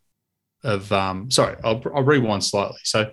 of 0.63 0.93
um, 0.93 1.31
sorry, 1.31 1.57
I'll, 1.65 1.83
I'll 1.95 2.03
rewind 2.03 2.45
slightly. 2.45 2.81
So 2.85 3.11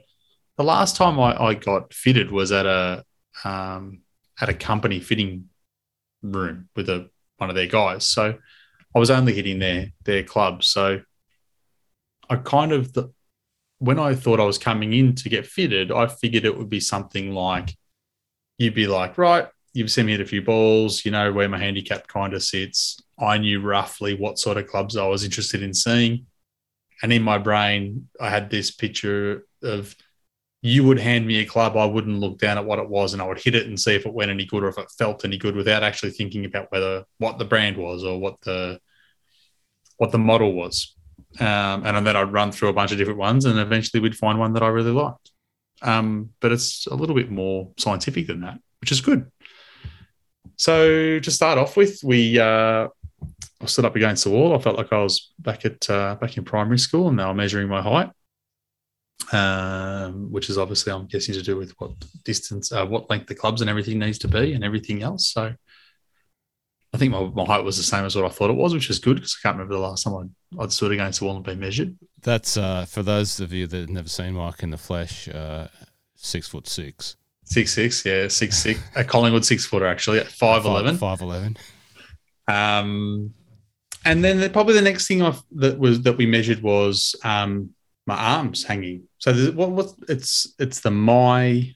the 0.57 0.63
last 0.63 0.95
time 0.95 1.19
I, 1.19 1.41
I 1.41 1.53
got 1.53 1.93
fitted 1.93 2.31
was 2.31 2.51
at 2.51 2.65
a 2.65 3.03
um, 3.43 4.01
at 4.39 4.49
a 4.49 4.53
company 4.53 4.99
fitting 4.99 5.49
room 6.21 6.69
with 6.75 6.89
a 6.89 7.09
one 7.37 7.49
of 7.49 7.55
their 7.55 7.67
guys. 7.67 8.09
So 8.09 8.37
I 8.95 8.99
was 8.99 9.11
only 9.11 9.33
hitting 9.33 9.59
their 9.59 9.87
their 10.03 10.23
clubs. 10.23 10.67
So 10.67 11.01
I 12.29 12.35
kind 12.37 12.71
of 12.71 12.95
when 13.79 13.99
I 13.99 14.15
thought 14.15 14.39
I 14.39 14.45
was 14.45 14.57
coming 14.57 14.93
in 14.93 15.15
to 15.15 15.29
get 15.29 15.45
fitted, 15.45 15.91
I 15.91 16.07
figured 16.07 16.45
it 16.45 16.57
would 16.57 16.69
be 16.69 16.79
something 16.79 17.33
like 17.33 17.75
you'd 18.57 18.73
be 18.73 18.87
like, 18.87 19.17
right, 19.17 19.47
you've 19.73 19.91
seen 19.91 20.07
me 20.07 20.13
hit 20.13 20.21
a 20.21 20.25
few 20.25 20.41
balls, 20.41 21.05
you 21.05 21.11
know 21.11 21.31
where 21.31 21.47
my 21.47 21.59
handicap 21.59 22.07
kind 22.07 22.33
of 22.33 22.41
sits. 22.41 22.99
I 23.19 23.37
knew 23.37 23.61
roughly 23.61 24.15
what 24.15 24.39
sort 24.39 24.57
of 24.57 24.67
clubs 24.67 24.97
I 24.97 25.05
was 25.05 25.23
interested 25.23 25.61
in 25.61 25.73
seeing. 25.73 26.25
And 27.03 27.13
in 27.13 27.21
my 27.21 27.37
brain, 27.37 28.09
I 28.19 28.29
had 28.31 28.49
this 28.49 28.71
picture 28.71 29.45
of 29.61 29.95
you 30.63 30.83
would 30.83 30.99
hand 30.99 31.27
me 31.27 31.37
a 31.37 31.45
club, 31.45 31.77
I 31.77 31.85
wouldn't 31.85 32.19
look 32.19 32.39
down 32.39 32.57
at 32.57 32.65
what 32.65 32.79
it 32.79 32.89
was, 32.89 33.13
and 33.13 33.21
I 33.21 33.27
would 33.27 33.39
hit 33.39 33.53
it 33.53 33.67
and 33.67 33.79
see 33.79 33.93
if 33.93 34.07
it 34.07 34.13
went 34.13 34.31
any 34.31 34.45
good 34.45 34.63
or 34.63 34.69
if 34.69 34.79
it 34.79 34.91
felt 34.97 35.23
any 35.23 35.37
good 35.37 35.55
without 35.55 35.83
actually 35.83 36.11
thinking 36.11 36.45
about 36.45 36.71
whether 36.71 37.05
what 37.19 37.37
the 37.37 37.45
brand 37.45 37.77
was 37.77 38.03
or 38.03 38.19
what 38.19 38.41
the 38.41 38.79
what 39.97 40.11
the 40.11 40.17
model 40.17 40.53
was. 40.53 40.96
Um, 41.39 41.85
and 41.85 42.07
then 42.07 42.15
I'd 42.15 42.33
run 42.33 42.51
through 42.51 42.69
a 42.69 42.73
bunch 42.73 42.91
of 42.91 42.97
different 42.97 43.19
ones, 43.19 43.45
and 43.45 43.59
eventually 43.59 44.01
we'd 44.01 44.17
find 44.17 44.39
one 44.39 44.53
that 44.53 44.63
I 44.63 44.67
really 44.67 44.91
liked. 44.91 45.31
Um, 45.81 46.31
but 46.39 46.51
it's 46.51 46.87
a 46.87 46.95
little 46.95 47.15
bit 47.15 47.29
more 47.29 47.71
scientific 47.77 48.27
than 48.27 48.41
that, 48.41 48.59
which 48.81 48.91
is 48.91 49.01
good. 49.01 49.31
So 50.55 51.19
to 51.19 51.31
start 51.31 51.59
off 51.59 51.77
with, 51.77 51.99
we 52.03 52.39
uh, 52.39 52.87
I 53.61 53.65
stood 53.65 53.85
up 53.85 53.95
against 53.95 54.23
the 54.23 54.31
wall. 54.31 54.55
I 54.55 54.61
felt 54.61 54.77
like 54.77 54.91
I 54.91 55.03
was 55.03 55.31
back 55.39 55.65
at 55.65 55.89
uh, 55.89 56.15
back 56.15 56.37
in 56.37 56.43
primary 56.43 56.79
school, 56.79 57.09
and 57.09 57.19
they 57.19 57.25
were 57.25 57.33
measuring 57.33 57.67
my 57.67 57.81
height, 57.81 58.09
um, 59.31 60.31
which 60.31 60.49
is 60.49 60.57
obviously 60.57 60.93
I'm 60.93 61.05
guessing 61.05 61.35
to 61.35 61.43
do 61.43 61.57
with 61.57 61.73
what 61.77 61.91
distance, 62.23 62.71
uh, 62.71 62.85
what 62.85 63.09
length 63.09 63.27
the 63.27 63.35
clubs 63.35 63.61
and 63.61 63.69
everything 63.69 63.99
needs 63.99 64.17
to 64.19 64.27
be, 64.27 64.53
and 64.53 64.63
everything 64.63 65.03
else. 65.03 65.29
So 65.29 65.53
I 66.93 66.97
think 66.97 67.11
my, 67.11 67.23
my 67.35 67.45
height 67.45 67.63
was 67.63 67.77
the 67.77 67.83
same 67.83 68.05
as 68.05 68.15
what 68.15 68.25
I 68.25 68.29
thought 68.29 68.49
it 68.49 68.55
was, 68.55 68.73
which 68.73 68.89
is 68.89 68.99
good 68.99 69.15
because 69.15 69.37
I 69.39 69.47
can't 69.47 69.57
remember 69.57 69.75
the 69.75 69.81
last 69.81 70.03
time 70.03 70.15
I'd, 70.15 70.63
I'd 70.63 70.71
stood 70.71 70.91
against 70.91 71.19
the 71.19 71.25
wall 71.25 71.35
and 71.35 71.43
been 71.43 71.59
measured. 71.59 71.97
That's 72.21 72.57
uh, 72.57 72.85
for 72.85 73.03
those 73.03 73.39
of 73.39 73.51
you 73.51 73.67
that 73.67 73.77
have 73.77 73.89
never 73.89 74.09
seen 74.09 74.33
Mike 74.33 74.63
in 74.63 74.69
the 74.69 74.77
flesh. 74.77 75.27
Uh, 75.27 75.67
six 76.15 76.47
foot 76.47 76.67
six, 76.67 77.17
Six 77.49 77.73
six, 77.73 78.05
yeah, 78.05 78.27
six 78.27 78.57
six. 78.57 78.79
A 78.95 79.05
Collingwood 79.05 79.45
six 79.45 79.65
footer 79.65 79.85
actually 79.87 80.19
at 80.19 80.27
five 80.27 80.65
eleven. 80.65 80.97
five 80.97 81.21
eleven. 81.21 81.55
Um, 82.47 83.33
and 84.03 84.23
then 84.23 84.41
the, 84.41 84.49
probably 84.49 84.73
the 84.73 84.81
next 84.81 85.07
thing 85.07 85.21
I've, 85.21 85.41
that 85.51 85.79
was 85.79 86.01
that 86.01 86.17
we 86.17 86.25
measured 86.25 86.61
was 86.61 87.15
um, 87.23 87.69
my 88.05 88.15
arms 88.15 88.65
hanging. 88.65 89.03
So 89.19 89.33
what 89.51 89.69
what 89.71 89.93
it's 90.09 90.53
it's 90.59 90.81
the 90.81 90.91
my 90.91 91.73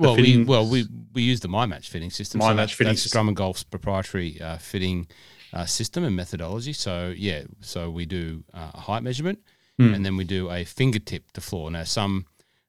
Well, 0.00 0.16
we 0.16 0.44
well 0.44 0.66
we 0.68 0.86
we 1.12 1.22
use 1.22 1.40
the 1.40 1.48
My 1.48 1.66
Match 1.66 1.88
fitting 1.90 2.10
system. 2.10 2.38
My 2.38 2.48
so 2.48 2.54
Match 2.54 2.56
that's, 2.70 2.72
fitting 2.78 2.96
system. 2.96 3.16
Drummond 3.16 3.36
Golf's 3.36 3.64
proprietary 3.64 4.40
uh, 4.40 4.58
fitting 4.58 5.06
uh, 5.52 5.66
system 5.66 6.04
and 6.04 6.16
methodology. 6.16 6.72
So 6.72 7.12
yeah, 7.16 7.42
so 7.60 7.90
we 7.90 8.06
do 8.06 8.44
uh, 8.54 8.70
a 8.74 8.80
height 8.80 9.02
measurement, 9.02 9.38
Hmm. 9.78 9.94
and 9.94 10.04
then 10.04 10.16
we 10.16 10.24
do 10.24 10.50
a 10.50 10.64
fingertip 10.64 11.30
to 11.32 11.40
floor. 11.40 11.70
Now 11.70 11.84
some 11.84 12.26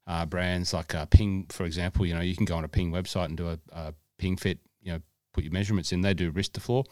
uh, 0.07 0.25
brands 0.25 0.73
like 0.73 0.93
uh, 0.95 1.05
Ping, 1.05 1.45
for 1.49 1.65
example, 1.65 2.05
you 2.05 2.13
know 2.13 2.21
you 2.21 2.35
can 2.35 2.45
go 2.45 2.55
on 2.57 2.63
a 2.63 2.67
Ping 2.69 2.91
website 2.91 3.25
and 3.25 3.37
do 3.37 3.47
a, 3.49 3.59
a 3.71 3.93
Ping 4.17 4.37
fit. 4.37 4.59
You 4.81 4.93
know, 4.93 5.01
put 5.33 5.43
your 5.43 5.53
measurements 5.53 5.91
in. 5.91 6.01
They 6.01 6.13
do 6.13 6.31
wrist 6.31 6.53
to 6.55 6.59
floor. 6.61 6.83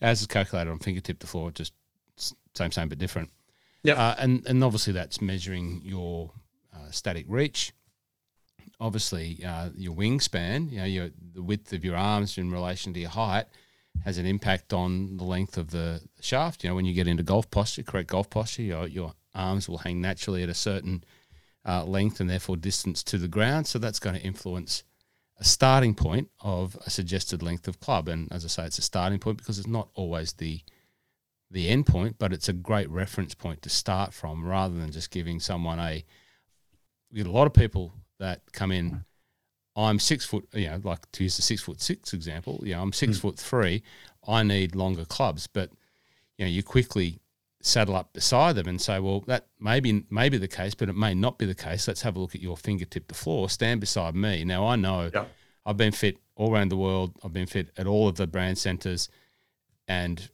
As 0.00 0.20
is 0.20 0.26
calculated 0.26 0.70
on 0.70 0.78
fingertip 0.78 1.18
to 1.20 1.26
floor, 1.26 1.50
just 1.50 1.72
same 2.54 2.72
same 2.72 2.88
but 2.88 2.98
different. 2.98 3.30
Yeah, 3.82 3.94
Uh, 4.02 4.14
and 4.18 4.46
and 4.46 4.64
obviously 4.64 4.92
that's 4.94 5.20
measuring 5.20 5.82
your 5.84 6.30
uh, 6.74 6.90
static 6.90 7.26
reach 7.28 7.72
obviously 8.80 9.44
uh, 9.44 9.70
your 9.76 9.94
wingspan, 9.94 10.70
you 10.70 10.78
know, 10.78 10.84
your 10.84 11.10
the 11.34 11.42
width 11.42 11.72
of 11.72 11.84
your 11.84 11.96
arms 11.96 12.38
in 12.38 12.50
relation 12.50 12.92
to 12.94 13.00
your 13.00 13.10
height 13.10 13.46
has 14.04 14.18
an 14.18 14.26
impact 14.26 14.72
on 14.72 15.16
the 15.16 15.24
length 15.24 15.56
of 15.56 15.70
the 15.70 16.00
shaft. 16.20 16.64
You 16.64 16.70
know, 16.70 16.76
when 16.76 16.84
you 16.84 16.94
get 16.94 17.08
into 17.08 17.22
golf 17.22 17.50
posture, 17.50 17.82
correct 17.82 18.10
golf 18.10 18.30
posture, 18.30 18.62
your 18.62 18.86
your 18.86 19.14
arms 19.34 19.68
will 19.68 19.78
hang 19.78 20.00
naturally 20.00 20.42
at 20.42 20.48
a 20.48 20.54
certain 20.54 21.04
uh, 21.66 21.84
length 21.84 22.20
and 22.20 22.28
therefore 22.28 22.56
distance 22.56 23.02
to 23.04 23.18
the 23.18 23.28
ground. 23.28 23.66
So 23.66 23.78
that's 23.78 23.98
going 23.98 24.16
to 24.16 24.22
influence 24.22 24.84
a 25.38 25.44
starting 25.44 25.94
point 25.94 26.28
of 26.40 26.76
a 26.86 26.90
suggested 26.90 27.42
length 27.42 27.66
of 27.66 27.80
club. 27.80 28.08
And 28.08 28.30
as 28.32 28.44
I 28.44 28.48
say, 28.48 28.64
it's 28.66 28.78
a 28.78 28.82
starting 28.82 29.18
point 29.18 29.38
because 29.38 29.58
it's 29.58 29.68
not 29.68 29.88
always 29.94 30.34
the 30.34 30.60
the 31.50 31.68
end 31.68 31.86
point, 31.86 32.16
but 32.18 32.32
it's 32.32 32.48
a 32.48 32.52
great 32.52 32.90
reference 32.90 33.34
point 33.34 33.62
to 33.62 33.68
start 33.68 34.12
from 34.12 34.44
rather 34.44 34.74
than 34.74 34.90
just 34.90 35.10
giving 35.10 35.40
someone 35.40 35.78
a 35.78 36.04
a 37.16 37.22
lot 37.22 37.46
of 37.46 37.52
people 37.52 37.92
that 38.24 38.40
come 38.52 38.72
in. 38.72 39.04
I'm 39.76 39.98
six 39.98 40.24
foot, 40.24 40.46
you 40.54 40.66
know, 40.68 40.80
like 40.84 41.10
to 41.12 41.24
use 41.24 41.36
the 41.36 41.42
six 41.42 41.60
foot 41.62 41.80
six 41.80 42.12
example. 42.14 42.60
You 42.64 42.74
know, 42.74 42.82
I'm 42.82 42.92
six 42.92 43.18
Mm. 43.18 43.20
foot 43.20 43.38
three. 43.38 43.82
I 44.26 44.42
need 44.42 44.74
longer 44.74 45.04
clubs, 45.04 45.46
but 45.46 45.70
you 46.38 46.44
know, 46.44 46.50
you 46.50 46.62
quickly 46.62 47.18
saddle 47.60 47.96
up 47.96 48.12
beside 48.12 48.54
them 48.56 48.68
and 48.68 48.80
say, 48.80 48.98
well, 49.00 49.20
that 49.26 49.46
may 49.58 49.80
be, 49.80 50.04
may 50.10 50.28
be 50.28 50.36
the 50.38 50.48
case, 50.48 50.74
but 50.74 50.88
it 50.88 50.94
may 50.96 51.14
not 51.14 51.38
be 51.38 51.46
the 51.46 51.54
case. 51.54 51.88
Let's 51.88 52.02
have 52.02 52.14
a 52.16 52.20
look 52.20 52.34
at 52.34 52.42
your 52.42 52.56
fingertip 52.56 53.08
to 53.08 53.14
floor. 53.14 53.48
Stand 53.48 53.80
beside 53.80 54.14
me. 54.14 54.44
Now 54.44 54.66
I 54.66 54.76
know 54.76 55.10
Yep. 55.12 55.30
I've 55.66 55.76
been 55.76 55.92
fit 55.92 56.18
all 56.36 56.52
around 56.54 56.68
the 56.70 56.76
world. 56.76 57.12
I've 57.24 57.32
been 57.32 57.46
fit 57.46 57.70
at 57.76 57.86
all 57.86 58.06
of 58.08 58.16
the 58.16 58.26
brand 58.26 58.58
centers, 58.58 59.08
and 59.88 60.30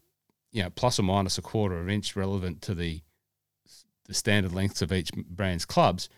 you 0.52 0.62
know, 0.62 0.70
plus 0.70 0.98
or 0.98 1.02
minus 1.04 1.38
a 1.38 1.42
quarter 1.42 1.78
of 1.78 1.86
an 1.86 1.90
inch 1.90 2.14
relevant 2.16 2.62
to 2.62 2.74
the 2.74 3.00
the 4.06 4.14
standard 4.14 4.52
lengths 4.52 4.82
of 4.82 4.92
each 4.92 5.12
brand's 5.12 5.64
clubs. 5.64 6.08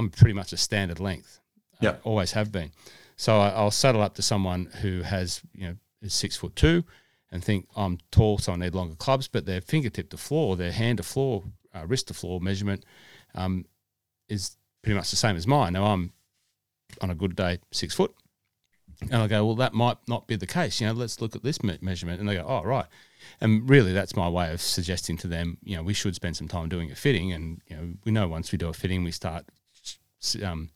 I'm 0.00 0.10
pretty 0.10 0.32
much 0.32 0.52
a 0.52 0.56
standard 0.56 0.98
length. 0.98 1.40
Yeah. 1.80 1.90
Uh, 1.90 1.96
always 2.04 2.32
have 2.32 2.50
been. 2.50 2.72
So 3.16 3.38
I, 3.38 3.50
I'll 3.50 3.70
saddle 3.70 4.00
up 4.00 4.14
to 4.14 4.22
someone 4.22 4.70
who 4.80 5.02
has, 5.02 5.42
you 5.54 5.66
know, 5.66 5.76
is 6.00 6.14
six 6.14 6.36
foot 6.36 6.56
two 6.56 6.84
and 7.30 7.44
think 7.44 7.68
I'm 7.76 7.98
tall, 8.10 8.38
so 8.38 8.52
I 8.52 8.56
need 8.56 8.74
longer 8.74 8.96
clubs, 8.96 9.28
but 9.28 9.44
their 9.44 9.60
fingertip 9.60 10.08
to 10.10 10.16
floor, 10.16 10.56
their 10.56 10.72
hand 10.72 10.96
to 10.96 11.02
floor, 11.02 11.44
uh, 11.74 11.86
wrist 11.86 12.08
to 12.08 12.14
floor 12.14 12.40
measurement 12.40 12.84
um, 13.34 13.66
is 14.28 14.56
pretty 14.82 14.96
much 14.96 15.10
the 15.10 15.16
same 15.16 15.36
as 15.36 15.46
mine. 15.46 15.74
Now 15.74 15.84
I'm 15.84 16.12
on 17.02 17.10
a 17.10 17.14
good 17.14 17.36
day 17.36 17.58
six 17.70 17.94
foot. 17.94 18.14
And 19.02 19.14
I 19.14 19.28
go, 19.28 19.46
well, 19.46 19.54
that 19.56 19.72
might 19.72 19.96
not 20.08 20.26
be 20.26 20.36
the 20.36 20.46
case. 20.46 20.80
You 20.80 20.86
know, 20.86 20.92
let's 20.92 21.20
look 21.20 21.34
at 21.34 21.42
this 21.42 21.62
me- 21.62 21.78
measurement. 21.80 22.20
And 22.20 22.28
they 22.28 22.34
go, 22.34 22.44
oh, 22.46 22.62
right. 22.62 22.86
And 23.40 23.68
really, 23.68 23.94
that's 23.94 24.14
my 24.14 24.28
way 24.28 24.52
of 24.52 24.60
suggesting 24.60 25.16
to 25.18 25.26
them, 25.26 25.56
you 25.62 25.76
know, 25.76 25.82
we 25.82 25.94
should 25.94 26.14
spend 26.14 26.36
some 26.36 26.48
time 26.48 26.68
doing 26.68 26.90
a 26.90 26.94
fitting. 26.94 27.32
And, 27.32 27.62
you 27.66 27.76
know, 27.76 27.92
we 28.04 28.12
know 28.12 28.28
once 28.28 28.52
we 28.52 28.58
do 28.58 28.68
a 28.68 28.74
fitting, 28.74 29.02
we 29.02 29.10
start 29.10 29.46
um, 30.42 30.70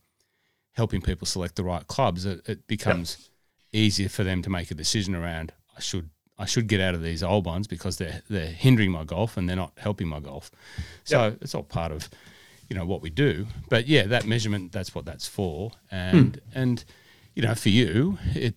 helping 0.72 1.00
people 1.00 1.26
select 1.26 1.56
the 1.56 1.64
right 1.64 1.86
clubs. 1.86 2.24
It, 2.26 2.48
it 2.48 2.66
becomes 2.66 3.30
easier 3.72 4.08
for 4.08 4.24
them 4.24 4.42
to 4.42 4.50
make 4.50 4.70
a 4.70 4.74
decision 4.74 5.14
around, 5.14 5.52
I 5.76 5.80
should 5.80 6.10
I 6.36 6.46
should 6.46 6.66
get 6.66 6.80
out 6.80 6.94
of 6.94 7.02
these 7.02 7.22
old 7.22 7.46
ones 7.46 7.66
because 7.66 7.96
they're 7.96 8.22
they're 8.28 8.46
hindering 8.46 8.90
my 8.90 9.04
golf 9.04 9.36
and 9.36 9.48
they're 9.48 9.56
not 9.56 9.72
helping 9.76 10.08
my 10.08 10.20
golf. 10.20 10.50
So 11.04 11.36
it's 11.40 11.54
all 11.54 11.62
part 11.62 11.92
of 11.92 12.08
you 12.68 12.76
know 12.76 12.86
what 12.86 13.02
we 13.02 13.10
do. 13.10 13.46
But 13.68 13.86
yeah, 13.86 14.04
that 14.06 14.26
measurement 14.26 14.72
that's 14.72 14.94
what 14.94 15.04
that's 15.04 15.28
for. 15.28 15.72
And 15.90 16.40
and 16.54 16.84
you 17.34 17.42
know 17.42 17.54
for 17.54 17.68
you 17.68 18.18
it 18.34 18.54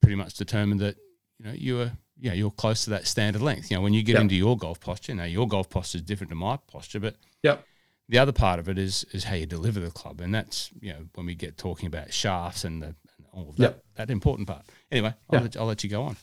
pretty 0.00 0.16
much 0.16 0.34
determined 0.34 0.80
that 0.80 0.96
you 1.38 1.44
know 1.46 1.52
you 1.52 1.76
were 1.76 1.92
yeah 2.20 2.32
you're 2.32 2.50
close 2.50 2.84
to 2.84 2.90
that 2.90 3.06
standard 3.06 3.42
length. 3.42 3.70
You 3.70 3.76
know 3.76 3.82
when 3.82 3.92
you 3.94 4.02
get 4.02 4.14
Yep. 4.14 4.22
into 4.22 4.34
your 4.36 4.56
golf 4.56 4.80
posture, 4.80 5.14
now 5.14 5.24
your 5.24 5.46
golf 5.48 5.68
posture 5.68 5.98
is 5.98 6.02
different 6.02 6.30
to 6.30 6.36
my 6.36 6.56
posture, 6.68 7.00
but 7.00 7.16
Yep. 7.42 7.66
The 8.08 8.18
other 8.18 8.32
part 8.32 8.58
of 8.58 8.68
it 8.68 8.78
is 8.78 9.04
is 9.12 9.24
how 9.24 9.34
you 9.34 9.46
deliver 9.46 9.80
the 9.80 9.90
club, 9.90 10.20
and 10.20 10.34
that's 10.34 10.70
you 10.80 10.92
know 10.92 11.06
when 11.14 11.26
we 11.26 11.34
get 11.34 11.56
talking 11.58 11.86
about 11.86 12.12
shafts 12.12 12.64
and, 12.64 12.82
the, 12.82 12.86
and 12.86 12.96
all 13.32 13.50
of 13.50 13.56
that 13.56 13.62
Yep. 13.62 13.84
that 13.96 14.10
important 14.10 14.48
part. 14.48 14.64
Anyway, 14.90 15.14
I'll, 15.30 15.38
Yeah. 15.38 15.42
let, 15.42 15.56
I'll 15.56 15.66
let 15.66 15.84
you 15.84 15.90
go 15.90 16.02
on. 16.04 16.16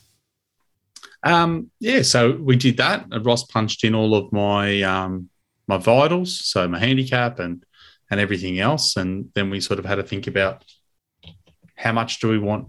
Um, 1.22 1.70
yeah, 1.80 2.02
so 2.02 2.32
we 2.32 2.56
did 2.56 2.76
that. 2.78 3.06
Ross 3.22 3.44
punched 3.44 3.84
in 3.84 3.94
all 3.94 4.14
of 4.14 4.32
my 4.32 4.82
um, 4.82 5.28
my 5.68 5.76
vitals, 5.78 6.44
so 6.44 6.66
my 6.68 6.78
handicap 6.78 7.38
and 7.38 7.64
and 8.10 8.20
everything 8.20 8.58
else, 8.60 8.96
and 8.96 9.30
then 9.34 9.50
we 9.50 9.60
sort 9.60 9.78
of 9.78 9.84
had 9.84 9.96
to 9.96 10.02
think 10.02 10.26
about 10.26 10.64
how 11.76 11.92
much 11.92 12.20
do 12.20 12.28
we 12.28 12.38
want 12.38 12.68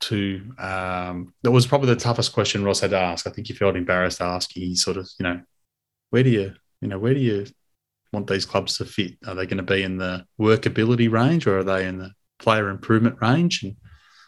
to. 0.00 0.42
Um, 0.58 1.34
that 1.42 1.50
was 1.50 1.66
probably 1.66 1.88
the 1.88 2.00
toughest 2.00 2.32
question 2.32 2.64
Ross 2.64 2.80
had 2.80 2.90
to 2.90 2.98
ask. 2.98 3.26
I 3.26 3.30
think 3.30 3.46
he 3.48 3.52
felt 3.54 3.76
embarrassed 3.76 4.20
asking. 4.20 4.62
He 4.62 4.74
sort 4.76 4.96
of, 4.96 5.08
you 5.18 5.24
know, 5.24 5.40
where 6.10 6.22
do 6.22 6.30
you, 6.30 6.54
you 6.80 6.88
know, 6.88 6.98
where 6.98 7.14
do 7.14 7.20
you 7.20 7.46
want 8.12 8.26
these 8.26 8.46
clubs 8.46 8.78
to 8.78 8.84
fit? 8.84 9.16
Are 9.26 9.34
they 9.34 9.46
going 9.46 9.56
to 9.58 9.62
be 9.62 9.82
in 9.82 9.98
the 9.98 10.24
workability 10.40 11.10
range, 11.10 11.46
or 11.46 11.58
are 11.58 11.64
they 11.64 11.86
in 11.86 11.98
the 11.98 12.10
player 12.38 12.68
improvement 12.68 13.16
range? 13.20 13.62
And 13.62 13.76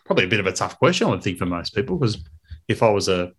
probably 0.04 0.24
a 0.24 0.28
bit 0.28 0.40
of 0.40 0.46
a 0.46 0.52
tough 0.52 0.78
question, 0.78 1.06
I 1.06 1.10
would 1.10 1.22
think, 1.22 1.38
for 1.38 1.46
most 1.46 1.74
people, 1.74 1.96
because 1.96 2.22
if 2.68 2.82
I 2.82 2.90
was 2.90 3.08
a 3.08 3.32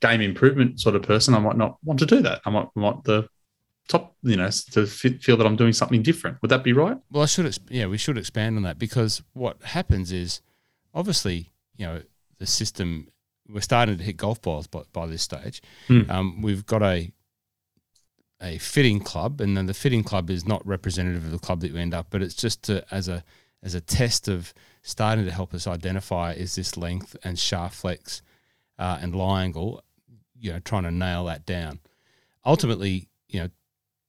game 0.00 0.20
improvement 0.20 0.80
sort 0.80 0.96
of 0.96 1.02
person, 1.02 1.34
I 1.34 1.38
might 1.38 1.56
not 1.56 1.78
want 1.84 2.00
to 2.00 2.06
do 2.06 2.20
that. 2.22 2.40
I 2.44 2.50
might 2.50 2.68
want 2.74 3.04
the 3.04 3.28
top, 3.88 4.16
you 4.22 4.36
know, 4.36 4.50
to 4.72 4.86
feel 4.86 5.36
that 5.36 5.46
I'm 5.46 5.56
doing 5.56 5.72
something 5.72 6.02
different. 6.02 6.38
Would 6.42 6.50
that 6.50 6.64
be 6.64 6.72
right? 6.72 6.96
Well, 7.10 7.22
I 7.22 7.26
should 7.26 7.58
yeah 7.68 7.86
we 7.86 7.98
should 7.98 8.18
expand 8.18 8.56
on 8.56 8.62
that 8.64 8.78
because 8.78 9.22
what 9.32 9.62
happens 9.62 10.12
is 10.12 10.40
obviously 10.94 11.52
you 11.76 11.86
know 11.86 12.02
the 12.38 12.46
system 12.46 13.08
we're 13.48 13.60
starting 13.60 13.98
to 13.98 14.04
hit 14.04 14.16
golf 14.16 14.40
balls 14.40 14.66
by, 14.66 14.82
by 14.92 15.06
this 15.06 15.22
stage. 15.22 15.62
Hmm. 15.88 16.10
Um, 16.10 16.42
we've 16.42 16.64
got 16.64 16.82
a 16.82 17.12
a 18.42 18.58
fitting 18.58 19.00
club, 19.00 19.40
and 19.40 19.56
then 19.56 19.66
the 19.66 19.74
fitting 19.74 20.02
club 20.02 20.28
is 20.28 20.46
not 20.46 20.66
representative 20.66 21.24
of 21.24 21.30
the 21.30 21.38
club 21.38 21.60
that 21.60 21.70
you 21.70 21.76
end 21.76 21.94
up, 21.94 22.08
but 22.10 22.22
it's 22.22 22.34
just 22.34 22.62
to, 22.64 22.84
as 22.90 23.08
a 23.08 23.22
as 23.62 23.74
a 23.74 23.80
test 23.80 24.26
of 24.26 24.52
starting 24.82 25.24
to 25.24 25.30
help 25.30 25.54
us 25.54 25.68
identify 25.68 26.32
is 26.32 26.56
this 26.56 26.76
length 26.76 27.16
and 27.22 27.38
shaft 27.38 27.76
flex 27.76 28.20
uh, 28.76 28.98
and 29.00 29.14
lie 29.14 29.44
angle, 29.44 29.84
you 30.36 30.52
know, 30.52 30.58
trying 30.58 30.82
to 30.82 30.90
nail 30.90 31.24
that 31.26 31.46
down. 31.46 31.78
Ultimately, 32.44 33.08
you 33.28 33.38
know, 33.40 33.48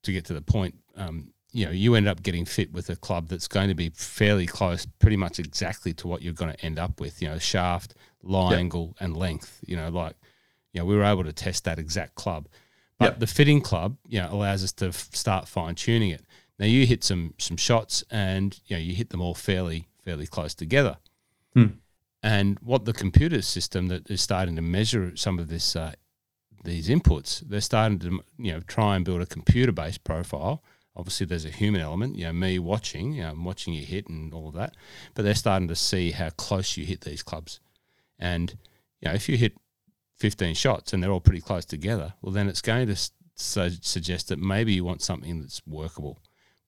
to 0.02 0.12
get 0.12 0.26
to 0.26 0.34
the 0.34 0.42
point, 0.42 0.74
um, 0.98 1.32
you 1.52 1.66
know, 1.66 1.72
you 1.72 1.94
end 1.94 2.08
up 2.08 2.24
getting 2.24 2.46
fit 2.46 2.74
with 2.74 2.90
a 2.90 2.96
club 2.96 3.28
that's 3.28 3.48
going 3.48 3.68
to 3.68 3.76
be 3.76 3.90
fairly 3.90 4.48
close, 4.48 4.88
pretty 4.98 5.18
much 5.18 5.38
exactly 5.38 5.94
to 5.94 6.08
what 6.08 6.24
you're 6.24 6.34
going 6.34 6.52
to 6.52 6.66
end 6.66 6.80
up 6.80 7.00
with. 7.00 7.22
You 7.22 7.30
know, 7.30 7.38
shaft, 7.38 7.94
lie 8.24 8.52
Yep. 8.52 8.60
angle, 8.60 8.98
and 9.00 9.16
length. 9.16 9.60
You 9.68 9.76
know, 9.76 9.90
like, 9.90 10.16
you 10.74 10.80
know, 10.80 10.86
we 10.86 10.96
were 10.96 11.04
able 11.04 11.24
to 11.24 11.34
test 11.34 11.66
that 11.66 11.78
exact 11.78 12.16
club. 12.16 12.48
But 13.04 13.12
Yep. 13.14 13.20
the 13.20 13.28
fitting 13.28 13.62
club, 13.62 13.98
you 14.08 14.20
know, 14.22 14.30
allows 14.32 14.64
us 14.64 14.72
to 14.74 14.88
f- 14.88 15.10
start 15.14 15.48
fine 15.48 15.76
tuning 15.76 16.10
it. 16.12 16.24
Now 16.60 16.66
you 16.68 16.86
hit 16.86 17.04
some 17.04 17.34
some 17.38 17.58
shots, 17.58 18.04
and 18.10 18.60
you 18.68 18.76
know 18.76 18.82
you 18.82 18.94
hit 18.96 19.10
them 19.10 19.22
all 19.22 19.34
fairly 19.36 19.88
fairly 20.04 20.28
close 20.28 20.54
together. 20.54 20.98
Hmm. 21.54 21.66
And 22.22 22.58
what 22.60 22.86
the 22.86 22.94
computer 22.94 23.42
system 23.42 23.88
that 23.90 24.10
is 24.10 24.22
starting 24.22 24.56
to 24.56 24.62
measure 24.62 25.16
some 25.16 25.40
of 25.40 25.50
this 25.50 25.76
uh, 25.76 25.94
these 26.64 26.88
inputs, 26.88 27.42
they're 27.42 27.62
starting 27.62 28.00
to 28.00 28.24
you 28.38 28.52
know 28.54 28.60
try 28.62 28.96
and 28.96 29.04
build 29.04 29.22
a 29.22 29.26
computer 29.26 29.72
based 29.72 30.04
profile. 30.04 30.64
Obviously, 30.96 31.26
there's 31.26 31.44
a 31.46 31.50
human 31.50 31.82
element, 31.82 32.16
you 32.18 32.26
know, 32.26 32.34
me 32.34 32.60
watching, 32.60 33.14
you 33.14 33.24
know, 33.24 33.32
I'm 33.32 33.44
watching 33.44 33.74
you 33.74 33.84
hit 33.84 34.08
and 34.10 34.32
all 34.32 34.48
of 34.50 34.54
that. 34.54 34.76
But 35.16 35.24
they're 35.26 35.34
starting 35.34 35.68
to 35.70 35.76
see 35.76 36.12
how 36.12 36.30
close 36.30 36.78
you 36.78 36.86
hit 36.86 37.02
these 37.02 37.24
clubs, 37.24 37.60
and 38.20 38.56
you 39.02 39.10
know, 39.10 39.16
if 39.16 39.28
you 39.28 39.36
hit 39.36 39.58
15 40.24 40.56
shots 40.56 40.94
and 40.94 41.04
they're 41.04 41.12
all 41.12 41.20
pretty 41.20 41.42
close 41.42 41.66
together, 41.66 42.14
well, 42.22 42.32
then 42.32 42.48
it's 42.48 42.62
going 42.62 42.88
to 42.88 42.96
suggest 43.36 44.30
that 44.30 44.40
maybe 44.40 44.72
you 44.72 44.86
want 44.86 45.02
something 45.02 45.42
that's 45.42 45.62
workable. 45.68 46.18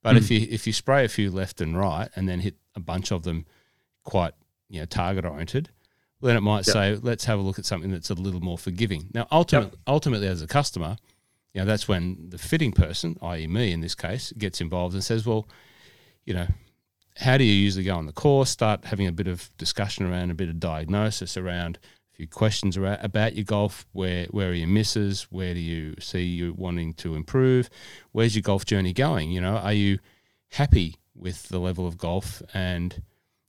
But 0.03 0.17
if 0.17 0.27
hmm. 0.27 0.33
you 0.33 0.47
if 0.51 0.67
you 0.67 0.73
spray 0.73 1.05
a 1.05 1.07
few 1.07 1.31
left 1.31 1.61
and 1.61 1.77
right 1.77 2.09
and 2.17 2.27
then 2.27 2.41
hit 2.41 2.55
a 2.75 2.81
bunch 2.81 3.13
of 3.13 3.23
them 3.23 3.45
quite 4.03 4.33
you 4.67 4.81
know 4.81 4.85
target 4.85 5.23
oriented, 5.23 5.69
then 6.21 6.35
it 6.35 6.41
might 6.41 6.67
Yep. 6.67 6.73
say 6.73 6.95
let's 7.01 7.23
have 7.25 7.39
a 7.39 7.41
look 7.41 7.57
at 7.57 7.65
something 7.65 7.91
that's 7.91 8.09
a 8.09 8.13
little 8.13 8.41
more 8.41 8.57
forgiving. 8.57 9.07
Now, 9.13 9.25
ultimately, 9.31 9.79
ultimately 9.87 10.27
as 10.27 10.41
a 10.41 10.47
customer, 10.47 10.97
you 11.53 11.61
know 11.61 11.65
that's 11.65 11.87
when 11.87 12.27
the 12.27 12.37
fitting 12.37 12.73
person, 12.73 13.17
i.e., 13.21 13.47
me 13.47 13.71
in 13.71 13.79
this 13.79 13.95
case, 13.95 14.33
gets 14.37 14.59
involved 14.59 14.95
and 14.95 15.03
says, 15.03 15.25
well, 15.25 15.47
you 16.25 16.33
know, 16.33 16.47
how 17.15 17.37
do 17.37 17.45
you 17.45 17.53
usually 17.53 17.85
go 17.85 17.95
on 17.95 18.05
the 18.05 18.11
course? 18.11 18.49
Start 18.49 18.83
having 18.83 19.07
a 19.07 19.13
bit 19.13 19.27
of 19.27 19.49
discussion 19.57 20.05
around 20.05 20.29
a 20.29 20.35
bit 20.35 20.49
of 20.49 20.59
diagnosis 20.59 21.37
around 21.37 21.79
few 22.15 22.27
questions 22.27 22.77
about 22.77 23.35
your 23.35 23.43
golf. 23.43 23.85
Where 23.91 24.25
where 24.31 24.49
are 24.49 24.53
your 24.53 24.67
misses? 24.67 25.23
Where 25.29 25.53
do 25.53 25.59
you 25.59 25.95
see 25.99 26.23
you 26.23 26.53
wanting 26.53 26.93
to 26.95 27.15
improve? 27.15 27.69
Where's 28.11 28.35
your 28.35 28.41
golf 28.41 28.65
journey 28.65 28.93
going? 28.93 29.31
You 29.31 29.41
know, 29.41 29.57
are 29.57 29.73
you 29.73 29.99
happy 30.51 30.95
with 31.13 31.49
the 31.49 31.59
level 31.59 31.85
of 31.85 31.97
golf 31.97 32.41
and 32.53 33.01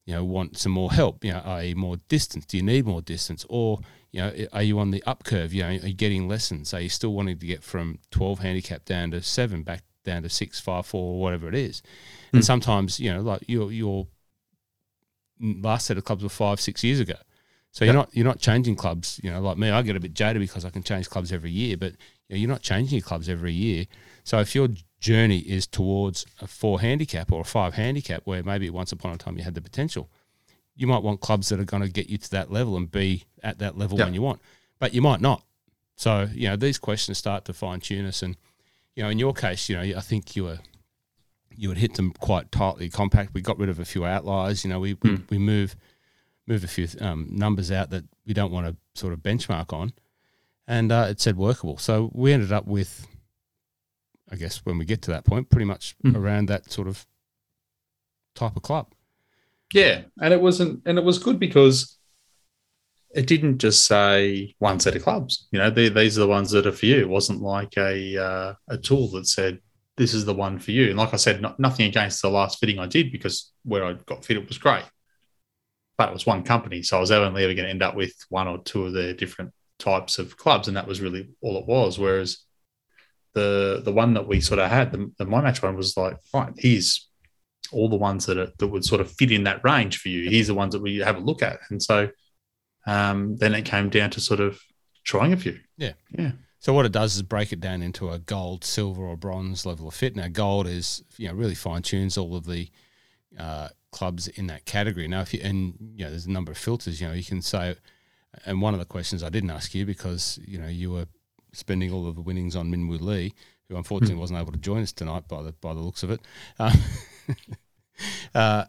you 0.05 0.15
know 0.15 0.25
want 0.25 0.59
some 0.59 0.73
more 0.73 0.93
help? 0.93 1.25
You 1.25 1.33
know, 1.33 1.43
i.e., 1.45 1.75
more 1.75 1.97
distance. 2.09 2.45
Do 2.45 2.57
you 2.57 2.63
need 2.63 2.87
more 2.87 3.03
distance 3.03 3.47
or 3.49 3.81
you 4.11 4.21
know, 4.21 4.33
are 4.53 4.63
you 4.63 4.79
on 4.79 4.91
the 4.91 5.03
up 5.05 5.25
curve? 5.25 5.53
You 5.53 5.63
know, 5.63 5.69
are 5.69 5.73
you 5.89 5.95
getting 5.95 6.27
lessons? 6.27 6.73
Are 6.73 6.81
you 6.81 6.89
still 6.89 7.13
wanting 7.13 7.39
to 7.39 7.47
get 7.47 7.63
from 7.63 7.99
12 8.11 8.39
handicap 8.39 8.85
down 8.85 9.11
to 9.11 9.23
seven, 9.23 9.63
back 9.63 9.83
down 10.05 10.23
to 10.23 10.31
six, 10.31 10.59
five, 10.59 10.87
four, 10.87 11.15
or 11.15 11.21
whatever 11.21 11.49
it 11.49 11.55
is? 11.55 11.83
And 12.33 12.41
hmm. 12.41 12.45
sometimes, 12.45 12.99
you 12.99 13.13
know, 13.13 13.21
like 13.21 13.43
your 13.47 13.71
your 13.71 14.07
last 15.39 15.87
set 15.87 15.99
of 15.99 16.05
clubs 16.05 16.23
were 16.23 16.31
five, 16.31 16.61
six 16.61 16.83
years 16.83 16.99
ago. 16.99 17.17
So 17.77 17.85
you're 17.85 17.93
not 17.93 18.09
you're 18.13 18.25
not 18.25 18.41
changing 18.41 18.75
clubs. 18.75 19.21
You 19.23 19.31
know, 19.31 19.43
like 19.43 19.59
me, 19.59 19.69
I 19.69 19.83
get 19.83 19.97
a 19.97 20.01
bit 20.01 20.15
jaded 20.15 20.41
because 20.41 20.65
I 20.65 20.71
can 20.71 20.83
change 20.83 21.11
clubs 21.11 21.31
every 21.31 21.51
year, 21.51 21.77
but 21.77 21.93
you 22.27 22.31
know, 22.31 22.37
you're 22.37 22.49
not 22.49 22.63
changing 22.63 22.97
your 22.97 23.07
clubs 23.07 23.29
every 23.29 23.53
year. 23.53 23.85
So 24.25 24.39
if 24.41 24.55
your 24.55 24.69
journey 24.99 25.41
is 25.41 25.67
towards 25.67 26.25
a 26.41 26.47
four 26.47 26.81
handicap 26.81 27.31
or 27.31 27.43
a 27.43 27.45
five 27.45 27.75
handicap, 27.75 28.23
where 28.25 28.43
maybe 28.43 28.71
once 28.71 28.93
upon 28.93 29.13
a 29.13 29.19
time 29.19 29.37
you 29.37 29.45
had 29.45 29.55
the 29.55 29.61
potential, 29.61 30.09
you 30.75 30.87
might 30.87 31.03
want 31.03 31.21
clubs 31.21 31.51
that 31.51 31.61
are 31.61 31.65
going 31.65 31.83
to 31.83 31.91
get 31.91 32.09
you 32.09 32.17
to 32.17 32.31
that 32.31 32.51
level 32.51 32.79
and 32.79 32.91
be 32.91 33.25
at 33.43 33.59
that 33.59 33.77
level 33.77 33.99
Yeah. 33.99 34.07
when 34.07 34.15
you 34.15 34.23
want, 34.23 34.41
but 34.79 34.95
you 34.95 35.03
might 35.03 35.21
not. 35.21 35.43
So 35.97 36.31
you 36.33 36.49
know, 36.49 36.57
these 36.57 36.79
questions 36.79 37.19
start 37.19 37.45
to 37.45 37.53
fine 37.53 37.81
tune 37.81 38.07
us, 38.07 38.23
and 38.23 38.39
you 38.95 39.03
know, 39.03 39.11
in 39.11 39.19
your 39.19 39.35
case, 39.35 39.69
you 39.69 39.77
know, 39.77 39.83
I 39.83 40.01
think 40.01 40.35
you 40.35 40.45
were 40.45 40.61
you 41.55 41.69
would 41.69 41.79
hit 41.79 41.93
them 41.97 42.13
quite 42.13 42.51
tightly 42.51 42.89
compact. 42.89 43.35
We 43.35 43.43
got 43.43 43.59
rid 43.59 43.69
of 43.69 43.79
a 43.79 43.85
few 43.85 44.07
outliers. 44.07 44.65
You 44.65 44.71
know, 44.71 44.81
we 44.81 44.95
we, 45.03 45.11
hmm. 45.11 45.23
we 45.29 45.37
move 45.37 45.77
move 46.47 46.65
a 46.65 46.69
few 46.69 46.89
um, 47.01 47.29
numbers 47.31 47.71
out 47.71 47.91
that 47.91 48.05
we 48.27 48.35
don't 48.35 48.53
want 48.53 48.67
to 48.67 48.77
sort 49.01 49.13
of 49.13 49.21
benchmark 49.21 49.73
on, 49.73 49.93
and 50.67 50.93
uh, 50.93 51.07
it 51.11 51.21
said 51.21 51.37
workable. 51.37 51.79
So 51.79 52.11
we 52.15 52.33
ended 52.33 52.53
up 52.53 52.67
with, 52.67 53.07
I 54.31 54.37
guess, 54.37 54.59
when 54.65 54.79
we 54.79 54.85
get 54.85 55.03
to 55.03 55.11
that 55.13 55.25
point, 55.25 55.51
pretty 55.51 55.67
much 55.67 55.97
Hmm. 56.03 56.17
around 56.17 56.47
that 56.49 56.71
sort 56.71 56.89
of 56.89 57.07
type 58.35 58.57
of 58.57 58.63
club. 58.63 58.93
Yeah, 59.75 60.03
and 60.21 60.33
it 60.33 60.41
wasn't, 60.41 60.83
and 60.87 60.99
it 60.99 61.05
was 61.05 61.19
good 61.19 61.41
because 61.41 61.99
it 63.15 63.27
didn't 63.27 63.59
just 63.59 63.87
say 63.87 64.55
one 64.59 64.79
set 64.79 64.95
of 64.95 65.03
clubs. 65.03 65.49
You 65.51 65.59
know, 65.59 65.71
they, 65.71 65.89
these 65.89 66.17
are 66.19 66.21
the 66.21 66.29
ones 66.29 66.51
that 66.51 66.67
are 66.67 66.73
for 66.73 66.87
you. 66.87 66.99
It 67.01 67.09
wasn't 67.09 67.41
like 67.43 67.77
a 67.77 68.17
uh, 68.23 68.55
a 68.69 68.79
tool 68.79 69.09
that 69.13 69.27
said 69.27 69.59
this 69.97 70.13
is 70.15 70.25
the 70.25 70.35
one 70.35 70.59
for 70.59 70.71
you. 70.73 70.89
And 70.91 70.99
like 70.99 71.15
I 71.15 71.17
said, 71.17 71.41
not, 71.41 71.59
nothing 71.59 71.87
against 71.89 72.21
the 72.21 72.29
last 72.31 72.59
fitting 72.61 72.79
I 72.79 72.87
did 72.87 73.11
because 73.11 73.53
where 73.65 73.85
I 73.85 73.95
got 73.95 74.25
fitted 74.25 74.47
was 74.47 74.59
great, 74.59 74.85
but 75.99 76.09
it 76.09 76.13
was 76.13 76.27
one 76.27 76.43
company, 76.43 76.83
so 76.83 76.97
I 76.97 77.01
was 77.01 77.11
only 77.11 77.45
ever 77.45 77.55
going 77.55 77.65
to 77.65 77.71
end 77.71 77.83
up 77.83 77.95
with 77.95 78.15
one 78.29 78.49
or 78.49 78.59
two 78.63 78.87
of 78.87 78.93
the 78.93 79.15
different 79.15 79.53
types 79.79 80.19
of 80.19 80.37
clubs, 80.37 80.69
and 80.69 80.77
that 80.77 80.87
was 80.87 81.01
really 81.01 81.31
all 81.41 81.59
it 81.59 81.67
was. 81.67 81.99
Whereas 81.99 82.39
the 83.35 83.83
the 83.85 83.93
one 83.93 84.15
that 84.15 84.27
we 84.27 84.41
sort 84.41 84.61
of 84.61 84.71
had, 84.71 84.93
the, 84.93 85.11
the 85.19 85.27
my 85.27 85.41
match 85.41 85.63
one 85.63 85.77
was 85.77 85.97
like, 85.97 86.17
right, 86.35 86.53
here's 86.57 87.09
all 87.73 87.89
the 87.89 87.97
ones 87.97 88.27
that 88.27 88.39
are, 88.39 88.53
that 88.59 88.69
would 88.69 88.85
sort 88.85 89.01
of 89.01 89.11
fit 89.11 89.33
in 89.33 89.45
that 89.45 89.65
range 89.65 89.99
for 89.99 90.09
you. 90.09 90.31
Here's 90.31 90.47
the 90.47 90.55
ones 90.55 90.73
that 90.73 90.83
we 90.83 90.99
have 90.99 91.17
a 91.17 91.21
look 91.21 91.43
at, 91.43 91.59
and 91.71 91.83
so 91.83 92.11
um, 92.87 93.37
then 93.37 93.55
it 93.55 93.65
came 93.65 93.91
down 93.91 94.11
to 94.11 94.21
sort 94.21 94.41
of 94.41 94.61
trying 95.05 95.33
a 95.33 95.37
few. 95.37 95.59
Yeah. 95.77 95.93
yeah, 96.17 96.33
So 96.59 96.73
what 96.73 96.87
it 96.87 96.93
does 96.93 97.17
is 97.17 97.23
break 97.23 97.53
it 97.53 97.61
down 97.61 97.83
into 97.83 98.11
a 98.11 98.19
gold, 98.19 98.65
silver, 98.65 99.03
or 99.03 99.17
bronze 99.17 99.67
level 99.67 99.89
of 99.89 99.95
fit. 99.95 100.17
Now, 100.17 100.29
gold 100.29 100.67
is 100.67 101.03
you 101.17 101.29
know 101.29 101.35
really 101.35 101.55
fine 101.55 101.83
tunes 101.83 102.17
all 102.17 102.37
of 102.37 102.47
the 102.47 102.69
uh, 103.39 103.69
clubs 103.97 104.29
in 104.29 104.47
that 104.47 104.67
category. 104.67 105.09
Now, 105.09 105.23
if 105.23 105.33
you 105.33 105.41
and 105.43 105.75
you 105.97 106.05
know 106.05 106.11
there's 106.11 106.27
a 106.27 106.31
number 106.31 106.53
of 106.53 106.59
filters. 106.59 107.01
You 107.01 107.09
know 107.09 107.15
you 107.15 107.25
can 107.25 107.41
say, 107.41 107.75
and 108.45 108.61
one 108.61 108.75
of 108.75 108.79
the 108.81 108.85
questions 108.85 109.23
I 109.23 109.31
didn't 109.31 109.51
ask 109.51 109.75
you 109.75 109.87
because 109.87 110.39
you 110.47 110.59
know 110.59 110.69
you 110.69 110.91
were 110.93 111.07
spending 111.55 111.91
all 111.91 112.07
of 112.07 112.15
the 112.15 112.21
winnings 112.21 112.55
on 112.55 112.71
Min 112.71 112.89
Woo 112.89 112.99
Lee, 112.99 113.33
who 113.69 113.77
unfortunately 113.77 114.17
wasn't 114.17 114.39
able 114.39 114.53
to 114.53 114.59
join 114.59 114.83
us 114.83 114.93
tonight 114.93 115.27
by 115.29 115.43
the 115.43 115.53
by 115.53 115.73
the 115.73 115.81
looks 115.81 116.03
of 116.03 116.11
it. 116.11 116.21
Um, 116.59 116.73
uh, 118.35 118.65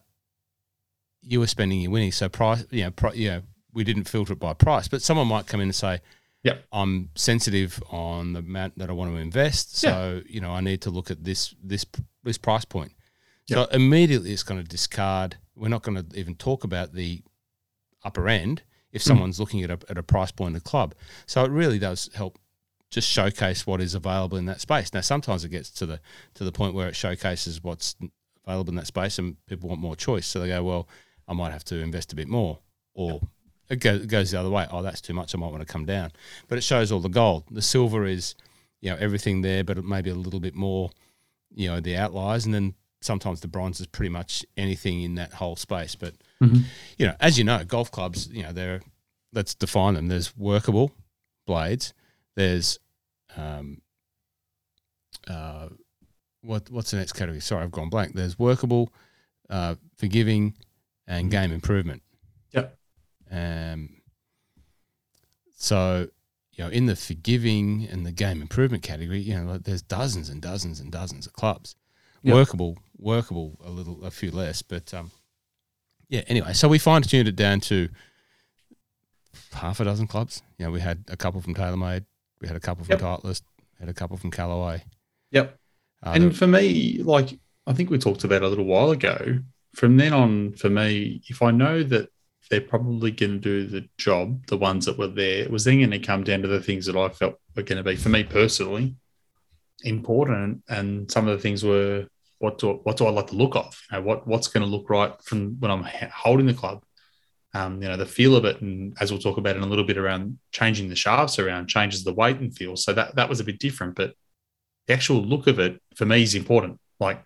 you 1.22 1.42
were 1.42 1.48
spending 1.48 1.82
your 1.82 1.92
winnings, 1.92 2.16
so 2.16 2.30
price, 2.30 2.66
you 2.72 2.86
know, 2.86 2.92
pri- 2.92 3.14
you 3.14 3.30
know, 3.30 3.42
we 3.74 3.84
didn't 3.84 4.06
filter 4.06 4.32
it 4.32 4.40
by 4.40 4.54
price. 4.54 4.88
But 4.88 5.02
someone 5.02 5.28
might 5.28 5.46
come 5.46 5.60
in 5.60 5.68
and 5.68 5.76
say, 5.76 6.00
Yep. 6.44 6.64
I'm 6.72 7.10
sensitive 7.16 7.84
on 7.92 8.32
the 8.32 8.40
amount 8.40 8.78
that 8.78 8.90
I 8.90 8.94
want 8.94 9.12
to 9.12 9.18
invest, 9.18 9.78
so 9.78 10.22
you 10.26 10.40
know 10.40 10.52
I 10.52 10.62
need 10.62 10.82
to 10.84 10.90
look 10.90 11.12
at 11.12 11.26
this 11.26 11.54
this 11.62 11.86
this 12.24 12.38
price 12.38 12.64
point. 12.64 12.94
So 13.50 13.66
immediately 13.66 14.32
it's 14.32 14.44
going 14.44 14.62
to 14.62 14.68
discard. 14.68 15.38
We're 15.56 15.70
not 15.70 15.84
going 15.84 16.04
to 16.04 16.20
even 16.20 16.36
talk 16.36 16.64
about 16.64 16.94
the 16.94 17.22
upper 18.04 18.28
end 18.28 18.64
if 18.92 19.02
hmm. 19.02 19.08
someone's 19.08 19.40
looking 19.40 19.64
at 19.64 19.72
a, 19.72 19.80
at 19.90 19.98
a 19.98 20.04
price 20.04 20.32
point 20.32 20.56
of 20.56 20.64
the 20.64 20.70
club. 20.70 20.96
So 21.26 21.44
it 21.44 21.52
really 21.52 21.80
does 21.80 22.10
help 22.14 22.38
just 22.90 23.10
showcase 23.10 23.68
what 23.68 23.82
is 23.82 23.96
available 23.96 24.38
in 24.38 24.46
that 24.46 24.62
space. 24.62 24.94
Now 24.94 25.02
sometimes 25.02 25.44
it 25.44 25.50
gets 25.50 25.70
to 25.72 25.86
the 25.86 26.00
to 26.36 26.44
the 26.44 26.52
point 26.52 26.74
where 26.74 26.88
it 26.88 26.96
showcases 26.96 27.64
what's 27.64 27.96
available 28.46 28.72
in 28.72 28.76
that 28.76 28.88
space 28.88 29.20
and 29.20 29.36
people 29.46 29.70
want 29.70 29.82
more 29.82 29.96
choice. 29.96 30.26
So 30.26 30.40
they 30.40 30.48
go, 30.48 30.64
well, 30.64 30.88
I 31.28 31.34
might 31.34 31.52
have 31.52 31.66
to 31.66 31.80
invest 31.80 32.14
a 32.14 32.16
bit 32.16 32.28
more, 32.28 32.60
or 32.94 33.20
it, 33.70 33.78
go, 33.78 33.96
it 33.96 34.08
goes 34.08 34.32
the 34.32 34.40
other 34.40 34.50
way. 34.50 34.66
Oh, 34.72 34.82
that's 34.82 35.02
too 35.02 35.14
much. 35.14 35.36
I 35.36 35.38
might 35.38 35.52
want 35.52 35.66
to 35.68 35.72
come 35.72 35.86
down. 35.86 36.12
But 36.48 36.58
it 36.58 36.62
shows 36.64 36.92
all 36.92 37.02
the 37.02 37.10
gold. 37.10 37.44
The 37.52 37.62
silver 37.62 38.06
is, 38.06 38.36
you 38.80 38.90
know, 38.90 38.98
everything 38.98 39.42
there, 39.42 39.64
but 39.64 39.84
maybe 39.84 40.10
a 40.10 40.16
little 40.16 40.40
bit 40.40 40.56
more, 40.56 40.92
you 41.54 41.68
know, 41.68 41.82
the 41.82 41.98
outliers, 41.98 42.46
and 42.46 42.54
then 42.54 42.76
sometimes 43.08 43.42
the 43.42 43.48
bronze 43.48 43.80
is 43.80 43.88
pretty 43.88 44.10
much 44.10 44.46
anything 44.56 45.02
in 45.02 45.16
that 45.16 45.34
whole 45.34 45.56
space. 45.56 45.96
But 45.96 46.14
you 46.98 47.08
know, 47.08 47.16
as 47.20 47.40
you 47.40 47.44
know, 47.44 47.64
golf 47.64 47.90
clubs, 47.90 48.28
you 48.28 48.44
know, 48.44 48.52
they're 48.52 48.82
let's 49.34 49.56
define 49.56 49.96
them. 49.96 50.08
There's 50.08 50.38
workable 50.38 50.92
blades. 51.48 51.94
There's 52.36 52.78
um, 53.36 53.82
uh, 55.28 55.70
what 56.42 56.70
what's 56.70 56.92
the 56.92 56.98
next 56.98 57.14
category? 57.14 57.40
Sorry, 57.40 57.64
I've 57.64 57.72
gone 57.72 57.90
blank. 57.90 58.14
There's 58.14 58.38
workable, 58.38 58.94
uh, 59.50 59.76
forgiving, 59.98 60.54
and 61.08 61.32
game 61.32 61.52
improvement. 61.52 62.04
Yep. 62.52 62.78
Um, 63.32 64.02
so, 65.56 66.08
you 66.54 66.64
know, 66.64 66.70
in 66.70 66.86
the 66.86 66.96
forgiving 66.96 67.88
and 67.92 68.06
the 68.06 68.12
game 68.12 68.42
improvement 68.42 68.84
category, 68.84 69.20
you 69.20 69.36
know, 69.36 69.58
there's 69.58 69.82
dozens 69.82 70.30
and 70.30 70.42
dozens 70.42 70.80
and 70.80 70.92
dozens 70.92 71.26
of 71.26 71.34
clubs. 71.34 71.76
Yep. 72.24 72.34
Workable, 72.34 72.78
workable, 72.98 73.60
a 73.64 73.70
little, 73.70 74.04
a 74.04 74.12
few 74.12 74.32
less, 74.32 74.62
but 74.62 74.94
um, 74.94 75.12
yeah. 76.10 76.22
Anyway, 76.28 76.54
so 76.54 76.68
we 76.68 76.80
fine 76.80 77.02
tuned 77.02 77.28
it 77.28 77.36
down 77.36 77.60
to 77.62 77.90
half 79.54 79.80
a 79.80 79.86
dozen 79.86 80.08
clubs. 80.08 80.42
You 80.58 80.66
know, 80.66 80.72
we 80.72 80.80
had 80.80 81.04
a 81.08 81.18
couple 81.18 81.42
from 81.42 81.56
TaylorMade, 81.56 82.06
we 82.42 82.48
had 82.48 82.58
a 82.58 82.60
couple 82.60 82.84
from 82.84 82.94
Yep. 82.94 83.02
Titleist, 83.02 83.42
had 83.80 83.90
a 83.90 83.94
couple 83.94 84.18
from 84.18 84.32
Callaway. 84.32 84.84
Yep. 85.32 85.58
Uh, 86.04 86.12
And 86.16 86.36
for 86.36 86.48
me, 86.48 87.02
like 87.04 87.40
I 87.66 87.74
think 87.74 87.90
we 87.90 87.98
talked 87.98 88.24
about 88.24 88.42
a 88.44 88.48
little 88.48 88.66
while 88.66 88.92
ago, 88.92 89.40
from 89.76 89.98
then 89.98 90.14
on, 90.14 90.54
for 90.54 90.70
me, 90.70 91.22
if 91.28 91.42
I 91.42 91.52
know 91.52 91.84
that 91.84 92.10
they're 92.50 92.62
probably 92.62 93.12
going 93.12 93.34
to 93.34 93.38
do 93.40 93.68
the 93.68 93.88
job, 93.98 94.48
the 94.48 94.58
ones 94.58 94.86
that 94.86 94.98
were 94.98 95.08
there, 95.08 95.44
it 95.44 95.52
was 95.52 95.66
then 95.66 95.80
going 95.80 95.92
to 95.92 96.00
come 96.00 96.24
down 96.24 96.42
to 96.42 96.48
the 96.48 96.62
things 96.62 96.86
that 96.86 96.96
I 96.96 97.10
felt 97.10 97.40
were 97.56 97.64
going 97.64 97.78
to 97.78 97.84
be, 97.84 97.96
for 97.98 98.10
me 98.10 98.24
personally, 98.24 98.96
important. 99.84 100.64
And 100.70 101.10
some 101.12 101.28
of 101.28 101.36
the 101.36 101.42
things 101.42 101.64
were, 101.64 102.08
what 102.40 102.60
do 102.60 102.80
what 102.84 102.98
do 102.98 103.06
I 103.06 103.10
like 103.10 103.28
the 103.28 103.36
look 103.36 103.56
of? 103.56 103.80
You 103.92 103.98
know, 103.98 104.04
what 104.04 104.28
what's 104.28 104.48
going 104.48 104.64
to 104.64 104.70
look 104.70 104.90
right 104.90 105.14
from 105.24 105.60
when 105.60 105.72
I'm 105.72 105.84
holding 106.14 106.46
the 106.46 106.54
club? 106.54 106.84
Um, 107.54 107.82
you 107.82 107.88
know, 107.88 107.98
the 107.98 108.06
feel 108.06 108.36
of 108.36 108.46
it, 108.46 108.62
and 108.62 108.96
as 109.00 109.12
we'll 109.12 109.22
talk 109.22 109.38
about 109.38 109.56
in 109.56 109.64
a 109.64 109.68
little 109.68 109.86
bit 109.86 109.98
around 109.98 110.38
changing 110.52 110.90
the 110.90 110.96
shafts 110.96 111.40
around, 111.40 111.68
changes 111.68 112.04
the 112.04 112.14
weight 112.14 112.38
and 112.38 112.56
feel. 112.56 112.76
So 112.76 112.94
that 112.94 113.16
that 113.16 113.30
was 113.30 113.40
a 113.40 113.44
bit 113.44 113.60
different, 113.60 113.96
but 113.96 114.14
the 114.86 114.94
actual 114.94 115.22
look 115.22 115.48
of 115.48 115.60
it 115.60 115.82
for 115.96 116.06
me 116.06 116.22
is 116.22 116.36
important. 116.36 116.80
Like 117.00 117.24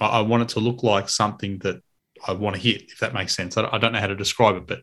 I, 0.00 0.06
I 0.06 0.20
want 0.22 0.42
it 0.42 0.48
to 0.50 0.60
look 0.60 0.82
like 0.82 1.08
something 1.08 1.58
that 1.58 1.82
I 2.26 2.32
want 2.32 2.56
to 2.56 2.62
hit, 2.62 2.90
if 2.90 2.98
that 2.98 3.14
makes 3.14 3.34
sense. 3.34 3.56
I, 3.56 3.68
I 3.70 3.78
don't 3.78 3.92
know 3.92 4.00
how 4.00 4.08
to 4.08 4.16
describe 4.16 4.56
it, 4.56 4.66
but 4.66 4.82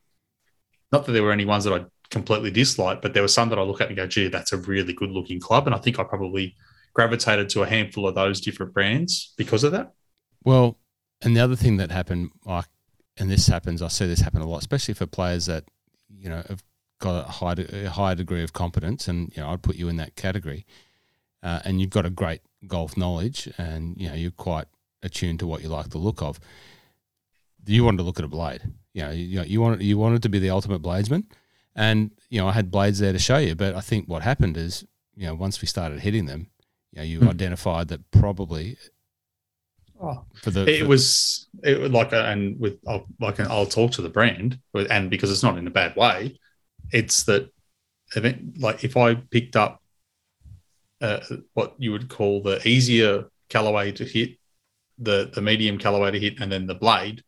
not 0.91 1.05
that 1.05 1.11
there 1.11 1.23
were 1.23 1.33
any 1.33 1.45
ones 1.45 1.65
that 1.65 1.73
I 1.73 1.85
completely 2.09 2.51
disliked, 2.51 3.01
but 3.01 3.13
there 3.13 3.23
were 3.23 3.27
some 3.27 3.49
that 3.49 3.59
I 3.59 3.63
look 3.63 3.81
at 3.81 3.87
and 3.87 3.97
go, 3.97 4.07
gee, 4.07 4.29
that's 4.29 4.53
a 4.53 4.57
really 4.57 4.93
good 4.93 5.11
looking 5.11 5.39
club. 5.39 5.67
And 5.67 5.75
I 5.75 5.79
think 5.79 5.99
I 5.99 6.03
probably 6.03 6.55
gravitated 6.97 7.47
to 7.47 7.61
a 7.61 7.67
handful 7.67 8.07
of 8.07 8.15
those 8.15 8.41
different 8.41 8.73
brands 8.73 9.31
because 9.37 9.63
of 9.63 9.71
that. 9.71 9.93
Well, 10.43 10.79
and 11.21 11.37
the 11.37 11.41
other 11.41 11.55
thing 11.55 11.77
that 11.77 11.91
happened, 11.91 12.31
like, 12.43 12.65
and 13.17 13.29
this 13.29 13.45
happens, 13.45 13.83
I 13.83 13.87
see 13.87 14.07
this 14.07 14.21
happen 14.21 14.41
a 14.41 14.47
lot, 14.47 14.57
especially 14.57 14.95
for 14.95 15.05
players 15.05 15.45
that 15.45 15.65
you 16.09 16.27
know 16.27 16.41
have 16.49 16.63
got 16.99 17.27
a 17.27 17.31
high, 17.31 17.55
a 17.85 17.89
high 17.89 18.15
degree 18.15 18.43
of 18.43 18.53
competence, 18.53 19.07
and 19.07 19.31
you 19.35 19.43
know 19.43 19.49
I'd 19.49 19.61
put 19.61 19.75
you 19.75 19.89
in 19.89 19.97
that 19.97 20.15
category, 20.15 20.65
uh, 21.43 21.59
and 21.63 21.79
you've 21.79 21.91
got 21.91 22.07
a 22.07 22.09
great 22.09 22.41
golf 22.65 22.97
knowledge, 22.97 23.47
and 23.59 23.95
you 23.97 24.09
know 24.09 24.15
you're 24.15 24.31
quite 24.31 24.65
attuned 25.03 25.39
to 25.39 25.47
what 25.47 25.61
you 25.61 25.69
like 25.69 25.89
the 25.89 25.99
look 25.99 26.23
of. 26.23 26.39
You 27.67 27.83
wanted 27.83 27.97
to 27.97 28.03
look 28.03 28.17
at 28.17 28.25
a 28.25 28.29
blade, 28.29 28.61
you 28.93 29.03
know, 29.03 29.11
you, 29.11 29.41
you 29.43 29.61
wanted 29.61 29.83
you 29.83 29.99
wanted 29.99 30.23
to 30.23 30.29
be 30.29 30.39
the 30.39 30.49
ultimate 30.49 30.81
bladesman, 30.81 31.25
and 31.75 32.09
you 32.29 32.39
know 32.39 32.47
I 32.47 32.53
had 32.53 32.71
blades 32.71 32.97
there 32.97 33.13
to 33.13 33.19
show 33.19 33.37
you, 33.37 33.53
but 33.53 33.75
I 33.75 33.81
think 33.81 34.07
what 34.07 34.23
happened 34.23 34.57
is, 34.57 34.83
you 35.15 35.27
know, 35.27 35.35
once 35.35 35.61
we 35.61 35.67
started 35.67 35.99
hitting 35.99 36.25
them, 36.25 36.47
you 36.93 36.97
know, 36.97 37.03
you 37.03 37.19
Hmm. 37.19 37.29
identified 37.29 37.88
that 37.89 38.09
probably 38.11 38.77
for 40.41 40.51
the 40.51 40.65
It 40.67 40.81
for- 40.81 40.88
was 40.88 41.47
it 41.63 41.79
was 41.79 41.91
like, 41.91 42.13
and 42.13 42.59
with 42.59 42.77
I'll, 42.88 43.07
like 43.19 43.39
I'll 43.39 43.65
talk 43.65 43.91
to 43.93 44.01
the 44.01 44.09
brand, 44.09 44.59
and 44.73 45.09
because 45.09 45.31
it's 45.31 45.41
not 45.43 45.57
in 45.57 45.65
a 45.67 45.71
bad 45.71 45.95
way, 45.95 46.38
it's 46.91 47.23
that 47.23 47.49
event 48.15 48.59
like 48.59 48.83
if 48.83 48.95
I 48.95 49.15
picked 49.15 49.55
up 49.55 49.81
uh, 51.01 51.19
what 51.53 51.75
you 51.77 51.91
would 51.91 52.09
call 52.09 52.41
the 52.41 52.65
easier 52.67 53.25
Callaway 53.49 53.91
to 53.93 54.05
hit, 54.05 54.38
the 54.99 55.31
the 55.33 55.41
medium 55.41 55.77
Callaway 55.77 56.11
to 56.11 56.19
hit, 56.19 56.39
and 56.39 56.51
then 56.51 56.67
the 56.67 56.75
blade, 56.75 57.23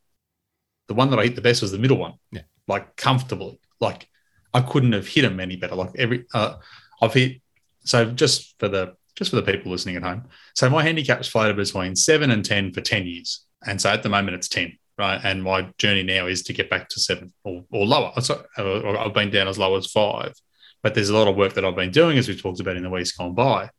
the 0.88 0.94
one 0.94 1.10
that 1.10 1.20
I 1.20 1.24
hit 1.24 1.36
the 1.36 1.42
best 1.42 1.62
was 1.62 1.72
the 1.72 1.78
middle 1.80 1.98
one. 1.98 2.14
Yeah. 2.32 2.44
like 2.68 2.96
comfortably. 2.96 3.60
Like 3.80 4.08
I 4.54 4.62
couldn't 4.62 4.92
have 4.94 5.08
hit 5.08 5.24
them 5.24 5.40
any 5.40 5.56
better. 5.56 5.76
Like 5.76 5.92
every 5.98 6.26
uh, 6.36 6.58
I've 7.02 7.14
hit. 7.16 7.42
So 7.84 8.12
just 8.12 8.56
for 8.60 8.68
the 8.70 8.96
just 9.20 9.30
for 9.30 9.36
the 9.36 9.44
people 9.44 9.70
listening 9.70 9.98
at 9.98 10.04
home, 10.04 10.24
so 10.56 10.70
my 10.70 10.82
handicap's 10.82 11.28
floated 11.28 11.58
between 11.58 11.94
seven 11.94 12.32
and 12.32 12.44
ten 12.44 12.72
for 12.72 12.80
ten 12.80 13.06
years, 13.06 13.46
and 13.68 13.80
so 13.80 13.90
at 13.90 14.02
the 14.02 14.10
moment 14.10 14.36
it's 14.36 14.48
ten, 14.48 14.78
right? 14.98 15.20
And 15.24 15.44
my 15.44 15.70
journey 15.78 16.04
now 16.04 16.26
is 16.26 16.42
to 16.44 16.54
get 16.54 16.70
back 16.70 16.88
to 16.90 17.00
seven 17.00 17.34
or, 17.44 17.66
or 17.70 17.86
lower. 17.86 18.14
So 18.22 18.46
I've 18.58 19.14
been 19.14 19.30
down 19.30 19.50
as 19.50 19.60
low 19.60 19.76
as 19.76 19.92
five, 19.92 20.34
but 20.82 20.96
there's 20.96 21.10
a 21.10 21.18
lot 21.18 21.28
of 21.28 21.36
work 21.36 21.54
that 21.54 21.66
I've 21.66 21.76
been 21.76 21.92
doing, 21.92 22.18
as 22.18 22.30
we 22.30 22.36
talked 22.36 22.62
about 22.62 22.78
in 22.78 22.84
the 22.84 22.90
weeks 22.90 23.12
gone 23.12 23.36
by. 23.36 23.70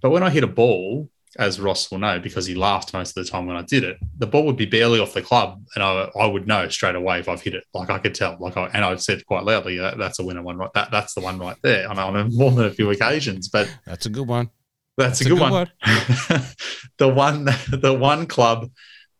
But 0.00 0.10
when 0.10 0.22
I 0.22 0.30
hit 0.30 0.44
a 0.44 0.46
ball, 0.46 1.10
as 1.38 1.60
Ross 1.60 1.90
will 1.90 1.98
know, 1.98 2.18
because 2.18 2.46
he 2.46 2.54
laughed 2.54 2.92
most 2.92 3.16
of 3.16 3.24
the 3.24 3.30
time 3.30 3.46
when 3.46 3.56
I 3.56 3.62
did 3.62 3.84
it, 3.84 3.98
the 4.18 4.26
ball 4.26 4.44
would 4.46 4.56
be 4.56 4.66
barely 4.66 4.98
off 4.98 5.14
the 5.14 5.22
club, 5.22 5.62
and 5.74 5.84
I, 5.84 6.10
I 6.18 6.26
would 6.26 6.46
know 6.46 6.68
straight 6.68 6.96
away 6.96 7.20
if 7.20 7.28
I've 7.28 7.40
hit 7.42 7.54
it. 7.54 7.64
Like 7.72 7.90
I 7.90 7.98
could 7.98 8.14
tell, 8.14 8.36
like 8.40 8.56
I, 8.56 8.66
and 8.74 8.84
I 8.84 8.96
said 8.96 9.24
quite 9.26 9.44
loudly, 9.44 9.78
that, 9.78 9.98
"That's 9.98 10.18
a 10.18 10.24
winner 10.24 10.42
one, 10.42 10.58
right? 10.58 10.72
That 10.74 10.90
that's 10.90 11.14
the 11.14 11.20
one 11.20 11.38
right 11.38 11.56
there." 11.62 11.88
And 11.88 11.98
on 11.98 12.34
more 12.34 12.50
than 12.50 12.66
a 12.66 12.70
few 12.70 12.90
occasions, 12.90 13.48
but 13.48 13.72
that's 13.86 14.06
a 14.06 14.10
good 14.10 14.26
one. 14.26 14.50
That's, 14.96 15.20
a 15.20 15.24
good, 15.24 15.38
one. 15.38 15.70
the 16.98 17.08
one, 17.08 17.44
the 17.68 17.96
one 17.98 18.26
club 18.26 18.70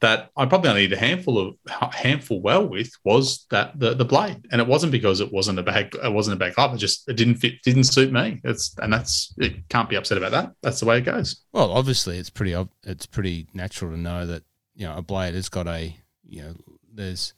that 0.00 0.30
I 0.36 0.46
probably 0.46 0.70
only 0.70 0.86
did 0.86 0.96
a 0.96 1.00
handful 1.00 1.38
of 1.38 1.94
handful 1.94 2.40
well 2.40 2.66
with 2.66 2.90
was 3.04 3.46
that 3.50 3.78
the 3.78 3.94
the 3.94 4.04
blade, 4.04 4.46
and 4.50 4.60
it 4.60 4.66
wasn't 4.66 4.92
because 4.92 5.20
it 5.20 5.32
wasn't 5.32 5.58
a 5.58 5.62
bad 5.62 5.90
it 6.02 6.12
wasn't 6.12 6.34
a 6.34 6.38
bad 6.38 6.54
club. 6.54 6.74
It 6.74 6.78
just 6.78 7.08
it 7.08 7.16
didn't 7.16 7.36
fit, 7.36 7.62
didn't 7.62 7.84
suit 7.84 8.12
me. 8.12 8.40
It's 8.44 8.74
and 8.78 8.92
that's 8.92 9.34
it. 9.38 9.68
Can't 9.68 9.88
be 9.88 9.96
upset 9.96 10.18
about 10.18 10.32
that. 10.32 10.52
That's 10.62 10.80
the 10.80 10.86
way 10.86 10.98
it 10.98 11.02
goes. 11.02 11.42
Well, 11.52 11.70
obviously, 11.70 12.18
it's 12.18 12.30
pretty 12.30 12.56
it's 12.84 13.06
pretty 13.06 13.46
natural 13.52 13.90
to 13.90 13.98
know 13.98 14.26
that 14.26 14.42
you 14.74 14.86
know 14.86 14.96
a 14.96 15.02
blade 15.02 15.34
has 15.34 15.48
got 15.48 15.66
a 15.66 15.94
you 16.26 16.42
know 16.42 16.54
there's 16.92 17.34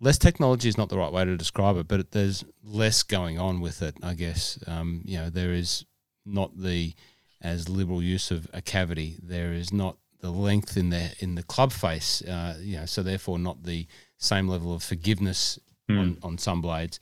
less 0.00 0.18
technology 0.18 0.68
is 0.68 0.76
not 0.76 0.90
the 0.90 0.98
right 0.98 1.12
way 1.12 1.24
to 1.24 1.36
describe 1.36 1.76
it, 1.76 1.88
but 1.88 2.10
there's 2.10 2.44
less 2.62 3.02
going 3.02 3.38
on 3.38 3.60
with 3.60 3.80
it. 3.80 3.96
I 4.02 4.12
guess 4.14 4.58
um, 4.66 5.00
you 5.06 5.16
know 5.16 5.30
there 5.30 5.52
is 5.52 5.86
not 6.26 6.56
the 6.56 6.94
as 7.42 7.68
liberal 7.68 8.02
use 8.02 8.30
of 8.30 8.48
a 8.52 8.62
cavity. 8.62 9.16
There 9.22 9.52
is 9.52 9.72
not 9.72 9.96
the 10.20 10.30
length 10.30 10.76
in 10.76 10.90
the 10.90 11.12
in 11.18 11.34
the 11.34 11.42
club 11.42 11.72
face. 11.72 12.22
Uh, 12.22 12.56
you 12.60 12.76
know, 12.76 12.86
so 12.86 13.02
therefore 13.02 13.38
not 13.38 13.64
the 13.64 13.86
same 14.16 14.48
level 14.48 14.72
of 14.72 14.82
forgiveness 14.82 15.58
on, 15.90 16.16
on 16.22 16.38
some 16.38 16.62
blades. 16.62 16.98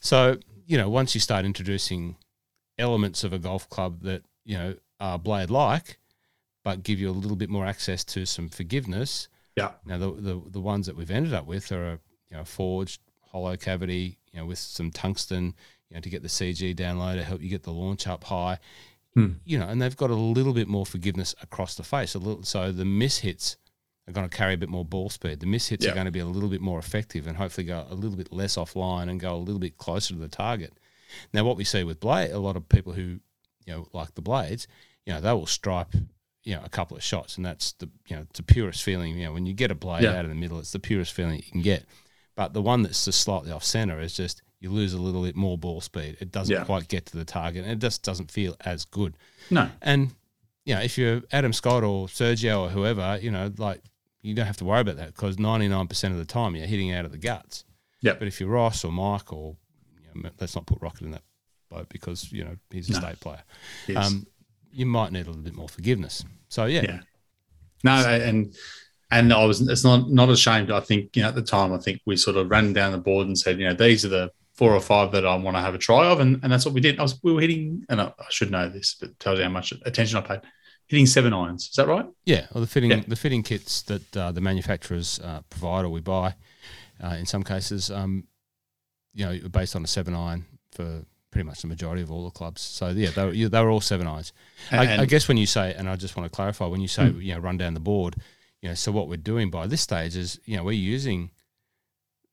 So 0.00 0.38
you 0.66 0.78
know, 0.78 0.88
once 0.88 1.14
you 1.14 1.20
start 1.20 1.44
introducing 1.44 2.16
elements 2.78 3.22
of 3.22 3.32
a 3.32 3.38
golf 3.38 3.68
club 3.68 4.00
that 4.02 4.22
you 4.44 4.56
know 4.56 4.74
are 4.98 5.18
blade 5.18 5.50
like, 5.50 5.98
but 6.64 6.82
give 6.82 6.98
you 6.98 7.10
a 7.10 7.12
little 7.12 7.36
bit 7.36 7.50
more 7.50 7.66
access 7.66 8.02
to 8.04 8.26
some 8.26 8.48
forgiveness. 8.48 9.28
Yeah. 9.56 9.72
Now 9.84 9.98
the 9.98 10.12
the, 10.12 10.42
the 10.50 10.60
ones 10.60 10.86
that 10.86 10.96
we've 10.96 11.10
ended 11.10 11.34
up 11.34 11.46
with 11.46 11.70
are 11.70 11.92
a 11.92 11.98
you 12.30 12.36
know 12.36 12.44
forged 12.44 13.00
hollow 13.34 13.56
cavity, 13.56 14.16
you 14.32 14.38
know, 14.38 14.46
with 14.46 14.58
some 14.58 14.90
tungsten, 14.90 15.54
you 15.90 15.96
know, 15.96 16.00
to 16.00 16.08
get 16.08 16.22
the 16.22 16.28
CG 16.28 16.74
down 16.76 16.98
low 16.98 17.14
to 17.16 17.24
help 17.24 17.42
you 17.42 17.48
get 17.48 17.64
the 17.64 17.72
launch 17.72 18.06
up 18.06 18.24
high. 18.24 18.58
Hmm. 19.14 19.34
You 19.44 19.58
know, 19.58 19.68
and 19.68 19.80
they've 19.80 19.96
got 19.96 20.10
a 20.10 20.14
little 20.14 20.52
bit 20.52 20.66
more 20.68 20.84
forgiveness 20.84 21.34
across 21.40 21.74
the 21.76 21.84
face. 21.84 22.14
A 22.14 22.18
little, 22.18 22.42
so 22.42 22.72
the 22.72 22.84
miss 22.84 23.18
hits 23.18 23.56
are 24.08 24.12
going 24.12 24.28
to 24.28 24.36
carry 24.36 24.54
a 24.54 24.58
bit 24.58 24.68
more 24.68 24.84
ball 24.84 25.08
speed. 25.08 25.40
The 25.40 25.46
miss 25.46 25.68
hits 25.68 25.84
Yeah. 25.84 25.92
are 25.92 25.94
going 25.94 26.06
to 26.06 26.10
be 26.12 26.18
a 26.18 26.26
little 26.26 26.48
bit 26.48 26.60
more 26.60 26.78
effective 26.78 27.26
and 27.26 27.36
hopefully 27.36 27.66
go 27.66 27.86
a 27.88 27.94
little 27.94 28.16
bit 28.16 28.32
less 28.32 28.56
offline 28.56 29.08
and 29.08 29.20
go 29.20 29.34
a 29.34 29.36
little 29.38 29.60
bit 29.60 29.78
closer 29.78 30.14
to 30.14 30.20
the 30.20 30.28
target. 30.28 30.72
Now, 31.32 31.44
what 31.44 31.56
we 31.56 31.64
see 31.64 31.84
with 31.84 32.00
blade, 32.00 32.32
a 32.32 32.38
lot 32.40 32.56
of 32.56 32.68
people 32.68 32.92
who 32.92 33.20
you 33.66 33.72
know 33.72 33.88
like 33.92 34.14
the 34.14 34.20
blades, 34.22 34.66
you 35.06 35.12
know, 35.12 35.20
they 35.20 35.32
will 35.32 35.46
stripe 35.46 35.94
you 36.42 36.54
know 36.56 36.62
a 36.64 36.68
couple 36.68 36.96
of 36.96 37.02
shots, 37.04 37.36
and 37.36 37.46
that's 37.46 37.72
the 37.74 37.88
you 38.08 38.16
know 38.16 38.22
it's 38.22 38.38
the 38.38 38.42
purest 38.42 38.82
feeling. 38.82 39.16
You 39.16 39.26
know, 39.26 39.32
when 39.32 39.46
you 39.46 39.54
get 39.54 39.70
a 39.70 39.74
blade 39.76 40.02
Yeah. 40.02 40.18
out 40.18 40.24
of 40.24 40.28
the 40.28 40.34
middle, 40.34 40.58
it's 40.58 40.72
the 40.72 40.80
purest 40.80 41.12
feeling 41.12 41.36
you 41.36 41.42
can 41.50 41.62
get. 41.62 41.84
But 42.34 42.52
the 42.52 42.60
one 42.60 42.82
that's 42.82 43.04
just 43.04 43.20
slightly 43.20 43.52
off 43.52 43.62
center 43.64 44.00
is 44.00 44.12
just 44.14 44.42
you 44.64 44.70
lose 44.70 44.94
a 44.94 44.98
little 44.98 45.22
bit 45.22 45.36
more 45.36 45.56
ball 45.58 45.80
speed. 45.82 46.16
It 46.20 46.32
doesn't 46.32 46.52
Yeah. 46.54 46.64
quite 46.64 46.88
get 46.88 47.04
to 47.06 47.16
the 47.16 47.24
target, 47.24 47.62
and 47.64 47.72
it 47.72 47.78
just 47.78 48.02
doesn't 48.02 48.30
feel 48.30 48.56
as 48.64 48.84
good. 48.86 49.16
No. 49.50 49.70
And 49.82 50.14
you 50.64 50.74
know, 50.74 50.80
if 50.80 50.96
you're 50.96 51.20
Adam 51.30 51.52
Scott 51.52 51.84
or 51.84 52.06
Sergio 52.08 52.60
or 52.62 52.68
whoever, 52.70 53.18
you 53.20 53.30
know, 53.30 53.52
like 53.58 53.82
you 54.22 54.32
don't 54.34 54.46
have 54.46 54.56
to 54.56 54.64
worry 54.64 54.80
about 54.80 54.96
that 54.96 55.08
because 55.08 55.36
99% 55.36 56.12
of 56.12 56.16
the 56.16 56.24
time 56.24 56.56
you're 56.56 56.66
hitting 56.66 56.90
out 56.92 57.04
of 57.04 57.12
the 57.12 57.18
guts. 57.18 57.64
Yeah. 58.00 58.14
But 58.14 58.26
if 58.28 58.40
you're 58.40 58.48
Ross 58.48 58.82
or 58.84 58.90
Mike 58.90 59.30
or 59.32 59.56
you 60.14 60.22
know, 60.22 60.30
let's 60.40 60.54
not 60.54 60.64
put 60.66 60.80
Rocket 60.80 61.02
in 61.02 61.10
that 61.10 61.22
boat 61.68 61.88
because 61.90 62.32
you 62.32 62.42
know 62.44 62.56
he's 62.70 62.88
a 62.88 62.92
No. 62.94 63.00
state 63.00 63.20
player. 63.20 63.42
Um, 63.94 64.26
you 64.72 64.86
might 64.86 65.12
need 65.12 65.26
a 65.26 65.30
little 65.30 65.42
bit 65.42 65.54
more 65.54 65.68
forgiveness. 65.68 66.24
So 66.48 66.64
yeah, 66.64 66.82
Yeah. 66.82 67.00
No, 67.82 67.92
and 68.08 68.54
and 69.10 69.32
I 69.34 69.44
was 69.44 69.60
it's 69.60 69.84
not 69.84 70.10
not 70.10 70.30
ashamed. 70.30 70.70
I 70.70 70.80
think 70.80 71.14
you 71.14 71.22
know 71.22 71.28
at 71.28 71.34
the 71.34 71.42
time 71.42 71.72
I 71.74 71.78
think 71.78 72.00
we 72.06 72.16
sort 72.16 72.36
of 72.36 72.50
ran 72.50 72.72
down 72.72 72.92
the 72.92 72.98
board 72.98 73.26
and 73.26 73.38
said 73.38 73.58
you 73.60 73.66
know 73.68 73.74
these 73.74 74.06
are 74.06 74.08
the 74.08 74.32
four 74.54 74.72
or 74.72 74.80
five 74.80 75.12
that 75.12 75.26
I 75.26 75.34
want 75.36 75.56
to 75.56 75.60
have 75.60 75.74
a 75.74 75.78
try 75.78 76.06
of, 76.06 76.20
and, 76.20 76.38
and 76.42 76.52
that's 76.52 76.64
what 76.64 76.74
we 76.74 76.80
did. 76.80 76.98
I 76.98 77.02
was 77.02 77.18
we 77.22 77.32
were 77.32 77.40
hitting, 77.40 77.84
and 77.88 78.00
I, 78.00 78.06
I 78.18 78.26
should 78.30 78.50
know 78.50 78.68
this, 78.68 78.96
but 79.00 79.10
it 79.10 79.18
tells 79.20 79.38
you 79.38 79.44
how 79.44 79.50
much 79.50 79.72
attention 79.84 80.16
I 80.18 80.20
paid. 80.20 80.40
Hitting 80.86 81.06
seven 81.06 81.32
irons, 81.32 81.68
is 81.68 81.74
that 81.76 81.88
right? 81.88 82.04
Yeah, 82.26 82.46
well, 82.52 82.60
the 82.60 82.66
fitting 82.66 82.90
Yeah. 82.90 83.02
the 83.08 83.16
fitting 83.16 83.42
kits 83.42 83.82
that 83.82 84.16
uh, 84.16 84.32
the 84.32 84.40
manufacturers 84.42 85.18
uh, 85.20 85.40
provide 85.50 85.84
or 85.84 85.88
we 85.88 86.00
buy, 86.00 86.34
uh, 87.02 87.16
in 87.18 87.26
some 87.26 87.42
cases, 87.42 87.90
um, 87.90 88.24
you 89.14 89.24
know, 89.24 89.48
based 89.48 89.74
on 89.76 89.82
a 89.82 89.86
seven 89.86 90.14
iron 90.14 90.44
for 90.72 91.04
pretty 91.30 91.46
much 91.46 91.62
the 91.62 91.66
majority 91.68 92.02
of 92.02 92.10
all 92.12 92.24
the 92.24 92.30
clubs. 92.30 92.60
So 92.60 92.88
yeah, 92.90 93.10
they 93.10 93.24
were, 93.24 93.32
yeah, 93.32 93.48
they 93.48 93.60
were 93.62 93.70
all 93.70 93.80
seven 93.80 94.06
irons. 94.06 94.32
I, 94.70 94.98
I 95.02 95.04
guess 95.06 95.26
when 95.26 95.36
you 95.36 95.46
say, 95.46 95.74
and 95.74 95.88
I 95.88 95.96
just 95.96 96.16
want 96.16 96.30
to 96.30 96.36
clarify, 96.36 96.66
when 96.66 96.80
you 96.80 96.88
say 96.88 97.08
Hmm. 97.10 97.20
you 97.20 97.34
know 97.34 97.40
run 97.40 97.56
down 97.56 97.74
the 97.74 97.80
board, 97.80 98.16
you 98.60 98.68
know, 98.68 98.74
so 98.74 98.92
what 98.92 99.08
we're 99.08 99.16
doing 99.16 99.50
by 99.50 99.66
this 99.66 99.80
stage 99.80 100.14
is 100.16 100.38
you 100.44 100.56
know 100.56 100.64
we're 100.64 100.72
using 100.72 101.30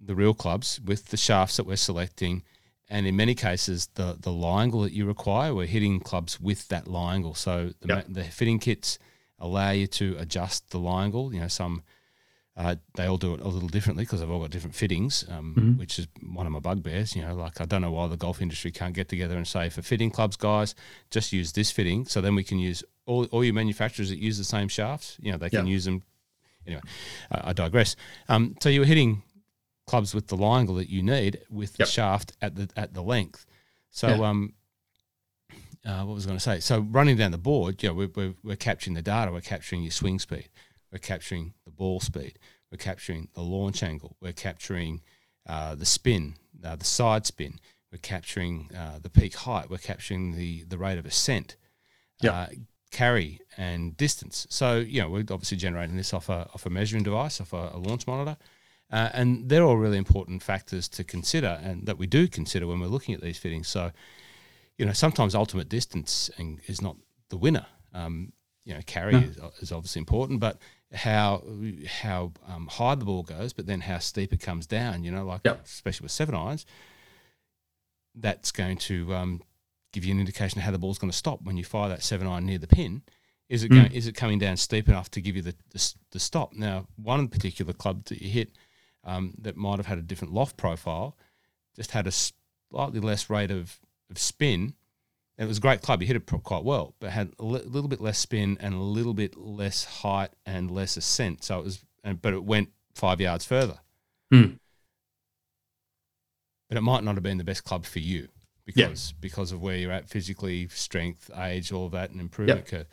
the 0.03 0.15
real 0.15 0.33
clubs 0.33 0.79
with 0.83 1.07
the 1.07 1.17
shafts 1.17 1.57
that 1.57 1.65
we're 1.65 1.75
selecting. 1.75 2.43
And 2.89 3.05
in 3.07 3.15
many 3.15 3.35
cases, 3.35 3.87
the 3.95 4.17
the 4.19 4.31
lie 4.31 4.63
angle 4.63 4.81
that 4.81 4.91
you 4.93 5.05
require, 5.05 5.53
we're 5.55 5.67
hitting 5.67 5.99
clubs 5.99 6.39
with 6.41 6.67
that 6.69 6.87
lie 6.87 7.15
angle. 7.15 7.35
So 7.35 7.71
the, 7.79 7.87
Yep. 7.95 8.05
the 8.09 8.23
fitting 8.25 8.59
kits 8.59 8.99
allow 9.39 9.71
you 9.71 9.87
to 9.87 10.15
adjust 10.19 10.69
the 10.71 10.79
lie 10.79 11.05
angle. 11.05 11.33
You 11.33 11.41
know, 11.41 11.47
some 11.47 11.83
uh, 12.57 12.75
they 12.95 13.05
all 13.05 13.17
do 13.17 13.33
it 13.33 13.39
a 13.39 13.47
little 13.47 13.69
differently 13.69 14.03
because 14.03 14.19
they've 14.19 14.29
all 14.29 14.41
got 14.41 14.49
different 14.51 14.75
fittings, 14.75 15.23
um, 15.29 15.55
Mhm. 15.57 15.77
which 15.79 15.97
is 15.97 16.07
one 16.21 16.45
of 16.45 16.51
my 16.51 16.59
bugbears. 16.59 17.15
You 17.15 17.21
know, 17.21 17.33
like 17.33 17.61
I 17.61 17.65
don't 17.65 17.81
know 17.81 17.91
why 17.91 18.07
the 18.07 18.17
golf 18.17 18.41
industry 18.41 18.71
can't 18.71 18.93
get 18.93 19.07
together 19.07 19.37
and 19.37 19.47
say 19.47 19.69
for 19.69 19.81
fitting 19.81 20.11
clubs, 20.11 20.35
guys, 20.35 20.75
just 21.09 21.31
use 21.31 21.53
this 21.53 21.71
fitting. 21.71 22.05
So 22.05 22.19
then 22.19 22.35
we 22.35 22.43
can 22.43 22.59
use 22.59 22.83
all, 23.05 23.23
all 23.31 23.43
your 23.43 23.53
manufacturers 23.53 24.09
that 24.09 24.19
use 24.19 24.37
the 24.37 24.43
same 24.43 24.67
shafts. 24.67 25.17
You 25.21 25.31
know, 25.31 25.37
they 25.37 25.49
can 25.49 25.65
use 25.65 25.85
them. 25.85 26.03
Anyway, 26.67 26.81
I, 27.31 27.49
I 27.49 27.53
digress. 27.53 27.95
Um, 28.27 28.55
so 28.61 28.67
you 28.67 28.81
were 28.81 28.85
hitting 28.85 29.23
clubs 29.91 30.13
with 30.15 30.27
the 30.27 30.37
lie 30.37 30.59
angle 30.59 30.75
that 30.75 30.89
you 30.89 31.03
need 31.03 31.41
with 31.49 31.73
the 31.73 31.83
Yep. 31.83 31.87
shaft 31.89 32.33
at 32.41 32.55
the 32.55 32.69
at 32.75 32.93
the 32.93 33.03
length. 33.03 33.45
So 33.89 34.07
Yeah. 34.07 34.29
um, 34.29 34.53
uh, 35.85 36.03
what 36.05 36.13
was 36.13 36.25
I 36.25 36.29
going 36.29 36.37
to 36.37 36.43
say? 36.43 36.59
So 36.59 36.79
running 36.79 37.17
down 37.17 37.31
the 37.31 37.37
board, 37.37 37.81
you 37.83 37.89
know, 37.89 37.95
we're, 37.95 38.11
we're, 38.15 38.33
we're 38.43 38.55
capturing 38.55 38.93
the 38.93 39.01
data. 39.01 39.31
We're 39.31 39.41
capturing 39.41 39.81
your 39.83 39.91
swing 39.91 40.19
speed. 40.19 40.49
We're 40.91 40.99
capturing 40.99 41.53
the 41.65 41.71
ball 41.71 41.99
speed. 41.99 42.37
We're 42.71 42.77
capturing 42.77 43.29
the 43.33 43.41
launch 43.41 43.81
angle. 43.83 44.15
We're 44.21 44.33
capturing 44.33 45.01
uh, 45.47 45.75
the 45.75 45.85
spin, 45.85 46.35
uh, 46.63 46.75
the 46.75 46.85
side 46.85 47.25
spin. 47.25 47.59
We're 47.91 47.97
capturing 47.97 48.69
uh, 48.77 48.99
the 49.01 49.09
peak 49.09 49.35
height. 49.35 49.69
We're 49.69 49.77
capturing 49.91 50.33
the 50.37 50.63
the 50.63 50.77
rate 50.77 50.97
of 50.99 51.05
ascent, 51.05 51.57
Yep. 52.21 52.33
uh, 52.33 52.47
carry, 52.91 53.41
and 53.57 53.97
distance. 53.97 54.47
So 54.49 54.77
you 54.77 55.01
know, 55.01 55.09
we're 55.09 55.25
obviously 55.31 55.57
generating 55.57 55.97
this 55.97 56.13
off 56.13 56.29
a 56.29 56.47
off 56.53 56.65
a 56.65 56.69
measuring 56.69 57.03
device, 57.03 57.41
off 57.41 57.51
a, 57.53 57.71
a 57.73 57.79
launch 57.79 58.05
monitor. 58.07 58.37
Uh, 58.91 59.09
and 59.13 59.47
they're 59.47 59.63
all 59.63 59.77
really 59.77 59.97
important 59.97 60.43
factors 60.43 60.89
to 60.89 61.03
consider 61.03 61.59
and 61.63 61.85
that 61.85 61.97
we 61.97 62.05
do 62.07 62.27
consider 62.27 62.67
when 62.67 62.79
we're 62.81 62.87
looking 62.87 63.15
at 63.15 63.21
these 63.21 63.37
fittings. 63.37 63.67
So, 63.69 63.91
you 64.77 64.85
know, 64.85 64.91
sometimes 64.93 65.33
ultimate 65.33 65.69
distance 65.69 66.29
is 66.67 66.81
not 66.81 66.97
the 67.29 67.37
winner. 67.37 67.65
Um, 67.93 68.33
you 68.65 68.73
know, 68.73 68.81
carry 68.85 69.13
No. 69.13 69.19
is, 69.19 69.37
is 69.61 69.71
obviously 69.71 69.99
important, 69.99 70.39
but 70.39 70.57
how 70.93 71.43
how 72.01 72.33
um, 72.47 72.67
high 72.67 72.95
the 72.95 73.05
ball 73.05 73.23
goes, 73.23 73.53
but 73.53 73.65
then 73.65 73.81
how 73.81 73.97
steep 73.99 74.33
it 74.33 74.41
comes 74.41 74.67
down. 74.67 75.03
You 75.05 75.11
know, 75.11 75.25
like 75.25 75.41
Yep. 75.45 75.61
especially 75.65 76.03
with 76.05 76.11
seven 76.11 76.35
irons, 76.35 76.65
that's 78.15 78.51
going 78.51 78.77
to 78.77 79.13
um, 79.15 79.41
give 79.93 80.03
you 80.05 80.13
an 80.13 80.19
indication 80.19 80.59
of 80.59 80.65
how 80.65 80.71
the 80.71 80.77
ball's 80.79 80.97
going 80.97 81.11
to 81.11 81.17
stop 81.17 81.41
when 81.43 81.57
you 81.57 81.63
fire 81.63 81.89
that 81.89 82.03
seven 82.03 82.27
iron 82.27 82.45
near 82.45 82.57
the 82.57 82.67
pin. 82.67 83.01
Is 83.49 83.63
it 83.63 83.71
Mm. 83.71 83.75
going, 83.75 83.91
is 83.93 84.07
it 84.07 84.15
coming 84.15 84.39
down 84.39 84.57
steep 84.57 84.87
enough 84.87 85.09
to 85.11 85.21
give 85.21 85.35
you 85.35 85.41
the, 85.41 85.55
the 85.71 85.93
the 86.11 86.19
stop? 86.19 86.53
Now, 86.53 86.87
one 86.95 87.27
particular 87.27 87.73
club 87.73 88.05
that 88.05 88.21
you 88.21 88.29
hit 88.29 88.51
um, 89.03 89.33
that 89.39 89.57
might 89.57 89.77
have 89.77 89.87
had 89.87 89.97
a 89.97 90.01
different 90.01 90.33
loft 90.33 90.57
profile 90.57 91.15
just 91.75 91.91
had 91.91 92.05
a 92.07 92.11
slightly 92.11 92.99
less 92.99 93.29
rate 93.29 93.51
of, 93.51 93.79
of 94.09 94.17
spin. 94.19 94.73
And 95.37 95.45
it 95.45 95.47
was 95.47 95.57
a 95.57 95.61
great 95.61 95.81
club. 95.81 96.01
You 96.01 96.07
hit 96.07 96.17
it 96.17 96.25
quite 96.43 96.63
well, 96.63 96.93
but 96.99 97.09
had 97.11 97.31
a 97.39 97.43
li- 97.43 97.63
little 97.65 97.87
bit 97.87 98.01
less 98.01 98.19
spin 98.19 98.57
and 98.59 98.75
a 98.75 98.79
little 98.79 99.13
bit 99.13 99.37
less 99.37 99.85
height 99.85 100.31
and 100.45 100.69
less 100.69 100.97
ascent. 100.97 101.43
So 101.43 101.59
it 101.59 101.63
was, 101.63 101.83
and, 102.03 102.21
but 102.21 102.33
it 102.33 102.43
went 102.43 102.69
five 102.93 103.21
yards 103.21 103.45
further. 103.45 103.79
Hmm. 104.31 104.51
But 106.69 106.77
it 106.77 106.81
might 106.81 107.03
not 107.03 107.15
have 107.15 107.23
been 107.23 107.37
the 107.37 107.43
best 107.43 107.63
club 107.63 107.85
for 107.85 107.99
you 107.99 108.27
Yeah. 108.67 108.87
because 108.87 109.13
because 109.19 109.51
of 109.51 109.61
where 109.61 109.77
you're 109.77 109.91
at 109.91 110.09
physically, 110.09 110.67
strength, 110.69 111.29
age, 111.35 111.71
all 111.71 111.89
that, 111.89 112.11
and 112.11 112.21
improvement 112.21 112.65
curve. 112.65 112.87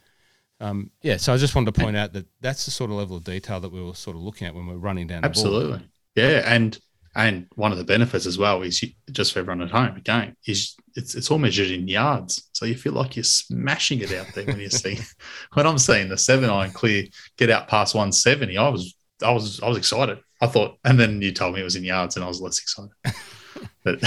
Um, 0.61 0.91
yeah, 1.03 1.19
so 1.19 1.33
I 1.33 1.37
just 1.37 1.55
wanted 1.55 1.73
to 1.75 1.81
point 1.81 1.97
out 1.97 2.13
that 2.15 2.27
that's 2.41 2.65
the 2.65 2.73
sort 2.73 2.91
of 2.91 2.97
level 2.97 3.17
of 3.17 3.25
detail 3.25 3.61
that 3.61 3.71
we 3.71 3.81
were 3.81 3.95
sort 3.95 4.17
of 4.17 4.23
looking 4.23 4.49
at 4.49 4.55
when 4.55 4.67
we 4.67 4.73
we're 4.73 4.79
running 4.79 5.07
down. 5.07 5.25
Absolutely. 5.25 5.87
Yeah, 6.19 6.43
and 6.45 6.77
and 7.15 7.47
one 7.55 7.71
of 7.71 7.79
the 7.79 7.85
benefits 7.85 8.27
as 8.27 8.39
well 8.39 8.63
is 8.63 8.83
you, 8.83 8.91
just 9.13 9.33
for 9.33 9.39
everyone 9.39 9.63
at 9.63 9.71
home 9.71 9.97
again 9.97 10.35
is 10.47 10.75
it's 10.97 11.15
it's 11.15 11.31
all 11.31 11.39
measured 11.39 11.71
in 11.71 11.87
yards, 11.87 12.49
so 12.53 12.67
you 12.67 12.75
feel 12.75 12.93
like 12.93 13.15
you're 13.15 13.23
smashing 13.23 14.01
it 14.01 14.13
out 14.13 14.27
there 14.35 14.45
when 14.45 14.59
you 14.59 14.69
see 14.69 14.99
when 15.55 15.65
I'm 15.65 15.79
seeing 15.79 16.09
the 16.09 16.19
seven 16.19 16.51
iron 16.51 16.73
clear 16.73 17.05
get 17.37 17.51
out 17.51 17.69
past 17.69 17.95
170. 17.95 18.59
I 18.59 18.69
was 18.69 18.97
I 19.23 19.31
was 19.31 19.61
I 19.63 19.69
was 19.69 19.79
excited. 19.79 20.19
I 20.41 20.49
thought, 20.49 20.79
and 20.85 20.99
then 20.99 21.23
you 21.23 21.31
told 21.31 21.55
me 21.55 21.61
it 21.61 21.65
was 21.65 21.77
in 21.77 21.85
yards, 21.85 22.17
and 22.17 22.25
I 22.25 22.29
was 22.29 22.41
less 22.41 22.59
excited. 22.59 22.91
but 23.85 24.03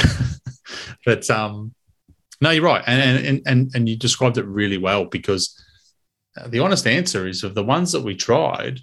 but 1.06 1.30
um, 1.30 1.74
no, 2.42 2.50
you're 2.50 2.66
right, 2.66 2.84
and 2.88 3.26
and 3.26 3.42
and 3.46 3.72
and 3.74 3.88
you 3.88 3.96
described 3.96 4.38
it 4.38 4.46
really 4.46 4.78
well 4.78 5.06
because 5.06 5.58
uh, 6.38 6.50
the 6.50 6.60
honest 6.60 6.86
answer 6.88 7.26
is 7.26 7.46
of 7.46 7.56
the 7.56 7.64
ones 7.64 7.94
that 7.94 8.04
we 8.04 8.18
tried 8.18 8.82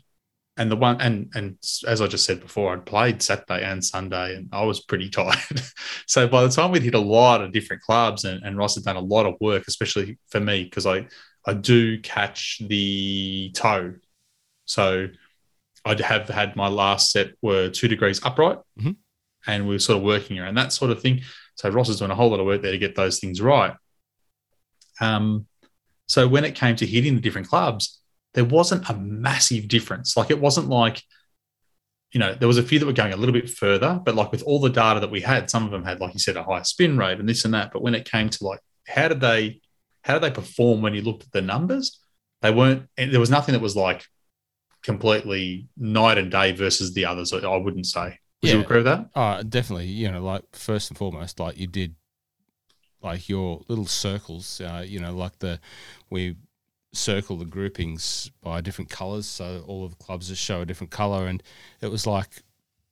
and 0.59 0.71
the 0.71 0.77
one 0.77 1.01
and 1.01 1.31
and 1.35 1.57
as 1.87 2.01
I 2.03 2.07
just 2.07 2.25
said 2.27 2.41
before, 2.41 2.73
I'd 2.73 2.85
played 2.85 3.23
Saturday 3.23 3.65
and 3.65 3.83
Sunday, 3.85 4.37
and 4.37 4.49
I 4.53 4.65
was 4.65 4.81
pretty 4.81 5.09
tired. 5.21 5.63
so 6.07 6.27
by 6.29 6.43
the 6.43 6.49
time 6.51 6.71
we'd 6.73 6.83
hit 6.83 6.95
a 6.95 6.99
lot 6.99 7.41
of 7.41 7.53
different 7.53 7.83
clubs, 7.83 8.25
and, 8.25 8.43
and 8.45 8.59
Ross 8.59 8.75
had 8.75 8.85
done 8.85 8.97
a 8.97 9.01
lot 9.01 9.25
of 9.27 9.35
work, 9.41 9.65
especially 9.69 10.19
for 10.29 10.41
me 10.41 10.65
because 10.65 10.85
I 10.87 11.07
I 11.47 11.55
do 11.55 12.01
catch 12.01 12.61
the 12.67 13.51
toe, 13.55 13.95
so 14.67 15.09
I'd 15.85 16.01
have 16.01 16.29
had 16.29 16.57
my 16.57 16.69
last 16.69 17.13
set 17.13 17.31
were 17.41 17.71
two 17.71 17.89
degrees 17.89 18.21
upright, 18.25 18.59
Mhm. 18.79 18.97
and 19.47 19.67
we 19.69 19.77
were 19.77 19.79
sort 19.79 19.99
of 19.99 20.03
working 20.05 20.39
around 20.39 20.57
that 20.57 20.73
sort 20.73 20.91
of 20.91 21.01
thing. 21.01 21.23
So 21.55 21.71
Ross 21.71 21.89
is 21.89 21.99
doing 21.99 22.11
a 22.11 22.15
whole 22.15 22.31
lot 22.31 22.41
of 22.41 22.47
work 22.47 22.63
there 22.63 22.73
to 22.73 22.79
get 22.79 22.95
those 22.97 23.19
things 23.21 23.41
right. 23.41 23.75
Um, 25.01 25.47
so 26.07 26.27
when 26.29 26.45
it 26.45 26.55
came 26.55 26.77
to 26.77 26.87
hitting 26.87 27.15
the 27.15 27.21
different 27.21 27.49
clubs, 27.49 28.01
there 28.35 28.45
wasn't 28.45 28.89
a 28.89 28.95
massive 28.95 29.69
difference. 29.69 30.17
Like 30.17 30.31
it 30.31 30.41
wasn't 30.41 30.69
like, 30.69 31.03
you 32.13 32.21
know, 32.21 32.35
there 32.35 32.49
was 32.49 32.59
a 32.59 32.63
few 32.63 32.79
that 32.79 32.87
were 32.87 32.93
going 32.93 33.13
a 33.13 33.17
little 33.17 33.33
bit 33.33 33.51
further, 33.51 34.01
but 34.05 34.15
like 34.15 34.33
with 34.33 34.43
all 34.45 34.61
the 34.61 34.71
data 34.71 35.01
that 35.01 35.11
we 35.11 35.21
had, 35.21 35.51
some 35.51 35.65
of 35.65 35.71
them 35.71 35.85
had, 35.85 36.01
like 36.01 36.15
you 36.15 36.21
said, 36.21 36.37
a 36.37 36.43
higher 36.43 36.65
spin 36.65 36.97
rate 36.97 37.19
and 37.19 37.29
this 37.29 37.45
and 37.45 37.55
that. 37.55 37.71
But 37.73 37.83
when 37.83 37.95
it 37.95 38.11
came 38.11 38.29
to 38.31 38.45
like, 38.45 38.61
how 38.87 39.09
did 39.09 39.21
they, 39.21 39.61
how 40.03 40.15
did 40.19 40.23
they 40.23 40.31
perform 40.35 40.81
when 40.83 40.95
you 40.95 41.03
looked 41.03 41.25
at 41.25 41.33
the 41.33 41.43
numbers? 41.43 42.01
They 42.41 42.51
weren't. 42.51 42.89
There 42.97 43.21
was 43.21 43.31
nothing 43.31 43.53
that 43.55 43.61
was 43.61 43.77
like 43.77 44.05
completely 44.83 45.69
night 45.77 46.19
and 46.19 46.31
day 46.31 46.53
versus 46.53 46.95
the 46.95 47.05
others. 47.05 47.33
I 47.33 47.57
wouldn't 47.57 47.87
say. 47.87 48.19
Would 48.43 48.51
you 48.51 48.59
Yeah. 48.59 48.65
agree 48.65 48.77
with 48.79 48.87
that? 48.87 49.11
Oh, 49.15 49.43
definitely. 49.43 49.87
You 49.87 50.11
know, 50.11 50.23
like 50.23 50.45
first 50.53 50.91
and 50.91 50.97
foremost, 50.97 51.41
like 51.41 51.59
you 51.59 51.67
did, 51.67 51.97
like 53.03 53.29
your 53.29 53.63
little 53.69 53.87
circles. 53.87 54.61
Uh, 54.61 54.85
you 54.87 55.01
know, 55.01 55.13
like 55.13 55.41
the 55.41 55.59
we 56.11 56.37
circle 56.93 57.37
the 57.37 57.45
groupings 57.45 58.31
by 58.43 58.61
different 58.61 58.91
colours, 58.91 59.27
so 59.27 59.63
all 59.67 59.85
of 59.85 59.91
the 59.91 60.05
clubs 60.05 60.29
just 60.29 60.43
show 60.43 60.61
a 60.63 60.67
different 60.67 60.91
colour, 60.91 61.27
and 61.27 61.43
it 61.81 61.91
was 61.91 62.07
like. 62.07 62.43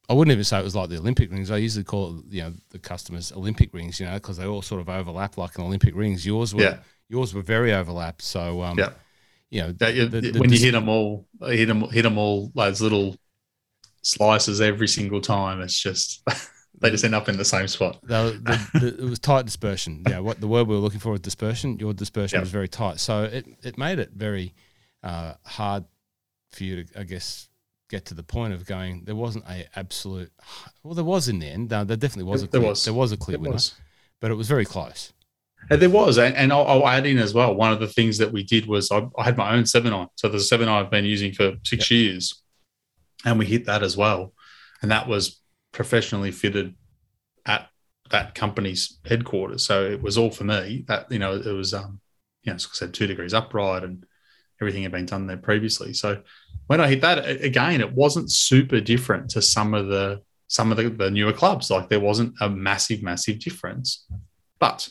I 0.09 0.13
wouldn't 0.13 0.31
even 0.31 0.45
say 0.45 0.61
it 0.61 0.63
was 0.63 0.77
like 0.77 0.89
the 0.89 0.99
Olympic 0.99 1.33
rings. 1.33 1.51
I 1.51 1.57
usually 1.57 1.83
call 1.83 2.19
it, 2.21 2.27
you 2.31 2.43
know, 2.43 2.53
the 2.71 2.79
customers 2.79 3.33
Olympic 3.33 3.75
rings, 3.75 3.99
you 3.99 4.07
know, 4.07 4.15
because 4.15 4.37
they 4.37 4.47
all 4.47 4.63
sort 4.63 4.81
of 4.81 4.89
overlap 4.89 5.37
like 5.37 5.59
an 5.59 5.65
Olympic 5.65 5.97
rings. 5.97 6.25
Yours 6.25 6.55
were, 6.55 6.63
Yeah. 6.63 6.79
yours 7.09 7.35
were 7.35 7.43
very 7.43 7.73
overlapped. 7.75 8.23
So, 8.23 8.63
um, 8.63 8.79
Yeah. 8.79 8.93
you 9.51 9.63
know, 9.63 9.73
That 9.73 9.97
the- 10.13 10.21
the 10.31 10.39
when 10.39 10.53
you 10.53 10.61
hit 10.61 10.71
them 10.71 10.89
all, 10.89 11.27
hit 11.49 11.67
them, 11.67 11.81
hit 11.91 12.03
them 12.03 12.19
all 12.19 12.53
those 12.55 12.81
little 12.81 13.17
slices 14.03 14.61
every 14.61 14.87
single 14.87 15.21
time. 15.21 15.61
It's 15.61 15.83
just 15.83 16.23
they 16.81 16.91
just 16.91 17.05
end 17.05 17.15
up 17.15 17.29
in 17.29 17.37
the 17.37 17.45
same 17.45 17.69
spot. 17.69 17.99
the, 18.03 18.41
the, 18.73 18.79
the, 18.81 18.87
it 19.05 19.09
was 19.11 19.19
tight 19.19 19.45
dispersion. 19.47 20.03
Yeah, 20.09 20.19
what 20.21 20.41
the 20.41 20.49
word 20.49 20.67
we 20.69 20.75
were 20.75 20.81
looking 20.81 21.01
for 21.01 21.11
was 21.13 21.21
dispersion. 21.21 21.79
Your 21.79 21.93
dispersion 21.95 22.37
Yep. 22.37 22.43
was 22.43 22.51
very 22.51 22.69
tight, 22.69 23.01
so 23.01 23.23
it, 23.25 23.47
it 23.63 23.79
made 23.79 23.99
it 23.99 24.11
very 24.15 24.55
uh, 25.03 25.35
hard 25.45 25.85
for 26.53 26.65
you 26.65 26.85
to, 26.85 27.01
I 27.01 27.05
guess, 27.05 27.49
get 27.89 28.05
to 28.07 28.15
the 28.15 28.23
point 28.23 28.53
of 28.53 28.67
going. 28.67 29.05
There 29.05 29.15
wasn't 29.17 29.45
a 29.49 29.67
absolute. 29.77 30.33
Well, 30.83 30.95
there 30.95 31.05
was 31.05 31.29
in 31.29 31.39
the 31.39 31.47
end. 31.47 31.71
No, 31.71 31.85
there 31.85 31.97
definitely 31.97 32.31
was 32.31 32.43
a 32.43 32.47
There 32.47 32.61
clear, 32.61 32.71
was. 32.71 32.85
there 32.85 32.95
was 32.95 33.13
a 33.13 33.17
clear 33.17 33.37
It 33.37 33.41
winner, 33.41 33.53
was. 33.55 33.75
but 34.21 34.31
it 34.31 34.35
was 34.35 34.49
very 34.49 34.65
close. 34.65 35.13
And 35.71 35.81
there 35.83 35.91
was, 35.91 36.17
and, 36.19 36.37
and 36.37 36.53
I'll, 36.53 36.67
I'll 36.67 36.87
add 36.89 37.07
in 37.07 37.19
as 37.19 37.35
well. 37.35 37.53
One 37.55 37.73
of 37.73 37.81
the 37.81 37.89
things 37.89 38.19
that 38.19 38.31
we 38.33 38.45
did 38.45 38.67
was 38.67 38.91
I, 38.93 39.09
I 39.19 39.25
had 39.25 39.37
my 39.37 39.53
own 39.55 39.67
seven 39.67 39.93
eye. 39.93 40.07
So 40.15 40.29
there's 40.29 40.43
a 40.43 40.47
seven 40.47 40.69
eye 40.69 40.79
I've 40.81 40.91
been 40.91 41.05
using 41.05 41.33
for 41.33 41.55
six 41.65 41.91
years, 41.91 42.41
and 43.25 43.39
we 43.39 43.47
hit 43.47 43.65
that 43.67 43.83
as 43.83 43.97
well, 43.97 44.33
and 44.83 44.91
that 44.91 45.09
was 45.09 45.41
professionally 45.77 46.33
fitted 46.33 46.75
at 47.45 47.69
that 48.11 48.35
company's 48.35 48.99
headquarters. 49.05 49.65
So 49.65 49.85
it 49.85 50.03
was 50.03 50.17
all 50.19 50.31
for 50.31 50.45
me. 50.45 50.85
That 50.89 51.11
you 51.13 51.19
know, 51.21 51.35
it 51.35 51.53
was 51.53 51.73
um, 51.75 52.01
you 52.43 52.51
know, 52.51 52.57
as 52.57 52.67
I 52.67 52.75
said, 52.75 52.95
two 52.95 53.07
degrees 53.07 53.35
upright, 53.35 53.85
and 53.85 54.05
everything 54.61 54.83
had 54.83 54.93
been 54.93 55.07
done 55.07 55.27
there 55.27 55.37
previously. 55.37 55.93
So 55.93 56.23
when 56.67 56.81
I 56.81 56.89
hit 56.89 57.03
that 57.03 57.19
again, 57.29 57.81
it 57.81 57.93
wasn't 57.93 58.33
super 58.33 58.81
different 58.81 59.31
to 59.31 59.43
some 59.43 59.75
of 59.75 59.87
the 59.89 60.23
some 60.49 60.71
of 60.71 60.79
the, 60.79 60.89
the 60.89 61.11
newer 61.11 61.33
clubs. 61.33 61.71
Like 61.71 61.89
there 61.89 62.01
wasn't 62.01 62.35
a 62.41 62.49
massive, 62.49 63.03
massive 63.03 63.39
difference, 63.39 64.07
but 64.59 64.89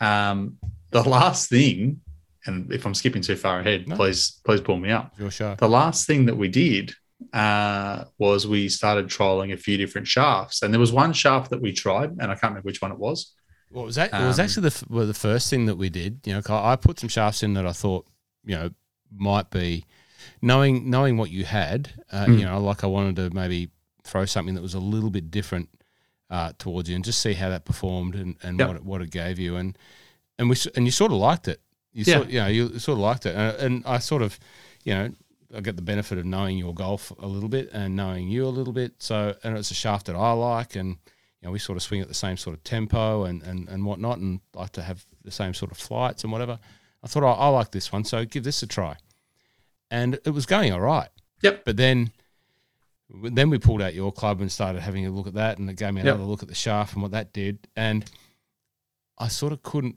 um, 0.00 0.58
the 0.90 1.02
last 1.08 1.50
thing, 1.50 2.00
and 2.46 2.72
if 2.72 2.86
I'm 2.86 2.94
skipping 2.94 3.22
too 3.22 3.36
far 3.36 3.60
ahead, 3.60 3.88
No. 3.88 3.96
please 3.96 4.40
please 4.44 4.60
pull 4.60 4.78
me 4.78 4.90
up. 4.90 5.18
Your 5.18 5.30
show. 5.30 5.56
The 5.58 5.68
last 5.68 6.06
thing 6.06 6.26
that 6.26 6.36
we 6.36 6.48
did 6.48 6.94
uh, 7.32 8.04
was 8.18 8.46
we 8.46 8.68
started 8.68 9.06
trialing 9.08 9.52
a 9.52 9.56
few 9.56 9.76
different 9.76 10.06
shafts, 10.06 10.62
and 10.62 10.72
there 10.72 10.80
was 10.80 10.92
one 10.92 11.12
shaft 11.12 11.50
that 11.50 11.60
we 11.60 11.72
tried, 11.72 12.10
and 12.10 12.24
I 12.24 12.34
can't 12.34 12.52
remember 12.52 12.66
which 12.66 12.82
one 12.82 12.92
it 12.92 12.98
was. 12.98 13.32
Well, 13.70 13.84
it 13.84 13.86
was, 13.86 13.94
that, 13.96 14.12
it 14.12 14.24
was 14.24 14.38
Um, 14.38 14.44
actually 14.44 14.68
the, 14.68 14.84
well, 14.88 15.06
the 15.06 15.14
first 15.14 15.50
thing 15.50 15.66
that 15.66 15.76
we 15.76 15.88
did. 15.90 16.20
You 16.24 16.34
know, 16.34 16.42
I 16.48 16.76
put 16.76 17.00
some 17.00 17.08
shafts 17.08 17.42
in 17.42 17.54
that 17.54 17.66
I 17.66 17.72
thought, 17.72 18.06
you 18.44 18.54
know, 18.54 18.70
might 19.16 19.50
be 19.50 19.84
knowing 20.42 20.90
knowing 20.90 21.16
what 21.16 21.30
you 21.30 21.44
had. 21.44 21.90
Uh, 22.12 22.26
Mm. 22.26 22.38
You 22.40 22.44
know, 22.46 22.60
like 22.60 22.84
I 22.84 22.86
wanted 22.86 23.16
to 23.16 23.30
maybe 23.34 23.70
throw 24.04 24.26
something 24.26 24.54
that 24.54 24.62
was 24.62 24.74
a 24.74 24.80
little 24.80 25.10
bit 25.10 25.30
different 25.30 25.68
uh, 26.30 26.52
towards 26.58 26.88
you 26.88 26.94
and 26.96 27.04
just 27.04 27.20
see 27.20 27.34
how 27.34 27.48
that 27.48 27.64
performed 27.64 28.14
and, 28.14 28.36
and 28.42 28.58
Yep. 28.58 28.68
what 28.68 28.76
it, 28.76 28.84
what 28.84 29.02
it 29.02 29.10
gave 29.10 29.38
you 29.38 29.56
and 29.56 29.78
and 30.38 30.50
we 30.50 30.56
and 30.76 30.84
you 30.86 30.90
sort 30.92 31.12
of 31.12 31.18
liked 31.18 31.48
it. 31.48 31.60
You 31.92 32.04
Yeah. 32.06 32.18
sort, 32.18 32.28
you 32.30 32.40
know, 32.40 32.46
you 32.48 32.78
sort 32.78 32.98
of 32.98 33.02
liked 33.02 33.26
it, 33.26 33.34
and, 33.36 33.56
and 33.58 33.86
I 33.86 33.98
sort 33.98 34.22
of, 34.22 34.38
you 34.84 34.94
know. 34.94 35.10
I 35.54 35.60
get 35.60 35.76
the 35.76 35.82
benefit 35.82 36.18
of 36.18 36.24
knowing 36.24 36.58
your 36.58 36.74
golf 36.74 37.12
a 37.18 37.26
little 37.26 37.48
bit 37.48 37.70
and 37.72 37.94
knowing 37.96 38.28
you 38.28 38.44
a 38.46 38.48
little 38.48 38.72
bit. 38.72 38.94
So, 38.98 39.34
and 39.44 39.56
it's 39.56 39.70
a 39.70 39.74
shaft 39.74 40.06
that 40.06 40.16
I 40.16 40.32
like, 40.32 40.74
and 40.76 40.88
you 41.40 41.48
know, 41.48 41.50
we 41.50 41.58
sort 41.58 41.76
of 41.76 41.82
swing 41.82 42.00
at 42.00 42.08
the 42.08 42.14
same 42.14 42.36
sort 42.36 42.56
of 42.56 42.64
tempo 42.64 43.24
and, 43.24 43.42
and, 43.42 43.68
and 43.68 43.84
whatnot, 43.84 44.18
and 44.18 44.40
like 44.54 44.72
to 44.72 44.82
have 44.82 45.04
the 45.22 45.30
same 45.30 45.54
sort 45.54 45.70
of 45.70 45.78
flights 45.78 46.22
and 46.24 46.32
whatever. 46.32 46.58
I 47.02 47.06
thought, 47.06 47.22
I, 47.22 47.32
I 47.32 47.48
like 47.48 47.70
this 47.70 47.92
one, 47.92 48.04
so 48.04 48.24
give 48.24 48.44
this 48.44 48.62
a 48.62 48.66
try. 48.66 48.96
And 49.90 50.18
it 50.24 50.30
was 50.30 50.46
going 50.46 50.72
all 50.72 50.80
right. 50.80 51.10
Yep. 51.42 51.64
But 51.66 51.76
then, 51.76 52.10
then 53.10 53.50
we 53.50 53.58
pulled 53.58 53.82
out 53.82 53.94
your 53.94 54.10
club 54.10 54.40
and 54.40 54.50
started 54.50 54.80
having 54.80 55.06
a 55.06 55.10
look 55.10 55.26
at 55.26 55.34
that, 55.34 55.58
and 55.58 55.68
it 55.68 55.76
gave 55.76 55.92
me 55.92 56.00
Yep. 56.00 56.14
another 56.14 56.24
look 56.24 56.42
at 56.42 56.48
the 56.48 56.54
shaft 56.54 56.94
and 56.94 57.02
what 57.02 57.10
that 57.12 57.32
did. 57.32 57.68
And 57.76 58.04
I 59.18 59.28
sort 59.28 59.52
of 59.52 59.62
couldn't 59.62 59.96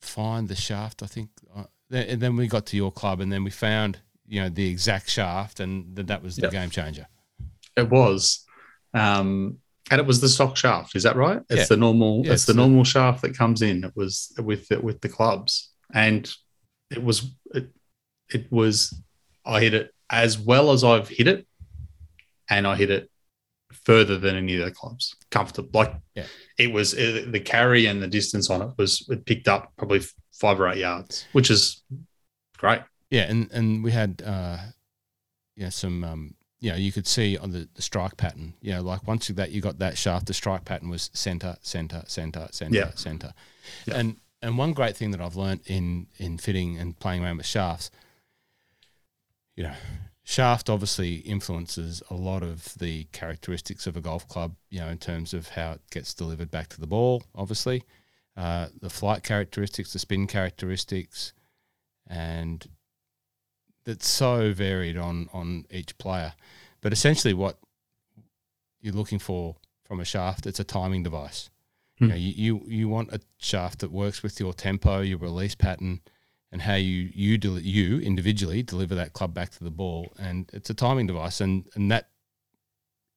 find 0.00 0.48
the 0.48 0.54
shaft. 0.54 1.02
I 1.02 1.06
think, 1.06 1.30
uh, 1.56 1.64
and 1.90 2.20
then 2.20 2.36
we 2.36 2.46
got 2.46 2.66
to 2.66 2.76
your 2.76 2.92
club, 2.92 3.20
and 3.20 3.32
then 3.32 3.44
we 3.44 3.50
found 3.50 4.00
you 4.32 4.40
know 4.40 4.48
the 4.48 4.66
exact 4.68 5.10
shaft, 5.10 5.60
and 5.60 5.94
th- 5.94 6.08
that 6.08 6.22
was 6.22 6.36
the 6.36 6.42
Yep. 6.42 6.52
game 6.52 6.70
changer. 6.70 7.06
It 7.76 7.88
was, 7.90 8.44
um, 8.94 9.58
and 9.90 10.00
it 10.00 10.06
was 10.06 10.20
the 10.20 10.28
stock 10.28 10.56
shaft. 10.56 10.96
Is 10.96 11.02
that 11.02 11.16
right? 11.16 11.40
It's 11.50 11.60
Yeah. 11.62 11.64
the 11.68 11.76
normal. 11.76 12.22
Yeah, 12.24 12.32
it's 12.32 12.42
it's 12.42 12.46
the 12.46 12.52
the- 12.54 12.60
normal 12.62 12.84
shaft 12.84 13.20
that 13.22 13.36
comes 13.36 13.60
in. 13.62 13.84
It 13.84 13.94
was 13.94 14.32
with 14.38 14.68
the, 14.68 14.80
with 14.80 15.00
the 15.02 15.08
clubs, 15.10 15.70
and 15.92 16.22
it 16.90 17.02
was 17.02 17.34
it, 17.54 17.70
it 18.30 18.50
was. 18.50 18.94
I 19.44 19.60
hit 19.60 19.74
it 19.74 19.94
as 20.08 20.38
well 20.38 20.70
as 20.72 20.82
I've 20.84 21.08
hit 21.08 21.26
it, 21.28 21.46
and 22.48 22.66
I 22.66 22.74
hit 22.76 22.90
it 22.90 23.10
further 23.84 24.16
than 24.18 24.36
any 24.36 24.56
of 24.56 24.64
the 24.64 24.70
clubs. 24.70 25.14
Comfortable, 25.30 25.70
like 25.74 25.94
Yeah. 26.14 26.26
it 26.58 26.72
was 26.72 26.94
it, 26.94 27.32
the 27.32 27.40
carry 27.40 27.86
and 27.86 28.02
the 28.02 28.06
distance 28.08 28.48
on 28.50 28.62
it 28.62 28.70
was 28.78 29.06
it 29.10 29.26
picked 29.26 29.48
up 29.48 29.72
probably 29.76 30.00
five 30.32 30.58
or 30.60 30.68
eight 30.68 30.78
yards, 30.78 31.26
which 31.32 31.50
is 31.50 31.82
great. 32.58 32.82
Yeah, 33.12 33.30
and 33.30 33.50
and 33.52 33.84
we 33.84 33.92
had 33.92 34.22
uh, 34.24 34.56
yeah 35.54 35.68
some 35.68 36.02
um, 36.02 36.34
you 36.60 36.70
know 36.70 36.76
you 36.76 36.90
could 36.92 37.06
see 37.06 37.36
on 37.36 37.50
the, 37.52 37.68
the 37.74 37.82
strike 37.82 38.16
pattern. 38.16 38.54
You 38.62 38.72
know, 38.74 38.82
like 38.82 39.06
once 39.06 39.28
you 39.28 39.34
that 39.34 39.50
you 39.50 39.60
got 39.60 39.78
that 39.80 39.98
shaft, 39.98 40.26
the 40.26 40.34
strike 40.34 40.64
pattern 40.64 40.88
was 40.88 41.10
center, 41.12 41.56
center, 41.60 42.02
center, 42.06 42.48
center, 42.50 42.74
Yeah. 42.74 42.90
center. 42.94 43.34
Yeah. 43.86 43.98
And 43.98 44.16
and 44.40 44.56
one 44.56 44.72
great 44.72 44.96
thing 44.96 45.10
that 45.10 45.20
I've 45.20 45.36
learned 45.36 45.60
in 45.66 46.06
in 46.16 46.38
fitting 46.38 46.78
and 46.78 46.98
playing 46.98 47.22
around 47.22 47.36
with 47.36 47.46
shafts, 47.46 47.90
you 49.56 49.64
know, 49.64 49.74
shaft 50.24 50.70
obviously 50.70 51.16
influences 51.16 52.02
a 52.08 52.14
lot 52.14 52.42
of 52.42 52.72
the 52.78 53.04
characteristics 53.12 53.86
of 53.86 53.94
a 53.96 54.00
golf 54.00 54.26
club. 54.26 54.54
You 54.70 54.80
know, 54.80 54.88
in 54.88 54.98
terms 54.98 55.34
of 55.34 55.48
how 55.50 55.72
it 55.72 55.82
gets 55.90 56.14
delivered 56.14 56.50
back 56.50 56.68
to 56.70 56.80
the 56.80 56.86
ball, 56.86 57.24
obviously, 57.34 57.82
uh, 58.38 58.68
the 58.80 58.88
flight 58.90 59.22
characteristics, 59.22 59.92
the 59.92 59.98
spin 59.98 60.26
characteristics, 60.26 61.34
and 62.06 62.66
that's 63.84 64.08
so 64.08 64.52
varied 64.52 64.96
on 64.96 65.28
on 65.32 65.66
each 65.70 65.96
player. 65.98 66.34
But 66.80 66.92
essentially, 66.92 67.34
what 67.34 67.58
you're 68.80 68.94
looking 68.94 69.18
for 69.18 69.56
from 69.84 70.00
a 70.00 70.04
shaft, 70.04 70.46
it's 70.46 70.60
a 70.60 70.64
timing 70.64 71.02
device. 71.02 71.50
Hmm. 71.98 72.04
You, 72.04 72.10
know, 72.10 72.16
you, 72.16 72.32
you 72.34 72.62
you 72.66 72.88
want 72.88 73.12
a 73.12 73.20
shaft 73.38 73.80
that 73.80 73.92
works 73.92 74.22
with 74.22 74.40
your 74.40 74.52
tempo, 74.52 75.00
your 75.00 75.18
release 75.18 75.54
pattern, 75.54 76.00
and 76.50 76.62
how 76.62 76.74
you 76.74 77.10
you 77.14 77.38
del- 77.38 77.60
you 77.60 78.00
individually 78.00 78.62
deliver 78.62 78.94
that 78.94 79.12
club 79.12 79.34
back 79.34 79.50
to 79.50 79.64
the 79.64 79.70
ball. 79.70 80.12
And 80.18 80.50
it's 80.52 80.70
a 80.70 80.74
timing 80.74 81.06
device, 81.06 81.40
and 81.40 81.66
and 81.74 81.90
that 81.90 82.08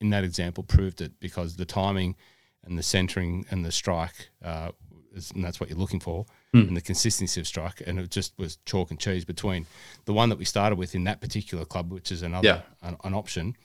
in 0.01 0.09
that 0.09 0.23
example 0.23 0.63
proved 0.63 1.01
it 1.01 1.19
because 1.19 1.55
the 1.55 1.65
timing 1.65 2.15
and 2.63 2.77
the 2.77 2.83
centering 2.83 3.45
and 3.49 3.63
the 3.63 3.71
strike, 3.71 4.29
uh, 4.43 4.71
is, 5.13 5.31
and 5.31 5.43
that's 5.43 5.59
what 5.59 5.69
you're 5.69 5.77
looking 5.77 5.99
for, 5.99 6.25
Hmm. 6.53 6.59
and 6.69 6.77
the 6.77 6.81
consistency 6.81 7.41
of 7.41 7.47
strike, 7.47 7.81
and 7.85 7.99
it 7.99 8.09
just 8.11 8.33
was 8.37 8.57
chalk 8.65 8.89
and 8.91 8.99
cheese 8.99 9.25
between 9.25 9.65
the 10.05 10.13
one 10.13 10.29
that 10.29 10.37
we 10.37 10.45
started 10.45 10.77
with 10.77 10.95
in 10.95 11.03
that 11.05 11.19
particular 11.19 11.65
club, 11.65 11.91
which 11.91 12.11
is 12.11 12.21
another 12.21 12.47
Yeah. 12.47 12.61
an, 12.81 12.95
an 13.03 13.13
option. 13.13 13.55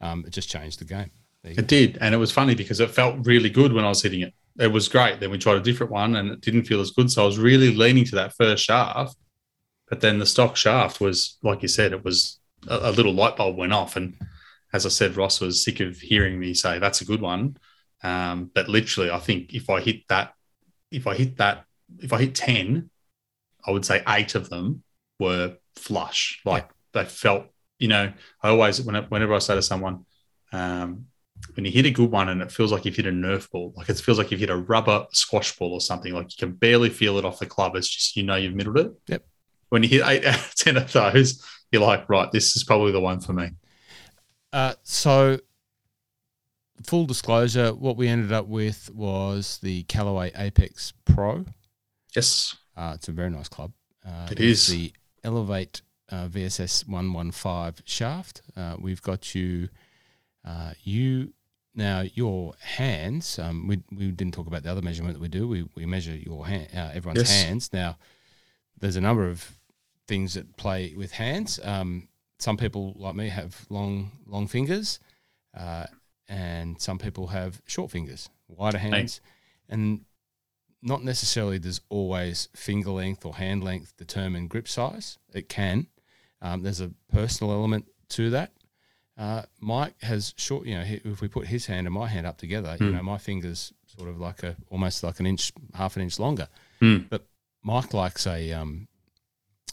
Um, 0.00 0.24
it 0.26 0.30
just 0.32 0.48
changed 0.48 0.80
the 0.80 0.84
game. 0.84 1.10
You 1.44 1.54
go. 1.54 1.60
It 1.60 1.68
did, 1.68 1.98
and 2.00 2.14
it 2.14 2.18
was 2.18 2.32
funny 2.32 2.54
because 2.54 2.80
it 2.80 2.90
felt 2.90 3.24
really 3.26 3.50
good 3.50 3.72
when 3.72 3.84
I 3.84 3.88
was 3.88 4.02
hitting 4.02 4.20
it. 4.22 4.34
It 4.58 4.68
was 4.72 4.88
great. 4.88 5.20
Then 5.20 5.30
we 5.30 5.38
tried 5.38 5.56
a 5.56 5.60
different 5.62 5.92
one, 5.92 6.16
and 6.16 6.30
it 6.30 6.40
didn't 6.40 6.64
feel 6.64 6.80
as 6.80 6.90
good. 6.90 7.10
So 7.10 7.22
I 7.22 7.26
was 7.26 7.38
really 7.38 7.74
leaning 7.74 8.04
to 8.06 8.16
that 8.16 8.34
first 8.34 8.64
shaft, 8.64 9.16
but 9.88 10.00
then 10.00 10.18
the 10.18 10.26
stock 10.26 10.56
shaft 10.56 11.00
was, 11.00 11.38
like 11.42 11.62
you 11.62 11.68
said, 11.68 11.92
it 11.92 12.04
was 12.04 12.40
a, 12.66 12.90
a 12.90 12.92
little 12.92 13.12
light 13.14 13.36
bulb 13.36 13.56
went 13.56 13.72
off, 13.72 13.96
and 13.96 14.16
as 14.72 14.86
I 14.86 14.88
said, 14.88 15.16
Ross 15.16 15.40
was 15.40 15.64
sick 15.64 15.80
of 15.80 15.98
hearing 15.98 16.38
me 16.38 16.52
say 16.54 16.78
that's 16.78 17.00
a 17.00 17.04
good 17.04 17.20
one. 17.20 17.56
Um, 18.02 18.50
but 18.54 18.68
literally, 18.68 19.10
I 19.10 19.18
think 19.18 19.54
if 19.54 19.68
I 19.70 19.80
hit 19.80 20.08
that, 20.08 20.34
if 20.90 21.06
I 21.06 21.14
hit 21.14 21.36
that, 21.38 21.64
if 21.98 22.12
I 22.12 22.18
hit 22.18 22.34
ten, 22.34 22.90
I 23.66 23.70
would 23.70 23.84
say 23.84 24.02
eight 24.08 24.34
of 24.34 24.48
them 24.48 24.82
were 25.18 25.56
flush. 25.76 26.40
Like 26.44 26.70
they 26.92 27.04
felt, 27.04 27.46
you 27.78 27.88
know, 27.88 28.12
I 28.42 28.48
always 28.48 28.80
whenever 28.82 29.34
I 29.34 29.38
say 29.38 29.54
to 29.54 29.62
someone, 29.62 30.06
um, 30.52 31.06
when 31.54 31.64
you 31.64 31.72
hit 31.72 31.86
a 31.86 31.90
good 31.90 32.10
one 32.10 32.28
and 32.28 32.42
it 32.42 32.52
feels 32.52 32.72
like 32.72 32.84
you've 32.84 32.96
hit 32.96 33.06
a 33.06 33.10
Nerf 33.10 33.50
ball, 33.50 33.72
like 33.76 33.88
it 33.88 33.98
feels 33.98 34.18
like 34.18 34.30
you've 34.30 34.40
hit 34.40 34.50
a 34.50 34.56
rubber 34.56 35.06
squash 35.12 35.56
ball 35.56 35.72
or 35.72 35.80
something, 35.80 36.12
like 36.12 36.30
you 36.30 36.46
can 36.46 36.54
barely 36.54 36.90
feel 36.90 37.18
it 37.18 37.24
off 37.24 37.38
the 37.38 37.46
club. 37.46 37.76
It's 37.76 37.88
just 37.88 38.16
you 38.16 38.22
know 38.22 38.36
you've 38.36 38.54
middled 38.54 38.78
it. 38.78 38.92
Yep. 39.08 39.26
When 39.70 39.82
you 39.82 39.88
hit 39.88 40.06
eight 40.06 40.24
out 40.24 40.36
of 40.36 40.54
ten 40.54 40.76
of 40.76 40.92
those, 40.92 41.44
you're 41.70 41.82
like, 41.82 42.08
right, 42.08 42.30
this 42.32 42.56
is 42.56 42.64
probably 42.64 42.92
the 42.92 43.00
one 43.00 43.20
for 43.20 43.32
me. 43.32 43.50
Uh, 44.52 44.74
so, 44.82 45.38
full 46.84 47.06
disclosure, 47.06 47.72
what 47.72 47.96
we 47.96 48.08
ended 48.08 48.32
up 48.32 48.48
with 48.48 48.90
was 48.92 49.58
the 49.62 49.84
Callaway 49.84 50.32
Apex 50.34 50.92
Pro. 51.04 51.44
Yes. 52.14 52.56
Uh, 52.76 52.92
it's 52.94 53.08
a 53.08 53.12
very 53.12 53.30
nice 53.30 53.48
club. 53.48 53.72
Uh, 54.06 54.28
It 54.30 54.40
is. 54.40 54.66
the 54.68 54.92
Elevate 55.22 55.82
uh, 56.10 56.26
VSS 56.28 56.88
115 56.88 57.84
shaft. 57.84 58.42
Uh, 58.56 58.76
we've 58.80 59.02
got 59.02 59.34
you, 59.34 59.68
uh, 60.44 60.72
you 60.82 61.32
now 61.74 62.00
your 62.14 62.54
hands. 62.60 63.38
Um, 63.38 63.66
we, 63.68 63.82
we 63.92 64.10
didn't 64.10 64.34
talk 64.34 64.46
about 64.46 64.62
the 64.62 64.70
other 64.70 64.82
measurement 64.82 65.14
that 65.14 65.20
we 65.20 65.28
do. 65.28 65.46
We, 65.46 65.68
we 65.74 65.86
measure 65.86 66.16
your 66.16 66.46
hand, 66.46 66.68
uh, 66.74 66.90
everyone's 66.94 67.20
Yes. 67.20 67.42
hands. 67.44 67.72
Now, 67.72 67.96
there's 68.78 68.96
a 68.96 69.00
number 69.00 69.28
of 69.28 69.58
things 70.08 70.34
that 70.34 70.56
play 70.56 70.94
with 70.96 71.12
hands. 71.12 71.60
Um, 71.62 72.08
some 72.38 72.56
people 72.56 72.94
like 72.96 73.14
me 73.14 73.28
have 73.28 73.66
long 73.68 74.10
long 74.26 74.48
fingers, 74.48 74.98
uh, 75.56 75.84
and 76.28 76.80
some 76.80 76.98
people 76.98 77.28
have 77.28 77.60
short 77.66 77.90
fingers, 77.90 78.30
wider 78.48 78.78
hands, 78.78 79.20
and 79.68 80.00
not 80.82 81.04
necessarily 81.04 81.58
does 81.58 81.80
always 81.88 82.48
finger 82.54 82.90
length 82.90 83.24
or 83.26 83.34
hand 83.36 83.62
length 83.62 83.96
determine 83.96 84.46
grip 84.48 84.66
size. 84.68 85.18
It 85.34 85.48
can. 85.48 85.86
Um, 86.42 86.62
there's 86.62 86.80
a 86.80 86.92
personal 87.12 87.52
element 87.52 87.86
to 88.10 88.30
that. 88.30 88.52
Uh, 89.18 89.42
Mike 89.60 89.94
has 90.02 90.32
short. 90.38 90.66
You 90.66 90.76
know, 90.76 90.84
if 90.86 91.20
we 91.20 91.28
put 91.28 91.46
his 91.48 91.66
hand 91.66 91.86
and 91.86 91.92
my 91.94 92.08
hand 92.08 92.26
up 92.26 92.38
together, 92.38 92.76
you 92.80 92.86
Hmm. 92.86 92.96
know, 92.96 93.02
my 93.02 93.18
fingers 93.18 93.72
sort 93.86 94.08
of 94.08 94.18
like 94.18 94.42
a 94.42 94.56
almost 94.70 95.02
like 95.02 95.20
an 95.20 95.26
inch, 95.26 95.52
half 95.74 95.96
an 95.96 96.02
inch 96.02 96.18
longer. 96.18 96.48
Hmm. 96.78 96.98
But 97.10 97.26
Mike 97.62 97.92
likes 97.92 98.26
a 98.26 98.52
um, 98.52 98.88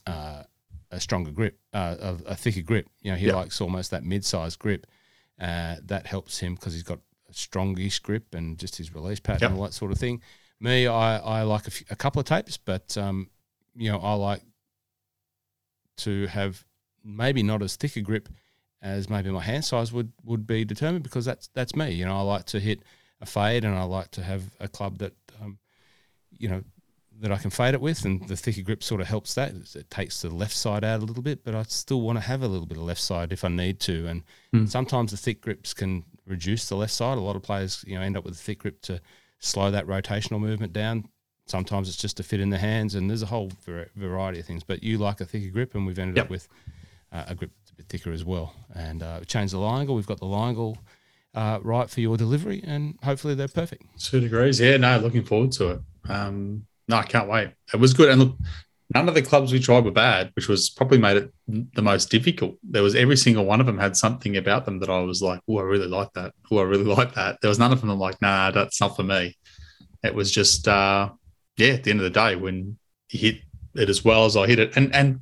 uh, 0.06 0.44
a 0.92 1.00
stronger 1.00 1.32
grip, 1.32 1.60
uh, 1.74 1.96
a, 2.00 2.32
a 2.32 2.36
thicker 2.36 2.62
grip. 2.62 2.88
You 3.02 3.12
know, 3.12 3.18
he 3.18 3.26
Yep. 3.28 3.36
likes 3.36 3.62
almost 3.62 3.92
that 3.92 4.04
mid-sized 4.04 4.58
grip. 4.60 4.88
Uh, 5.40 5.76
that 5.84 6.08
helps 6.08 6.40
him 6.40 6.56
because 6.56 6.74
he's 6.74 6.84
got 6.84 7.00
a 7.30 7.34
strongish 7.34 8.02
grip 8.02 8.34
and 8.34 8.58
just 8.58 8.78
his 8.78 8.94
release 8.96 9.20
pattern 9.20 9.42
Yep. 9.44 9.52
and 9.52 9.60
all 9.60 9.66
that 9.66 9.74
sort 9.74 9.92
of 9.92 9.98
thing. 10.00 10.22
Me, 10.60 10.88
I, 10.88 11.18
I 11.18 11.42
like 11.44 11.68
a, 11.68 11.72
few, 11.72 11.86
a 11.90 11.96
couple 11.96 12.20
of 12.20 12.26
tapes, 12.26 12.58
but 12.58 12.98
um, 12.98 13.30
you 13.76 13.92
know, 13.92 14.00
I 14.00 14.14
like 14.14 14.42
to 15.98 16.28
have 16.28 16.64
maybe 17.04 17.44
not 17.44 17.62
as 17.62 17.76
thick 17.76 17.96
a 17.96 18.02
grip 18.02 18.30
as 18.82 19.10
maybe 19.10 19.30
my 19.32 19.42
hand 19.42 19.66
size 19.66 19.92
would 19.92 20.12
would 20.24 20.46
be 20.46 20.64
determined 20.66 21.04
because 21.04 21.26
that's 21.26 21.50
that's 21.54 21.76
me. 21.76 21.92
You 21.92 22.06
know, 22.06 22.18
I 22.18 22.22
like 22.22 22.46
to 22.48 22.60
hit 22.60 22.82
a 23.22 23.26
fade 23.26 23.66
and 23.66 23.76
I 23.76 23.84
like 23.84 24.12
to 24.12 24.24
have 24.24 24.44
a 24.60 24.68
club 24.68 25.00
that 25.00 25.14
um, 25.42 25.58
you 26.32 26.48
know 26.50 26.64
that 27.20 27.32
I 27.32 27.38
can 27.38 27.50
fade 27.50 27.74
it 27.74 27.82
with, 27.82 28.06
and 28.06 28.28
the 28.28 28.36
thicker 28.36 28.62
grip 28.62 28.84
sort 28.84 29.02
of 29.02 29.08
helps 29.08 29.34
that. 29.34 29.52
It 29.76 29.90
takes 29.90 30.22
the 30.22 30.30
left 30.30 30.56
side 30.56 30.84
out 30.84 31.02
a 31.02 31.06
little 31.06 31.24
bit, 31.24 31.44
but 31.44 31.56
I 31.56 31.64
still 31.64 32.02
want 32.02 32.18
to 32.18 32.22
have 32.24 32.44
a 32.44 32.48
little 32.48 32.68
bit 32.68 32.78
of 32.78 32.84
left 32.84 33.02
side 33.02 33.34
if 33.34 33.44
I 33.44 33.48
need 33.50 33.80
to. 33.82 34.08
And 34.08 34.24
Mm. 34.54 34.70
sometimes 34.70 35.12
the 35.12 35.18
thick 35.18 35.42
grips 35.42 35.74
can 35.74 36.04
reduce 36.28 36.70
the 36.70 36.76
left 36.76 36.94
side. 36.94 37.18
A 37.18 37.22
lot 37.22 37.36
of 37.36 37.42
players, 37.42 37.84
you 37.88 37.96
know, 37.96 38.02
end 38.02 38.16
up 38.18 38.24
with 38.24 38.36
a 38.36 38.38
thick 38.38 38.60
grip 38.60 38.82
to 38.84 39.02
slow 39.40 39.72
that 39.72 39.86
rotational 39.88 40.40
movement 40.40 40.74
down. 40.74 41.08
Sometimes 41.46 41.88
it's 41.88 41.98
just 41.98 42.18
to 42.18 42.24
fit 42.24 42.40
in 42.42 42.50
the 42.50 42.58
hands, 42.58 42.96
and 42.96 43.10
there's 43.10 43.22
a 43.22 43.28
whole 43.28 43.52
var- 43.66 43.88
variety 43.96 44.40
of 44.40 44.46
things. 44.46 44.64
But 44.64 44.84
you 44.84 44.98
like 44.98 45.22
a 45.22 45.26
thicker 45.26 45.50
grip, 45.50 45.76
and 45.76 45.86
we've 45.86 45.98
ended 46.00 46.18
Yep. 46.18 46.26
up 46.26 46.30
with 46.30 46.48
uh, 47.12 47.24
a 47.28 47.36
grip 47.36 47.52
a 47.72 47.76
bit 47.76 47.86
thicker 47.88 48.12
as 48.12 48.26
well. 48.26 48.54
And 48.76 49.02
uh, 49.02 49.16
we've 49.20 49.28
changed 49.28 49.54
the 49.54 49.60
line 49.60 49.82
angle. 49.82 49.96
We've 49.96 50.06
got 50.08 50.20
the 50.20 50.26
line 50.26 50.50
angle 50.50 50.78
uh, 51.34 51.60
right 51.62 51.90
for 51.90 52.02
your 52.02 52.18
delivery, 52.18 52.62
and 52.66 52.98
hopefully 53.04 53.34
they're 53.36 53.48
perfect. 53.48 53.84
Two 53.98 54.20
degrees. 54.20 54.60
Yeah, 54.60 54.76
no, 54.78 54.98
looking 55.00 55.24
forward 55.24 55.52
to 55.54 55.70
it. 55.72 55.80
Um, 56.10 56.66
no, 56.90 56.98
I 56.98 57.04
can't 57.04 57.30
wait. 57.30 57.52
It 57.74 57.78
was 57.80 57.94
good. 57.94 58.10
And 58.10 58.20
look, 58.22 58.38
none 58.94 59.10
of 59.10 59.16
the 59.16 59.22
clubs 59.22 59.52
we 59.52 59.60
tried 59.60 59.86
were 59.86 59.92
bad, 59.92 60.32
which 60.36 60.48
was 60.48 60.70
probably 60.70 60.98
made 60.98 61.18
it 61.18 61.34
the 61.48 61.82
most 61.82 62.10
difficult. 62.10 62.58
There 62.64 62.84
was 62.84 62.96
every 62.96 63.18
single 63.18 63.46
one 63.46 63.60
of 63.60 63.66
them 63.66 63.78
had 63.78 63.98
something 63.98 64.38
about 64.38 64.66
them 64.66 64.80
that 64.80 64.90
I 64.90 65.00
was 65.00 65.22
like, 65.22 65.42
oh, 65.50 65.58
I 65.58 65.64
really 65.64 65.88
like 65.88 66.14
that. 66.14 66.34
Oh, 66.50 66.60
I 66.60 66.64
really 66.64 66.84
like 66.96 67.14
that. 67.16 67.38
There 67.42 67.50
was 67.50 67.60
none 67.60 67.74
of 67.74 67.82
them 67.82 67.90
like, 68.00 68.22
nah, 68.22 68.52
that's 68.52 68.80
not 68.80 68.96
for 68.96 69.04
me. 69.04 69.38
It 70.04 70.16
was 70.16 70.32
just, 70.32 70.68
uh, 70.68 71.10
yeah, 71.58 71.74
at 71.74 71.84
the 71.84 71.92
end 71.92 72.00
of 72.00 72.06
the 72.06 72.10
day, 72.10 72.36
when 72.36 72.78
you 73.10 73.20
hit 73.20 73.42
it 73.76 73.90
as 73.90 74.06
well 74.06 74.26
as 74.26 74.38
I 74.38 74.48
hit 74.48 74.60
it, 74.60 74.78
and 74.78 74.94
and 74.94 75.22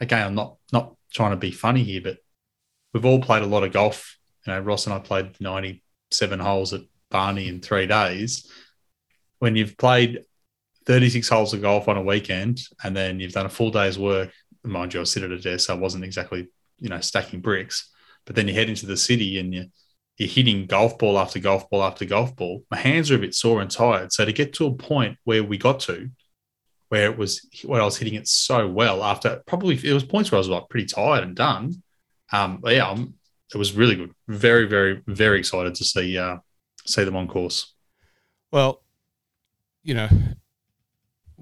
again, 0.00 0.26
I'm 0.26 0.34
not 0.34 0.56
not 0.72 0.94
trying 1.12 1.30
to 1.32 1.36
be 1.36 1.50
funny 1.50 1.82
here, 1.82 2.00
but 2.02 2.18
we've 2.92 3.04
all 3.04 3.20
played 3.20 3.42
a 3.42 3.46
lot 3.46 3.64
of 3.64 3.72
golf. 3.72 4.18
You 4.46 4.52
know, 4.52 4.60
Ross 4.60 4.86
and 4.86 4.94
I 4.94 4.98
played 4.98 5.40
97 5.40 6.40
holes 6.40 6.72
at 6.72 6.82
Barney 7.10 7.48
in 7.48 7.60
three 7.60 7.86
days. 7.86 8.50
When 9.38 9.56
you've 9.56 9.76
played 9.76 10.24
36 10.86 11.28
holes 11.28 11.54
of 11.54 11.62
golf 11.62 11.88
on 11.88 11.96
a 11.96 12.02
weekend 12.02 12.60
and 12.82 12.96
then 12.96 13.20
you've 13.20 13.32
done 13.32 13.46
a 13.46 13.50
full 13.50 13.70
day's 13.70 13.98
work, 13.98 14.32
mind 14.64 14.94
you, 14.94 15.00
I 15.00 15.04
sit 15.04 15.22
at 15.22 15.30
a 15.30 15.38
desk, 15.38 15.66
so 15.66 15.74
I 15.74 15.78
wasn't 15.78 16.04
exactly, 16.04 16.48
you 16.78 16.88
know, 16.88 17.00
stacking 17.00 17.40
bricks. 17.40 17.90
But 18.24 18.36
then 18.36 18.48
you 18.48 18.54
head 18.54 18.68
into 18.68 18.86
the 18.86 18.96
city 18.96 19.38
and 19.38 19.52
you, 19.52 19.64
you're 20.16 20.28
hitting 20.28 20.66
golf 20.66 20.98
ball 20.98 21.18
after 21.18 21.38
golf 21.38 21.68
ball 21.70 21.82
after 21.82 22.04
golf 22.04 22.36
ball. 22.36 22.64
My 22.70 22.76
hands 22.76 23.10
are 23.10 23.16
a 23.16 23.18
bit 23.18 23.34
sore 23.34 23.60
and 23.60 23.70
tired. 23.70 24.12
So 24.12 24.24
to 24.24 24.32
get 24.32 24.52
to 24.54 24.66
a 24.66 24.74
point 24.74 25.18
where 25.24 25.42
we 25.42 25.58
got 25.58 25.80
to, 25.80 26.10
where 26.88 27.10
it 27.10 27.16
was 27.16 27.48
where 27.64 27.80
I 27.80 27.84
was 27.84 27.96
hitting 27.96 28.14
it 28.14 28.28
so 28.28 28.68
well 28.68 29.02
after 29.02 29.42
probably 29.46 29.80
it 29.82 29.94
was 29.94 30.04
points 30.04 30.30
where 30.30 30.36
I 30.36 30.40
was 30.40 30.48
like 30.48 30.68
pretty 30.68 30.86
tired 30.86 31.24
and 31.24 31.34
done. 31.34 31.82
Um, 32.32 32.62
yeah, 32.66 32.88
I'm, 32.88 33.14
it 33.52 33.58
was 33.58 33.72
really 33.72 33.96
good. 33.96 34.12
Very, 34.28 34.66
very, 34.66 35.02
very 35.06 35.38
excited 35.38 35.74
to 35.76 35.84
see 35.84 36.18
uh, 36.18 36.36
see 36.86 37.04
them 37.04 37.16
on 37.16 37.28
course. 37.28 37.74
Well, 38.50 38.82
you 39.82 39.94
know, 39.94 40.08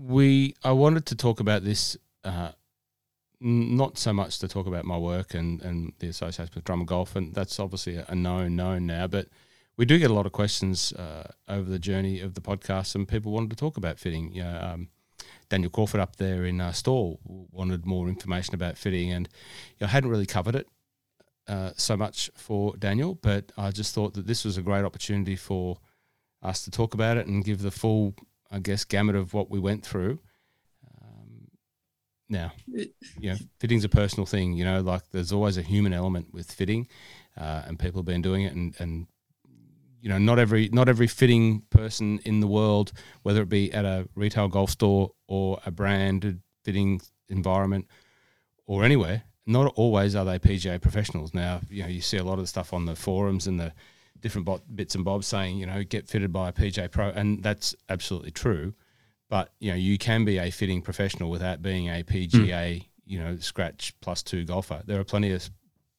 we 0.01 0.55
I 0.65 0.73
wanted 0.73 1.07
to 1.07 1.17
talk 1.17 1.41
about 1.41 1.65
this, 1.65 1.97
uh, 2.25 2.53
not 3.41 3.99
so 3.99 4.13
much 4.13 4.39
to 4.39 4.49
talk 4.49 4.67
about 4.67 4.85
my 4.85 4.99
work 4.99 5.35
and, 5.35 5.61
and 5.63 5.93
the 5.99 6.09
association 6.09 6.53
with 6.55 6.65
Drummond 6.65 6.89
Golf, 6.89 7.17
and 7.17 7.35
that's 7.35 7.59
obviously 7.61 7.97
a, 7.97 8.15
known 8.15 8.57
known 8.57 8.87
now. 8.87 9.07
But 9.07 9.29
we 9.77 9.85
do 9.85 9.99
get 9.99 10.11
a 10.11 10.15
lot 10.15 10.27
of 10.27 10.33
questions 10.33 10.93
uh, 10.93 11.31
over 11.49 11.71
the 11.71 11.79
journey 11.79 12.21
of 12.21 12.35
the 12.35 12.41
podcast, 12.41 12.95
and 12.95 13.07
people 13.07 13.33
wanted 13.33 13.51
to 13.51 13.57
talk 13.57 13.77
about 13.77 13.99
fitting. 13.99 14.33
You 14.33 14.45
know, 14.45 14.59
um, 14.61 14.89
Daniel 15.49 15.71
Crawford 15.71 16.01
up 16.01 16.17
there 16.17 16.45
in 16.45 16.61
uh, 16.61 16.73
Stall 16.73 17.21
wanted 17.25 17.85
more 17.85 18.09
information 18.09 18.55
about 18.55 18.79
fitting, 18.79 19.11
and 19.11 19.29
you 19.79 19.85
know, 19.85 19.89
I 19.89 19.91
hadn't 19.91 20.11
really 20.11 20.27
covered 20.27 20.55
it 20.55 20.69
uh, 21.49 21.73
so 21.77 21.97
much 21.97 22.31
for 22.35 22.77
Daniel, 22.77 23.17
but 23.17 23.53
I 23.59 23.71
just 23.71 23.95
thought 23.95 24.15
that 24.15 24.27
this 24.27 24.45
was 24.45 24.57
a 24.57 24.63
great 24.63 24.85
opportunity 24.85 25.37
for 25.37 25.79
us 26.43 26.63
to 26.65 26.71
talk 26.71 26.95
about 26.95 27.17
it 27.17 27.27
and 27.27 27.45
give 27.45 27.61
the 27.61 27.71
full, 27.71 28.15
I 28.51 28.59
guess, 28.59 28.85
gamut 28.85 29.17
of 29.17 29.33
what 29.33 29.51
we 29.51 29.59
went 29.59 29.85
through. 29.85 30.19
Um, 31.01 31.49
now, 32.29 32.53
you 32.67 32.91
know, 33.23 33.37
fitting's 33.59 33.85
a 33.85 33.89
personal 33.89 34.27
thing. 34.27 34.55
You 34.55 34.65
know, 34.65 34.81
like 34.81 35.11
there's 35.11 35.33
always 35.33 35.57
a 35.57 35.63
human 35.63 35.93
element 35.93 36.33
with 36.33 36.51
fitting, 36.51 36.89
uh, 37.37 37.63
and 37.67 37.79
people 37.79 38.01
have 38.01 38.07
been 38.07 38.23
doing 38.23 38.43
it, 38.43 38.55
and 38.55 38.75
and 38.79 39.07
you 40.01 40.09
know, 40.09 40.19
not 40.19 40.39
every 40.39 40.69
not 40.71 40.89
every 40.89 41.07
fitting 41.07 41.63
person 41.71 42.21
in 42.25 42.41
the 42.41 42.47
world, 42.47 42.93
whether 43.23 43.43
it 43.43 43.49
be 43.49 43.73
at 43.73 43.85
a 43.85 44.09
retail 44.15 44.49
golf 44.49 44.71
store 44.71 45.13
or 45.29 45.61
a 45.67 45.71
branded 45.71 46.41
fitting 46.65 47.01
environment 47.29 47.87
or 48.67 48.85
anywhere, 48.85 49.23
not 49.47 49.73
always 49.77 50.15
are 50.15 50.25
they 50.25 50.39
PGA 50.39 50.81
professionals. 50.81 51.35
Now, 51.35 51.61
you 51.69 51.83
know, 51.83 51.89
you 51.89 52.01
see 52.01 52.17
a 52.17 52.25
lot 52.25 52.35
of 52.35 52.41
the 52.41 52.47
stuff 52.47 52.73
on 52.73 52.87
the 52.87 52.97
forums 52.97 53.47
and 53.47 53.61
the 53.61 53.73
different 54.21 54.45
bot, 54.45 54.63
bits 54.75 54.95
and 54.95 55.05
bobs 55.05 55.27
saying, 55.27 55.59
you 55.59 55.67
know, 55.67 55.83
get 55.85 56.09
fitted 56.09 56.33
by 56.33 56.49
a 56.49 56.53
PGA 56.53 56.91
pro, 56.91 57.09
and 57.11 57.43
that's 57.43 57.75
absolutely 57.89 58.31
true. 58.31 58.75
But 59.29 59.53
you 59.61 59.71
know, 59.71 59.77
you 59.77 59.97
can 59.99 60.25
be 60.25 60.39
a 60.39 60.51
fitting 60.51 60.83
professional 60.83 61.31
without 61.31 61.63
being 61.63 61.89
a 61.89 62.03
PGA, 62.03 62.85
you 63.07 63.19
know, 63.21 63.37
scratch 63.39 63.95
plus 64.01 64.23
two 64.23 64.45
golfer. 64.45 64.83
There 64.87 64.99
are 65.01 65.05
plenty 65.05 65.31
of 65.33 65.49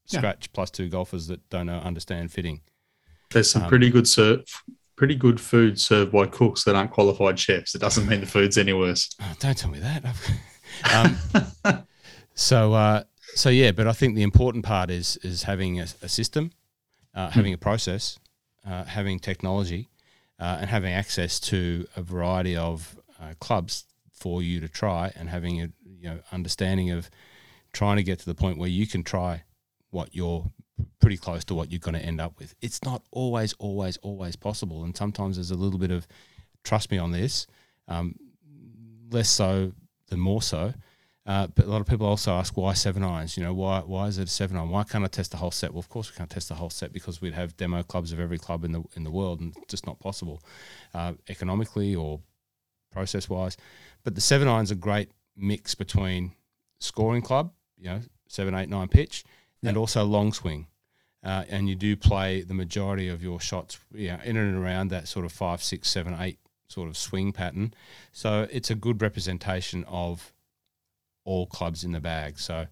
Yeah. 0.07 0.19
scratch 0.19 0.51
plus 0.53 0.69
two 0.71 0.89
golfers 0.89 1.27
that 1.27 1.47
don't 1.49 1.67
know, 1.67 1.79
understand 1.79 2.31
fitting. 2.31 2.61
There's 3.29 3.49
some 3.49 3.63
Um, 3.63 3.69
pretty 3.69 3.89
good 3.89 4.07
ser- 4.07 4.43
pretty 4.97 5.15
good 5.15 5.39
food 5.39 5.79
served 5.79 6.11
by 6.11 6.25
cooks 6.27 6.63
that 6.65 6.75
aren't 6.75 6.91
qualified 6.91 7.39
chefs. 7.39 7.73
It 7.73 7.79
doesn't 7.79 8.07
mean 8.07 8.19
the 8.19 8.27
food's 8.27 8.57
any 8.57 8.73
worse. 8.73 9.09
Oh, 9.19 9.33
don't 9.39 9.57
tell 9.57 9.71
me 9.71 9.79
that. 9.79 10.03
um, 10.93 11.85
so, 12.35 12.73
uh, 12.73 13.03
so 13.35 13.49
yeah, 13.49 13.71
but 13.71 13.87
I 13.87 13.93
think 13.93 14.15
the 14.15 14.23
important 14.23 14.65
part 14.65 14.89
is 14.91 15.17
is 15.23 15.43
having 15.43 15.79
a, 15.79 15.83
a 16.01 16.09
system, 16.09 16.51
uh, 17.15 17.29
having 17.29 17.53
a 17.53 17.57
process, 17.57 18.19
uh, 18.65 18.83
having 18.85 19.19
technology, 19.19 19.89
uh, 20.39 20.57
and 20.61 20.69
having 20.69 20.93
access 20.93 21.39
to 21.39 21.87
a 21.95 22.01
variety 22.01 22.55
of 22.55 22.99
uh, 23.21 23.33
clubs 23.39 23.85
for 24.11 24.41
you 24.41 24.59
to 24.59 24.67
try, 24.67 25.11
and 25.15 25.29
having 25.29 25.61
a 25.61 25.69
you 25.83 26.09
know 26.09 26.19
understanding 26.31 26.91
of 26.91 27.09
trying 27.73 27.97
to 27.97 28.03
get 28.03 28.19
to 28.19 28.25
the 28.25 28.35
point 28.35 28.57
where 28.57 28.69
you 28.69 28.85
can 28.87 29.03
try 29.03 29.43
what 29.91 30.13
you're 30.13 30.51
pretty 30.99 31.17
close 31.17 31.43
to 31.45 31.53
what 31.53 31.71
you're 31.71 31.79
going 31.79 31.95
to 31.95 32.05
end 32.05 32.19
up 32.19 32.39
with. 32.39 32.55
It's 32.61 32.83
not 32.83 33.03
always, 33.11 33.53
always, 33.53 33.97
always 33.97 34.35
possible, 34.35 34.83
and 34.83 34.95
sometimes 34.95 35.37
there's 35.37 35.51
a 35.51 35.55
little 35.55 35.79
bit 35.79 35.91
of 35.91 36.07
trust 36.63 36.91
me 36.91 36.97
on 36.97 37.11
this. 37.11 37.47
Um, 37.87 38.15
less 39.11 39.29
so 39.29 39.73
than 40.07 40.19
more 40.19 40.41
so. 40.41 40.73
Uh, 41.31 41.47
but 41.55 41.63
a 41.63 41.69
lot 41.69 41.79
of 41.79 41.87
people 41.87 42.05
also 42.05 42.33
ask 42.33 42.57
why 42.57 42.73
seven 42.73 43.03
irons. 43.05 43.37
You 43.37 43.43
know, 43.43 43.53
why 43.53 43.79
why 43.79 44.07
is 44.07 44.17
it 44.17 44.27
a 44.27 44.31
seven 44.31 44.57
iron? 44.57 44.69
Why 44.69 44.83
can't 44.83 45.05
I 45.05 45.07
test 45.07 45.31
the 45.31 45.37
whole 45.37 45.49
set? 45.49 45.71
Well, 45.71 45.79
of 45.79 45.87
course 45.87 46.11
we 46.11 46.17
can't 46.17 46.29
test 46.29 46.49
the 46.49 46.55
whole 46.55 46.69
set 46.69 46.91
because 46.91 47.21
we'd 47.21 47.33
have 47.33 47.55
demo 47.55 47.83
clubs 47.83 48.11
of 48.11 48.19
every 48.19 48.37
club 48.37 48.65
in 48.65 48.73
the 48.73 48.83
in 48.97 49.05
the 49.05 49.11
world, 49.11 49.39
and 49.39 49.55
it's 49.55 49.71
just 49.71 49.87
not 49.87 49.97
possible, 49.97 50.41
uh, 50.93 51.13
economically 51.29 51.95
or 51.95 52.19
process 52.91 53.29
wise. 53.29 53.55
But 54.03 54.15
the 54.15 54.19
seven 54.19 54.49
iron's 54.49 54.71
are 54.71 54.73
a 54.73 54.77
great 54.77 55.09
mix 55.37 55.73
between 55.73 56.33
scoring 56.81 57.21
club, 57.21 57.53
you 57.77 57.85
know, 57.85 58.01
seven, 58.27 58.53
eight, 58.53 58.67
nine 58.67 58.89
pitch, 58.89 59.23
and 59.63 59.77
also 59.77 60.03
long 60.03 60.33
swing. 60.33 60.67
Uh, 61.23 61.45
and 61.47 61.69
you 61.69 61.75
do 61.75 61.95
play 61.95 62.41
the 62.41 62.53
majority 62.53 63.07
of 63.07 63.23
your 63.23 63.39
shots, 63.39 63.79
you 63.93 64.09
know, 64.09 64.19
in 64.25 64.35
and 64.35 64.57
around 64.57 64.89
that 64.89 65.07
sort 65.07 65.23
of 65.23 65.31
five, 65.31 65.63
six, 65.63 65.89
seven, 65.89 66.13
eight 66.19 66.39
sort 66.67 66.89
of 66.89 66.97
swing 66.97 67.31
pattern. 67.31 67.73
So 68.11 68.49
it's 68.51 68.69
a 68.69 68.75
good 68.75 69.01
representation 69.01 69.85
of 69.87 70.33
all 71.23 71.45
clubs 71.47 71.83
in 71.83 71.91
the 71.91 71.99
bag. 71.99 72.39
So, 72.39 72.67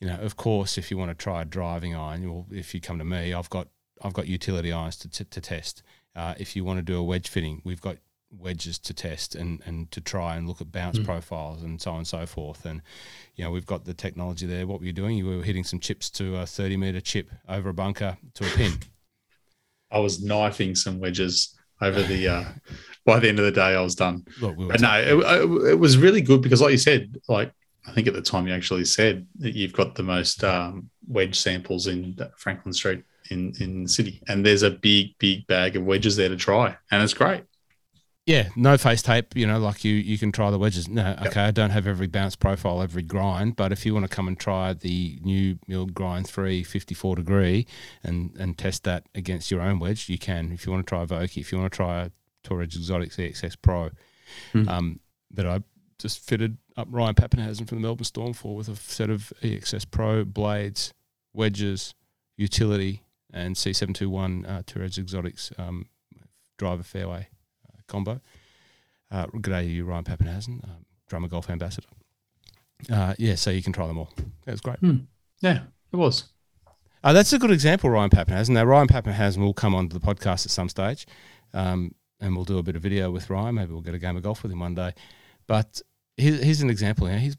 you 0.00 0.06
know, 0.08 0.16
of 0.16 0.36
course, 0.36 0.76
if 0.78 0.90
you 0.90 0.98
want 0.98 1.10
to 1.10 1.14
try 1.14 1.42
a 1.42 1.44
driving 1.44 1.94
iron, 1.94 2.30
well, 2.30 2.46
if 2.50 2.74
you 2.74 2.80
come 2.80 2.98
to 2.98 3.04
me, 3.04 3.32
I've 3.32 3.50
got 3.50 3.68
I've 4.02 4.12
got 4.12 4.26
utility 4.26 4.72
irons 4.72 4.96
to, 4.98 5.08
to, 5.08 5.24
to 5.24 5.40
test. 5.40 5.82
Uh, 6.16 6.34
if 6.38 6.54
you 6.56 6.64
want 6.64 6.78
to 6.78 6.82
do 6.82 6.98
a 6.98 7.02
wedge 7.02 7.28
fitting, 7.28 7.62
we've 7.64 7.80
got 7.80 7.96
wedges 8.36 8.78
to 8.80 8.92
test 8.92 9.36
and, 9.36 9.62
and 9.64 9.90
to 9.92 10.00
try 10.00 10.34
and 10.36 10.48
look 10.48 10.60
at 10.60 10.72
bounce 10.72 10.98
Mm. 10.98 11.04
profiles 11.04 11.62
and 11.62 11.80
so 11.80 11.92
on 11.92 11.98
and 11.98 12.06
so 12.06 12.26
forth. 12.26 12.66
And, 12.66 12.82
you 13.36 13.44
know, 13.44 13.50
we've 13.52 13.64
got 13.66 13.84
the 13.84 13.94
technology 13.94 14.46
there. 14.46 14.66
What 14.66 14.80
were 14.80 14.86
you 14.86 14.92
doing? 14.92 15.16
You 15.16 15.26
were 15.26 15.42
hitting 15.44 15.62
some 15.64 15.78
chips 15.78 16.10
to 16.10 16.36
a 16.36 16.46
30 16.46 16.76
meter 16.76 17.00
chip 17.00 17.30
over 17.48 17.68
a 17.68 17.74
bunker 17.74 18.18
to 18.34 18.44
a 18.44 18.50
pin. 18.50 18.72
I 19.92 20.00
was 20.00 20.22
knifing 20.22 20.74
some 20.74 20.98
wedges 20.98 21.54
over 21.80 22.02
the. 22.02 22.28
Uh, 22.28 22.44
by 23.04 23.18
the 23.18 23.28
end 23.28 23.38
of 23.38 23.44
the 23.44 23.52
day, 23.52 23.74
I 23.74 23.82
was 23.82 23.94
done. 23.94 24.24
Look, 24.40 24.56
we 24.56 24.66
But 24.66 24.80
no, 24.80 24.92
it, 24.98 25.72
it 25.72 25.78
was 25.78 25.98
really 25.98 26.22
good 26.22 26.40
because, 26.40 26.62
like 26.62 26.72
you 26.72 26.78
said, 26.78 27.18
like 27.28 27.52
I 27.86 27.92
think 27.92 28.06
at 28.06 28.14
the 28.14 28.22
time 28.22 28.46
you 28.46 28.54
actually 28.54 28.84
said 28.86 29.26
that 29.40 29.54
you've 29.54 29.74
got 29.74 29.94
the 29.94 30.02
most 30.02 30.42
um, 30.42 30.88
wedge 31.06 31.38
samples 31.38 31.86
in 31.86 32.16
Franklin 32.36 32.72
Street 32.72 33.04
in 33.30 33.52
in 33.60 33.84
the 33.84 33.88
city, 33.88 34.22
and 34.28 34.44
there's 34.44 34.62
a 34.62 34.70
big, 34.70 35.18
big 35.18 35.46
bag 35.46 35.76
of 35.76 35.84
wedges 35.84 36.16
there 36.16 36.28
to 36.28 36.36
try, 36.36 36.76
and 36.90 37.02
it's 37.02 37.14
great. 37.14 37.44
Yeah, 38.26 38.48
no 38.56 38.78
face 38.78 39.02
tape. 39.02 39.36
You 39.36 39.46
know, 39.46 39.58
like 39.58 39.84
you 39.84 39.92
you 39.94 40.16
can 40.16 40.32
try 40.32 40.50
the 40.50 40.58
wedges. 40.58 40.88
No, 40.88 41.14
okay, 41.26 41.42
I 41.42 41.50
don't 41.50 41.70
have 41.70 41.86
every 41.86 42.06
bounce 42.06 42.36
profile, 42.36 42.80
every 42.80 43.02
grind, 43.02 43.54
but 43.54 43.70
if 43.70 43.84
you 43.84 43.92
want 43.92 44.08
to 44.08 44.14
come 44.14 44.28
and 44.28 44.38
try 44.40 44.72
the 44.72 45.18
new 45.22 45.58
mill 45.68 45.84
grind 45.84 46.26
three 46.26 46.62
fifty 46.62 46.94
four 46.94 47.16
degree 47.16 47.66
and 48.02 48.34
and 48.38 48.56
test 48.56 48.84
that 48.84 49.04
against 49.14 49.50
your 49.50 49.60
own 49.60 49.78
wedge, 49.78 50.08
you 50.08 50.16
can. 50.16 50.52
If 50.52 50.64
you 50.64 50.72
want 50.72 50.86
to 50.86 50.88
try 50.88 51.04
Vokey, 51.04 51.38
if 51.42 51.52
you 51.52 51.58
want 51.58 51.70
to 51.70 51.76
try 51.76 52.04
a 52.04 52.10
Tour 52.44 52.62
Edge 52.62 52.76
Exotics 52.76 53.16
EXS 53.16 53.56
Pro, 53.60 53.90
Hmm. 54.52 54.68
um, 54.70 55.00
that 55.30 55.46
I 55.46 55.60
just 55.98 56.18
fitted 56.18 56.56
up 56.78 56.88
Ryan 56.90 57.14
Papenhuyzen 57.14 57.68
from 57.68 57.76
the 57.78 57.82
Melbourne 57.82 58.04
Storm 58.04 58.32
for 58.32 58.56
with 58.56 58.68
a 58.70 58.76
set 58.76 59.10
of 59.10 59.34
EXS 59.42 59.84
Pro 59.90 60.24
blades, 60.24 60.94
wedges, 61.34 61.94
utility, 62.38 63.02
and 63.32 63.54
C721 63.54 64.48
uh, 64.48 64.62
Tour 64.66 64.82
Edge 64.84 64.98
Exotics 64.98 65.52
um, 65.58 65.86
driver 66.58 66.82
fairway 66.82 67.28
combo. 67.88 68.20
Uh, 69.10 69.26
good 69.26 69.42
day 69.42 69.62
to 69.62 69.68
you, 69.68 69.84
Ryan 69.84 70.04
Papenhuyzen, 70.04 70.64
um, 70.64 70.86
Drummond 71.08 71.30
Golf 71.30 71.48
ambassador. 71.50 71.88
Uh, 72.90 73.14
yeah, 73.18 73.34
so 73.34 73.50
you 73.50 73.62
can 73.62 73.72
try 73.72 73.86
them 73.86 73.98
all. 73.98 74.10
That 74.44 74.52
was 74.52 74.60
great. 74.60 74.78
Yeah, 75.40 75.60
it 75.92 75.96
was. 75.96 76.24
Uh, 77.02 77.12
that's 77.12 77.32
a 77.32 77.38
good 77.38 77.50
example, 77.50 77.90
Ryan 77.90 78.10
Papenhuyzen. 78.10 78.50
Now, 78.50 78.64
Ryan 78.64 78.88
Papenhuyzen 78.88 79.38
will 79.38 79.54
come 79.54 79.74
onto 79.74 79.98
the 79.98 80.04
podcast 80.04 80.46
at 80.46 80.50
some 80.50 80.68
stage, 80.68 81.06
um, 81.52 81.94
and 82.20 82.34
we'll 82.34 82.46
do 82.46 82.58
a 82.58 82.62
bit 82.62 82.76
of 82.76 82.82
video 82.82 83.10
with 83.10 83.28
Ryan. 83.28 83.56
Maybe 83.56 83.72
we'll 83.72 83.82
get 83.82 83.94
a 83.94 83.98
game 83.98 84.16
of 84.16 84.22
golf 84.22 84.42
with 84.42 84.52
him 84.52 84.60
one 84.60 84.74
day. 84.74 84.94
But 85.46 85.82
here's, 86.16 86.42
here's 86.42 86.60
an 86.62 86.70
example. 86.70 87.06
You 87.06 87.14
know, 87.14 87.20
he's 87.20 87.36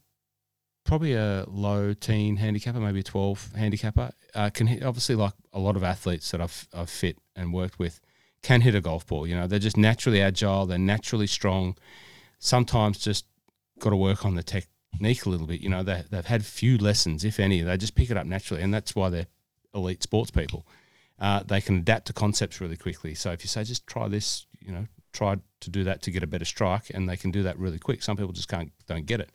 probably 0.86 1.14
a 1.14 1.46
low 1.48 1.94
teen 1.94 2.38
handicapper, 2.38 2.80
maybe 2.80 3.00
a 3.00 3.04
12 3.04 3.54
handicapper. 3.56 4.12
Uh, 4.36 4.52
can 4.52 4.68
hit, 4.68 4.84
obviously, 4.84 5.16
like 5.16 5.34
a 5.52 5.60
lot 5.60 5.76
of 5.76 5.84
athletes 5.84 6.30
that 6.32 6.42
I've, 6.42 6.68
I've 6.74 6.90
fit 6.90 7.18
and 7.36 7.52
worked 7.52 7.80
with, 7.80 8.00
can 8.46 8.62
hit 8.62 8.76
a 8.76 8.82
golf 8.82 9.08
ball. 9.08 9.26
You 9.26 9.36
know, 9.36 9.48
they're 9.48 9.58
just 9.58 9.76
naturally 9.76 10.22
agile. 10.22 10.68
They're 10.68 10.78
naturally 10.78 11.26
strong. 11.26 11.76
Sometimes 12.38 13.00
just 13.00 13.26
got 13.80 13.90
to 13.90 13.96
work 13.96 14.24
on 14.24 14.36
the 14.36 14.44
technique 14.44 15.26
a 15.26 15.30
little 15.30 15.48
bit. 15.48 15.62
You 15.62 15.70
know, 15.70 15.82
they, 15.82 16.04
they've 16.12 16.26
had 16.26 16.46
few 16.46 16.78
lessons, 16.78 17.26
if 17.26 17.40
any. 17.40 17.62
They 17.62 17.76
just 17.76 17.96
pick 17.96 18.12
it 18.12 18.18
up 18.18 18.28
naturally, 18.28 18.62
and 18.62 18.72
that's 18.72 18.96
why 18.96 19.10
they're 19.10 19.26
elite 19.74 20.04
sports 20.04 20.30
people. 20.30 20.68
Uh, 21.18 21.42
they 21.42 21.60
can 21.60 21.78
adapt 21.78 22.06
to 22.06 22.14
concepts 22.14 22.62
really 22.62 22.78
quickly. 22.78 23.16
So 23.16 23.32
if 23.32 23.44
you 23.44 23.48
say 23.48 23.64
just 23.64 23.88
try 23.88 24.08
this, 24.08 24.46
you 24.60 24.72
know, 24.72 24.86
try 25.12 25.38
to 25.62 25.70
do 25.72 25.84
that 25.86 26.04
to 26.04 26.12
get 26.12 26.22
a 26.22 26.28
better 26.28 26.46
strike, 26.46 26.92
and 26.94 27.10
they 27.10 27.18
can 27.18 27.32
do 27.32 27.42
that 27.44 27.58
really 27.58 27.80
quick. 27.80 28.04
Some 28.04 28.16
people 28.16 28.32
just 28.32 28.48
can't 28.48 28.72
don't 28.86 29.08
get 29.08 29.22
it. 29.22 29.32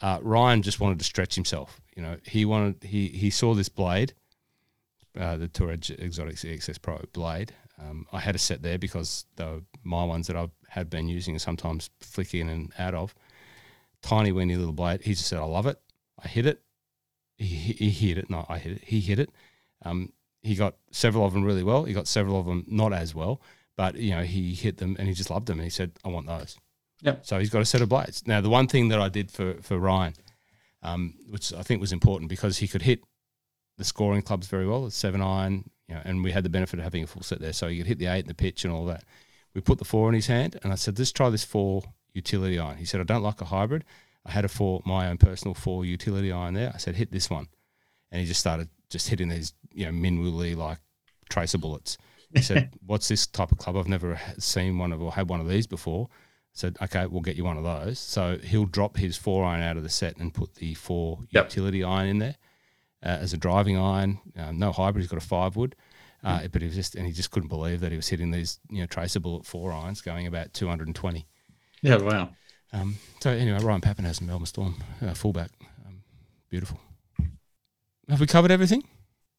Uh, 0.00 0.18
Ryan 0.22 0.62
just 0.62 0.80
wanted 0.80 0.98
to 0.98 1.04
stretch 1.04 1.36
himself. 1.36 1.80
You 1.94 2.02
know, 2.02 2.16
he 2.24 2.44
wanted 2.44 2.82
he 2.82 3.08
he 3.08 3.30
saw 3.30 3.54
this 3.54 3.68
blade, 3.68 4.12
uh, 5.16 5.36
the 5.36 5.46
Tour 5.46 5.70
Exotics 5.70 6.42
EXS 6.42 6.82
Pro 6.82 7.00
blade. 7.12 7.52
Um, 7.78 8.06
I 8.12 8.20
had 8.20 8.34
a 8.34 8.38
set 8.38 8.62
there 8.62 8.78
because 8.78 9.26
were 9.38 9.60
my 9.82 10.04
ones 10.04 10.26
that 10.28 10.36
I 10.36 10.48
had 10.68 10.88
been 10.88 11.08
using 11.08 11.34
and 11.34 11.42
sometimes 11.42 11.90
flick 12.00 12.34
in 12.34 12.48
and 12.48 12.72
out 12.78 12.94
of. 12.94 13.14
Tiny 14.02 14.32
weeny 14.32 14.56
little 14.56 14.72
blade. 14.72 15.02
He 15.02 15.14
just 15.14 15.26
said, 15.26 15.38
"I 15.38 15.44
love 15.44 15.66
it." 15.66 15.80
I 16.22 16.28
hit 16.28 16.46
it. 16.46 16.60
He, 17.36 17.46
he, 17.46 17.72
he 17.72 18.08
hit 18.08 18.18
it. 18.18 18.30
No, 18.30 18.46
I 18.48 18.58
hit 18.58 18.72
it. 18.72 18.84
He 18.84 19.00
hit 19.00 19.18
it. 19.18 19.30
Um, 19.82 20.12
he 20.42 20.54
got 20.54 20.76
several 20.90 21.24
of 21.24 21.32
them 21.32 21.42
really 21.42 21.64
well. 21.64 21.84
He 21.84 21.94
got 21.94 22.06
several 22.06 22.38
of 22.38 22.46
them 22.46 22.64
not 22.68 22.92
as 22.92 23.14
well, 23.14 23.40
but 23.76 23.96
you 23.96 24.10
know 24.10 24.22
he 24.22 24.54
hit 24.54 24.76
them 24.76 24.96
and 24.98 25.08
he 25.08 25.14
just 25.14 25.30
loved 25.30 25.46
them. 25.46 25.58
And 25.58 25.64
he 25.64 25.70
said, 25.70 25.92
"I 26.04 26.08
want 26.08 26.26
those." 26.26 26.58
Yep. 27.00 27.26
So 27.26 27.38
he's 27.38 27.50
got 27.50 27.62
a 27.62 27.66
set 27.66 27.80
of 27.80 27.88
blades. 27.88 28.26
Now 28.26 28.40
the 28.40 28.50
one 28.50 28.66
thing 28.68 28.88
that 28.88 29.00
I 29.00 29.08
did 29.08 29.30
for 29.30 29.54
for 29.62 29.78
Ryan, 29.78 30.14
um, 30.82 31.14
which 31.28 31.52
I 31.52 31.62
think 31.62 31.80
was 31.80 31.92
important 31.92 32.28
because 32.28 32.58
he 32.58 32.68
could 32.68 32.82
hit 32.82 33.00
the 33.76 33.84
scoring 33.84 34.22
clubs 34.22 34.46
very 34.46 34.66
well, 34.66 34.84
the 34.84 34.90
seven 34.90 35.20
iron, 35.20 35.70
you 35.88 35.94
know, 35.94 36.00
and 36.04 36.22
we 36.22 36.32
had 36.32 36.44
the 36.44 36.48
benefit 36.50 36.78
of 36.78 36.84
having 36.84 37.02
a 37.04 37.06
full 37.06 37.22
set 37.22 37.40
there, 37.40 37.52
so 37.52 37.68
he 37.68 37.78
could 37.78 37.86
hit 37.86 37.98
the 37.98 38.06
eight 38.06 38.20
and 38.20 38.28
the 38.28 38.34
pitch 38.34 38.64
and 38.64 38.72
all 38.72 38.84
that. 38.86 39.04
We 39.54 39.60
put 39.60 39.78
the 39.78 39.84
four 39.84 40.08
in 40.08 40.14
his 40.14 40.26
hand, 40.26 40.58
and 40.62 40.72
I 40.72 40.76
said, 40.76 40.98
"Let's 40.98 41.12
try 41.12 41.30
this 41.30 41.44
four 41.44 41.82
utility 42.12 42.58
iron." 42.58 42.78
He 42.78 42.84
said, 42.84 43.00
"I 43.00 43.04
don't 43.04 43.22
like 43.22 43.40
a 43.40 43.46
hybrid." 43.46 43.84
I 44.26 44.30
had 44.30 44.44
a 44.44 44.48
four, 44.48 44.80
my 44.86 45.08
own 45.08 45.18
personal 45.18 45.54
four 45.54 45.84
utility 45.84 46.32
iron 46.32 46.54
there. 46.54 46.72
I 46.74 46.78
said, 46.78 46.96
"Hit 46.96 47.12
this 47.12 47.28
one," 47.30 47.48
and 48.10 48.20
he 48.20 48.26
just 48.26 48.40
started 48.40 48.68
just 48.90 49.08
hitting 49.08 49.28
these, 49.28 49.52
you 49.72 49.86
know, 49.86 49.92
Min 49.92 50.18
Woo 50.20 50.30
Lee 50.30 50.54
like 50.54 50.78
tracer 51.28 51.58
bullets. 51.58 51.98
He 52.32 52.40
said, 52.42 52.70
"What's 52.86 53.08
this 53.08 53.26
type 53.26 53.52
of 53.52 53.58
club? 53.58 53.76
I've 53.76 53.88
never 53.88 54.18
seen 54.38 54.78
one 54.78 54.92
of 54.92 55.02
or 55.02 55.12
had 55.12 55.28
one 55.28 55.40
of 55.40 55.48
these 55.48 55.66
before." 55.66 56.08
I 56.10 56.16
said, 56.54 56.76
"Okay, 56.80 57.06
we'll 57.06 57.20
get 57.20 57.36
you 57.36 57.44
one 57.44 57.58
of 57.58 57.64
those." 57.64 57.98
So 57.98 58.38
he'll 58.38 58.64
drop 58.66 58.96
his 58.96 59.16
four 59.16 59.44
iron 59.44 59.60
out 59.62 59.76
of 59.76 59.82
the 59.82 59.88
set 59.90 60.16
and 60.16 60.32
put 60.32 60.54
the 60.54 60.74
four 60.74 61.18
Yep. 61.30 61.44
utility 61.44 61.84
iron 61.84 62.08
in 62.08 62.18
there 62.18 62.36
uh, 63.04 63.08
as 63.08 63.32
a 63.32 63.36
driving 63.36 63.76
iron. 63.76 64.18
Uh, 64.36 64.52
no 64.52 64.72
hybrid. 64.72 65.02
He's 65.02 65.10
got 65.10 65.22
a 65.22 65.26
five 65.26 65.56
wood, 65.56 65.76
uh, 66.24 66.48
but 66.50 66.62
he 66.62 66.66
was 66.66 66.74
just 66.74 66.94
and 66.94 67.06
he 67.06 67.12
just 67.12 67.30
couldn't 67.30 67.48
believe 67.48 67.80
that 67.80 67.92
he 67.92 67.96
was 67.96 68.08
hitting 68.08 68.30
these 68.30 68.58
you 68.70 68.80
know 68.80 68.86
tracer 68.86 69.20
bullet 69.20 69.44
four 69.44 69.72
irons 69.72 70.00
going 70.00 70.26
about 70.26 70.52
two 70.54 70.68
hundred 70.68 70.88
and 70.88 70.96
twenty. 70.96 71.26
Yeah, 71.82 71.96
wow. 71.96 72.30
Um, 72.72 72.96
so 73.20 73.30
anyway, 73.30 73.62
Ryan 73.62 73.80
Papenhuyzen, 73.80 74.22
Melbourne 74.22 74.46
Storm, 74.46 74.74
uh, 75.00 75.14
fullback, 75.14 75.50
um, 75.86 76.02
beautiful. 76.50 76.80
Have 78.08 78.20
we 78.20 78.26
covered 78.26 78.50
everything? 78.50 78.82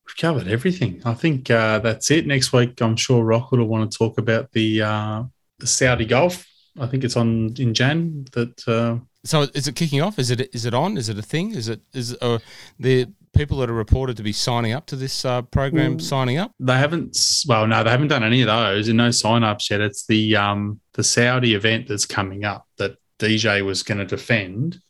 We've 0.06 0.16
covered 0.16 0.48
everything. 0.48 1.02
I 1.04 1.14
think 1.14 1.50
uh, 1.50 1.80
that's 1.80 2.10
it. 2.10 2.26
Next 2.26 2.52
week, 2.52 2.80
I'm 2.80 2.96
sure 2.96 3.24
Rocket 3.24 3.58
will 3.58 3.66
want 3.66 3.90
to 3.90 3.98
talk 3.98 4.18
about 4.18 4.52
the 4.52 4.82
uh, 4.82 5.24
the 5.58 5.66
Saudi 5.66 6.04
Gulf. 6.06 6.46
I 6.78 6.86
think 6.86 7.04
it's 7.04 7.16
on 7.16 7.54
in 7.58 7.74
Jan. 7.74 8.26
That 8.32 8.68
uh, 8.68 8.98
So 9.24 9.42
is 9.54 9.66
it 9.66 9.74
kicking 9.74 10.00
off? 10.00 10.18
Is 10.18 10.30
it 10.30 10.54
is 10.54 10.64
it 10.64 10.74
on? 10.74 10.96
Is 10.96 11.08
it 11.08 11.18
a 11.18 11.22
thing? 11.22 11.54
Is 11.54 11.68
it 11.68 11.80
is 11.92 12.16
uh, 12.20 12.38
the 12.78 13.08
people 13.34 13.58
that 13.58 13.70
are 13.70 13.74
reported 13.74 14.16
to 14.18 14.22
be 14.22 14.32
signing 14.32 14.72
up 14.72 14.86
to 14.86 14.96
this 14.96 15.24
uh, 15.24 15.42
program 15.42 15.96
Mm. 15.98 16.02
signing 16.02 16.38
up? 16.38 16.52
they 16.60 16.76
haven't. 16.78 17.16
Well, 17.46 17.66
no, 17.66 17.82
they 17.84 17.90
haven't 17.90 18.08
done 18.08 18.22
any 18.24 18.42
of 18.42 18.46
those. 18.46 18.88
And 18.88 18.96
no 18.96 19.10
sign 19.10 19.42
ups 19.44 19.70
yet. 19.70 19.80
It's 19.80 20.06
the 20.06 20.36
um, 20.36 20.80
the 20.94 21.04
Saudi 21.04 21.54
event 21.54 21.88
that's 21.88 22.06
coming 22.06 22.44
up 22.44 22.66
that 22.78 22.96
DJ 23.18 23.64
was 23.64 23.82
going 23.82 23.98
to 23.98 24.04
defend. 24.04 24.80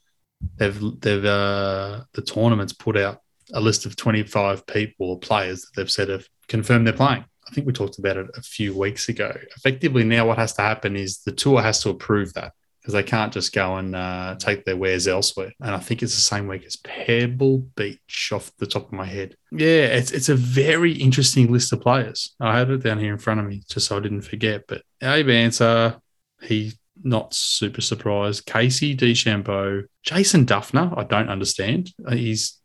They've 0.57 0.78
they've 1.01 1.24
uh, 1.24 2.03
the 2.12 2.22
tournament's 2.22 2.72
put 2.72 2.97
out 2.97 3.20
a 3.55 3.61
list 3.61 3.87
of 3.87 3.95
25 3.97 4.66
people 4.66 5.11
or 5.11 5.18
players 5.18 5.62
that 5.62 5.70
they've 5.76 5.91
said 5.91 6.09
have 6.09 6.26
confirmed 6.49 6.87
they're 6.87 6.95
playing. 6.95 7.24
I 7.49 7.55
think 7.55 7.66
we 7.66 7.72
talked 7.72 7.99
about 7.99 8.16
it 8.16 8.26
a 8.37 8.43
few 8.43 8.76
weeks 8.76 9.09
ago. 9.09 9.37
Effectively, 9.57 10.03
now 10.03 10.26
what 10.26 10.39
has 10.39 10.53
to 10.55 10.62
happen 10.62 10.97
is 10.97 11.18
the 11.18 11.30
tour 11.32 11.62
has 11.62 11.80
to 11.82 11.91
approve 11.91 12.34
that 12.34 12.53
because 12.87 12.95
they 12.95 13.03
can't 13.03 13.32
just 13.32 13.53
go 13.53 13.78
and 13.78 13.97
uh, 13.97 14.37
take 14.39 14.64
their 14.64 14.76
wares 14.76 15.09
elsewhere. 15.09 15.53
And 15.61 15.74
I 15.74 15.78
think 15.80 16.05
it's 16.05 16.14
the 16.14 16.20
same 16.20 16.47
week 16.47 16.64
as 16.64 16.76
Pebble 16.76 17.59
Beach 17.74 18.30
off 18.32 18.53
the 18.59 18.66
top 18.66 18.87
of 18.87 18.93
my 18.93 19.05
head. 19.05 19.34
Yeah, 19.51 19.87
it's 19.87 20.12
it's 20.12 20.28
a 20.28 20.37
very 20.37 20.93
interesting 20.93 21.53
list 21.53 21.72
of 21.72 21.80
players. 21.80 22.37
I 22.39 22.57
had 22.57 22.70
it 22.70 22.84
down 22.84 23.01
here 23.01 23.12
in 23.12 23.18
front 23.18 23.41
of 23.41 23.47
me 23.47 23.64
just 23.68 23.89
so 23.89 23.97
I 23.97 24.01
didn't 24.01 24.20
forget. 24.20 24.68
But 24.68 24.82
Abe 25.03 25.30
Ancer, 25.30 25.97
he 26.43 26.74
not 27.03 27.34
super 27.34 27.80
surprised. 27.80 28.47
Casey 28.47 28.97
DeChambeau, 28.97 29.87
Jason 30.05 30.47
Dufner, 30.47 30.97
I 30.97 31.03
don't 31.03 31.28
understand. 31.28 31.93
Uh, 32.07 32.14
He's, 32.14 32.61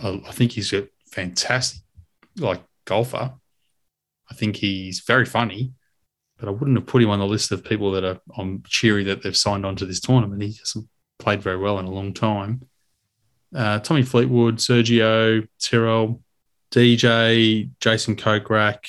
I 0.00 0.22
I 0.28 0.30
think 0.30 0.52
he's 0.52 0.72
a 0.74 0.86
fantastic 1.10 1.82
like 2.36 2.62
golfer. 2.84 3.32
I 4.30 4.34
think 4.34 4.54
he's 4.54 5.00
very 5.00 5.26
funny, 5.26 5.72
but 6.38 6.48
I 6.48 6.52
wouldn't 6.52 6.76
have 6.76 6.86
put 6.86 7.02
him 7.02 7.10
on 7.10 7.18
the 7.18 7.26
list 7.26 7.52
of 7.52 7.64
people 7.64 7.92
that 7.92 8.04
are 8.04 8.20
I'm 8.36 8.62
cheery 8.66 9.04
that 9.04 9.22
they've 9.22 9.36
signed 9.36 9.64
on 9.64 9.76
to 9.76 9.86
this 9.86 10.00
tournament. 10.00 10.42
He 10.42 10.56
hasn't 10.58 10.88
played 11.18 11.42
very 11.42 11.56
well 11.56 11.78
in 11.78 11.86
a 11.86 11.90
long 11.90 12.12
time. 12.12 12.68
Uh, 13.54 13.78
Tommy 13.78 14.02
Fleetwood, 14.02 14.56
Sergio, 14.56 15.46
Tyrrell, 15.60 16.20
DJ, 16.70 17.70
Jason 17.80 18.16
Kokrak, 18.16 18.86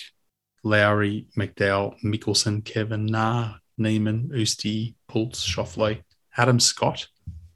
Lowry, 0.64 1.28
McDowell, 1.38 1.95
Mickelson, 2.04 2.66
Kevin, 2.66 3.06
Na, 3.06 3.56
Niemann, 3.78 4.30
Usti, 4.30 4.95
Pultz, 5.08 5.45
Schauffele, 5.45 6.02
Adam 6.36 6.60
Scott, 6.60 7.08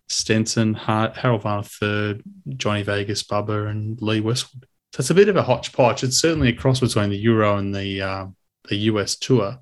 Stenson, 0.08 0.74
Har- 0.74 1.14
Harold 1.16 1.42
Varner 1.42 1.64
third, 1.64 2.24
Johnny 2.56 2.84
Vegas, 2.84 3.24
Bubba, 3.24 3.70
and 3.70 4.02
Lee 4.02 4.22
Westwood. 4.22 4.68
So 4.94 5.00
it's 5.02 5.10
a 5.10 5.16
bit 5.16 5.30
of 5.30 5.38
a 5.38 5.44
hodgepodge. 5.44 6.04
It's 6.04 6.20
certainly 6.20 6.50
a 6.50 6.54
cross 6.54 6.82
between 6.82 7.10
the 7.10 7.18
Euro 7.18 7.58
and 7.58 7.74
the 7.74 8.02
uh, 8.02 8.28
the 8.68 8.76
US 8.76 9.16
Tour. 9.16 9.60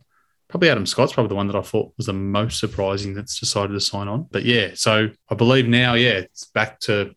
Probably 0.50 0.70
Adam 0.70 0.86
Scott's 0.88 1.14
probably 1.14 1.30
the 1.30 1.36
one 1.36 1.48
that 1.48 1.56
I 1.56 1.62
thought 1.62 1.94
was 1.96 2.08
the 2.08 2.14
most 2.14 2.60
surprising 2.60 3.14
that's 3.14 3.40
decided 3.40 3.74
to 3.74 3.80
sign 3.80 4.08
on. 4.08 4.28
But 4.32 4.46
yeah, 4.46 4.72
so 4.74 5.10
I 5.30 5.36
believe 5.36 5.68
now, 5.68 5.94
yeah, 5.94 6.14
it's 6.14 6.46
back 6.46 6.80
to 6.82 7.14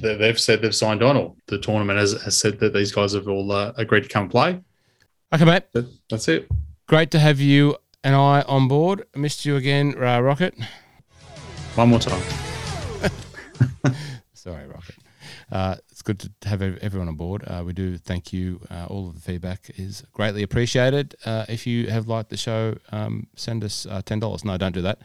they- 0.00 0.16
they've 0.16 0.38
said 0.38 0.62
they've 0.62 0.74
signed 0.74 1.02
on, 1.02 1.16
or 1.16 1.34
the 1.46 1.58
tournament 1.58 1.98
has, 1.98 2.12
has 2.22 2.36
said 2.36 2.60
that 2.60 2.72
these 2.72 2.92
guys 2.92 3.12
have 3.14 3.26
all 3.28 3.50
uh, 3.50 3.72
agreed 3.76 4.04
to 4.04 4.08
come 4.08 4.28
play. 4.28 4.60
Okay, 5.34 5.44
mate. 5.44 5.64
That's 6.08 6.28
it. 6.28 6.48
Great 6.86 7.10
to 7.10 7.18
have 7.18 7.40
you 7.40 7.76
and 8.04 8.14
I 8.14 8.42
on 8.42 8.68
board. 8.68 9.04
I 9.14 9.18
missed 9.18 9.44
you 9.44 9.56
again, 9.56 9.94
uh, 10.00 10.20
Rocket. 10.20 10.54
One 11.74 11.88
more 11.88 11.98
time. 11.98 12.22
Sorry, 14.34 14.66
Rocket. 14.68 14.94
Uh, 15.50 15.76
good 16.06 16.30
to 16.40 16.48
have 16.48 16.62
everyone 16.62 17.08
on 17.08 17.16
board. 17.16 17.42
Uh, 17.46 17.62
we 17.66 17.72
do 17.72 17.98
thank 17.98 18.32
you. 18.32 18.60
Uh, 18.70 18.86
all 18.88 19.08
of 19.08 19.14
the 19.16 19.20
feedback 19.20 19.70
is 19.76 20.04
greatly 20.12 20.42
appreciated. 20.44 21.16
Uh, 21.24 21.44
if 21.48 21.66
you 21.66 21.88
have 21.88 22.06
liked 22.06 22.30
the 22.30 22.36
show, 22.36 22.76
um, 22.92 23.26
send 23.34 23.64
us 23.64 23.86
uh, 23.90 24.00
ten 24.02 24.20
dollars. 24.20 24.44
No, 24.44 24.56
don't 24.56 24.74
do 24.74 24.82
that. 24.82 25.00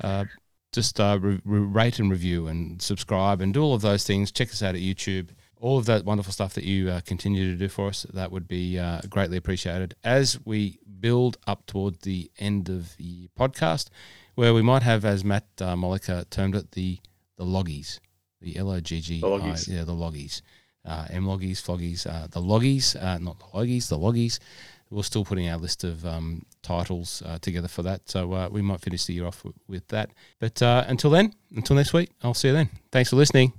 Uh, 0.00 0.24
just 0.72 0.98
re- 0.98 1.40
rate 1.44 1.98
and 1.98 2.10
review 2.10 2.48
and 2.48 2.82
subscribe 2.82 3.40
and 3.40 3.54
do 3.54 3.62
all 3.62 3.74
of 3.74 3.82
those 3.82 4.04
things. 4.04 4.32
Check 4.32 4.48
us 4.48 4.62
out 4.62 4.74
at 4.74 4.80
YouTube. 4.80 5.28
All 5.58 5.78
of 5.78 5.86
that 5.86 6.04
wonderful 6.04 6.32
stuff 6.32 6.54
that 6.54 6.64
you 6.64 7.00
continue 7.06 7.50
to 7.50 7.56
do 7.56 7.68
for 7.68 7.88
us, 7.88 8.04
that 8.12 8.30
would 8.30 8.46
be 8.48 8.78
greatly 9.08 9.36
appreciated. 9.36 9.94
As 10.04 10.38
we 10.44 10.78
build 11.00 11.38
up 11.46 11.64
toward 11.66 12.02
the 12.02 12.30
end 12.38 12.68
of 12.68 12.96
the 12.96 13.28
podcast, 13.38 13.88
where 14.34 14.52
we 14.52 14.60
might 14.60 14.82
have, 14.82 15.04
as 15.04 15.24
Matt 15.24 15.46
uh, 15.60 15.74
Mollica 15.74 16.28
termed 16.28 16.56
it, 16.56 16.72
the 16.72 16.98
the 17.38 17.44
loggies, 17.44 18.00
the 18.40 18.56
L 18.56 18.70
O 18.70 18.80
G 18.80 19.00
G, 19.00 19.20
The 19.20 19.26
loggies. 19.28 19.68
yeah, 19.68 19.84
the 19.84 19.92
loggies, 19.94 20.42
uh, 20.84 21.06
M 21.10 21.26
loggies, 21.26 21.60
floggies, 21.60 22.06
uh, 22.06 22.26
the 22.30 22.40
loggies, 22.40 22.96
uh, 22.96 23.18
not 23.18 23.38
the 23.38 23.46
loggies, 23.56 23.88
the 23.88 23.98
loggies. 23.98 24.40
We're 24.88 25.02
still 25.02 25.24
putting 25.24 25.48
our 25.48 25.56
list 25.58 25.82
of 25.82 26.06
um, 26.06 26.46
titles 26.62 27.20
uh, 27.26 27.38
together 27.40 27.66
for 27.66 27.82
that, 27.82 28.08
so 28.08 28.32
uh, 28.32 28.48
we 28.50 28.62
might 28.62 28.80
finish 28.80 29.04
the 29.06 29.14
year 29.14 29.26
off 29.26 29.42
with, 29.44 29.56
with 29.66 29.88
that. 29.88 30.10
But 30.38 30.62
uh, 30.62 30.84
until 30.86 31.10
then, 31.10 31.34
until 31.56 31.74
next 31.74 31.92
week, 31.92 32.10
I'll 32.22 32.34
see 32.34 32.48
you 32.48 32.54
then. 32.54 32.68
Thanks 32.92 33.10
for 33.10 33.16
listening. 33.16 33.52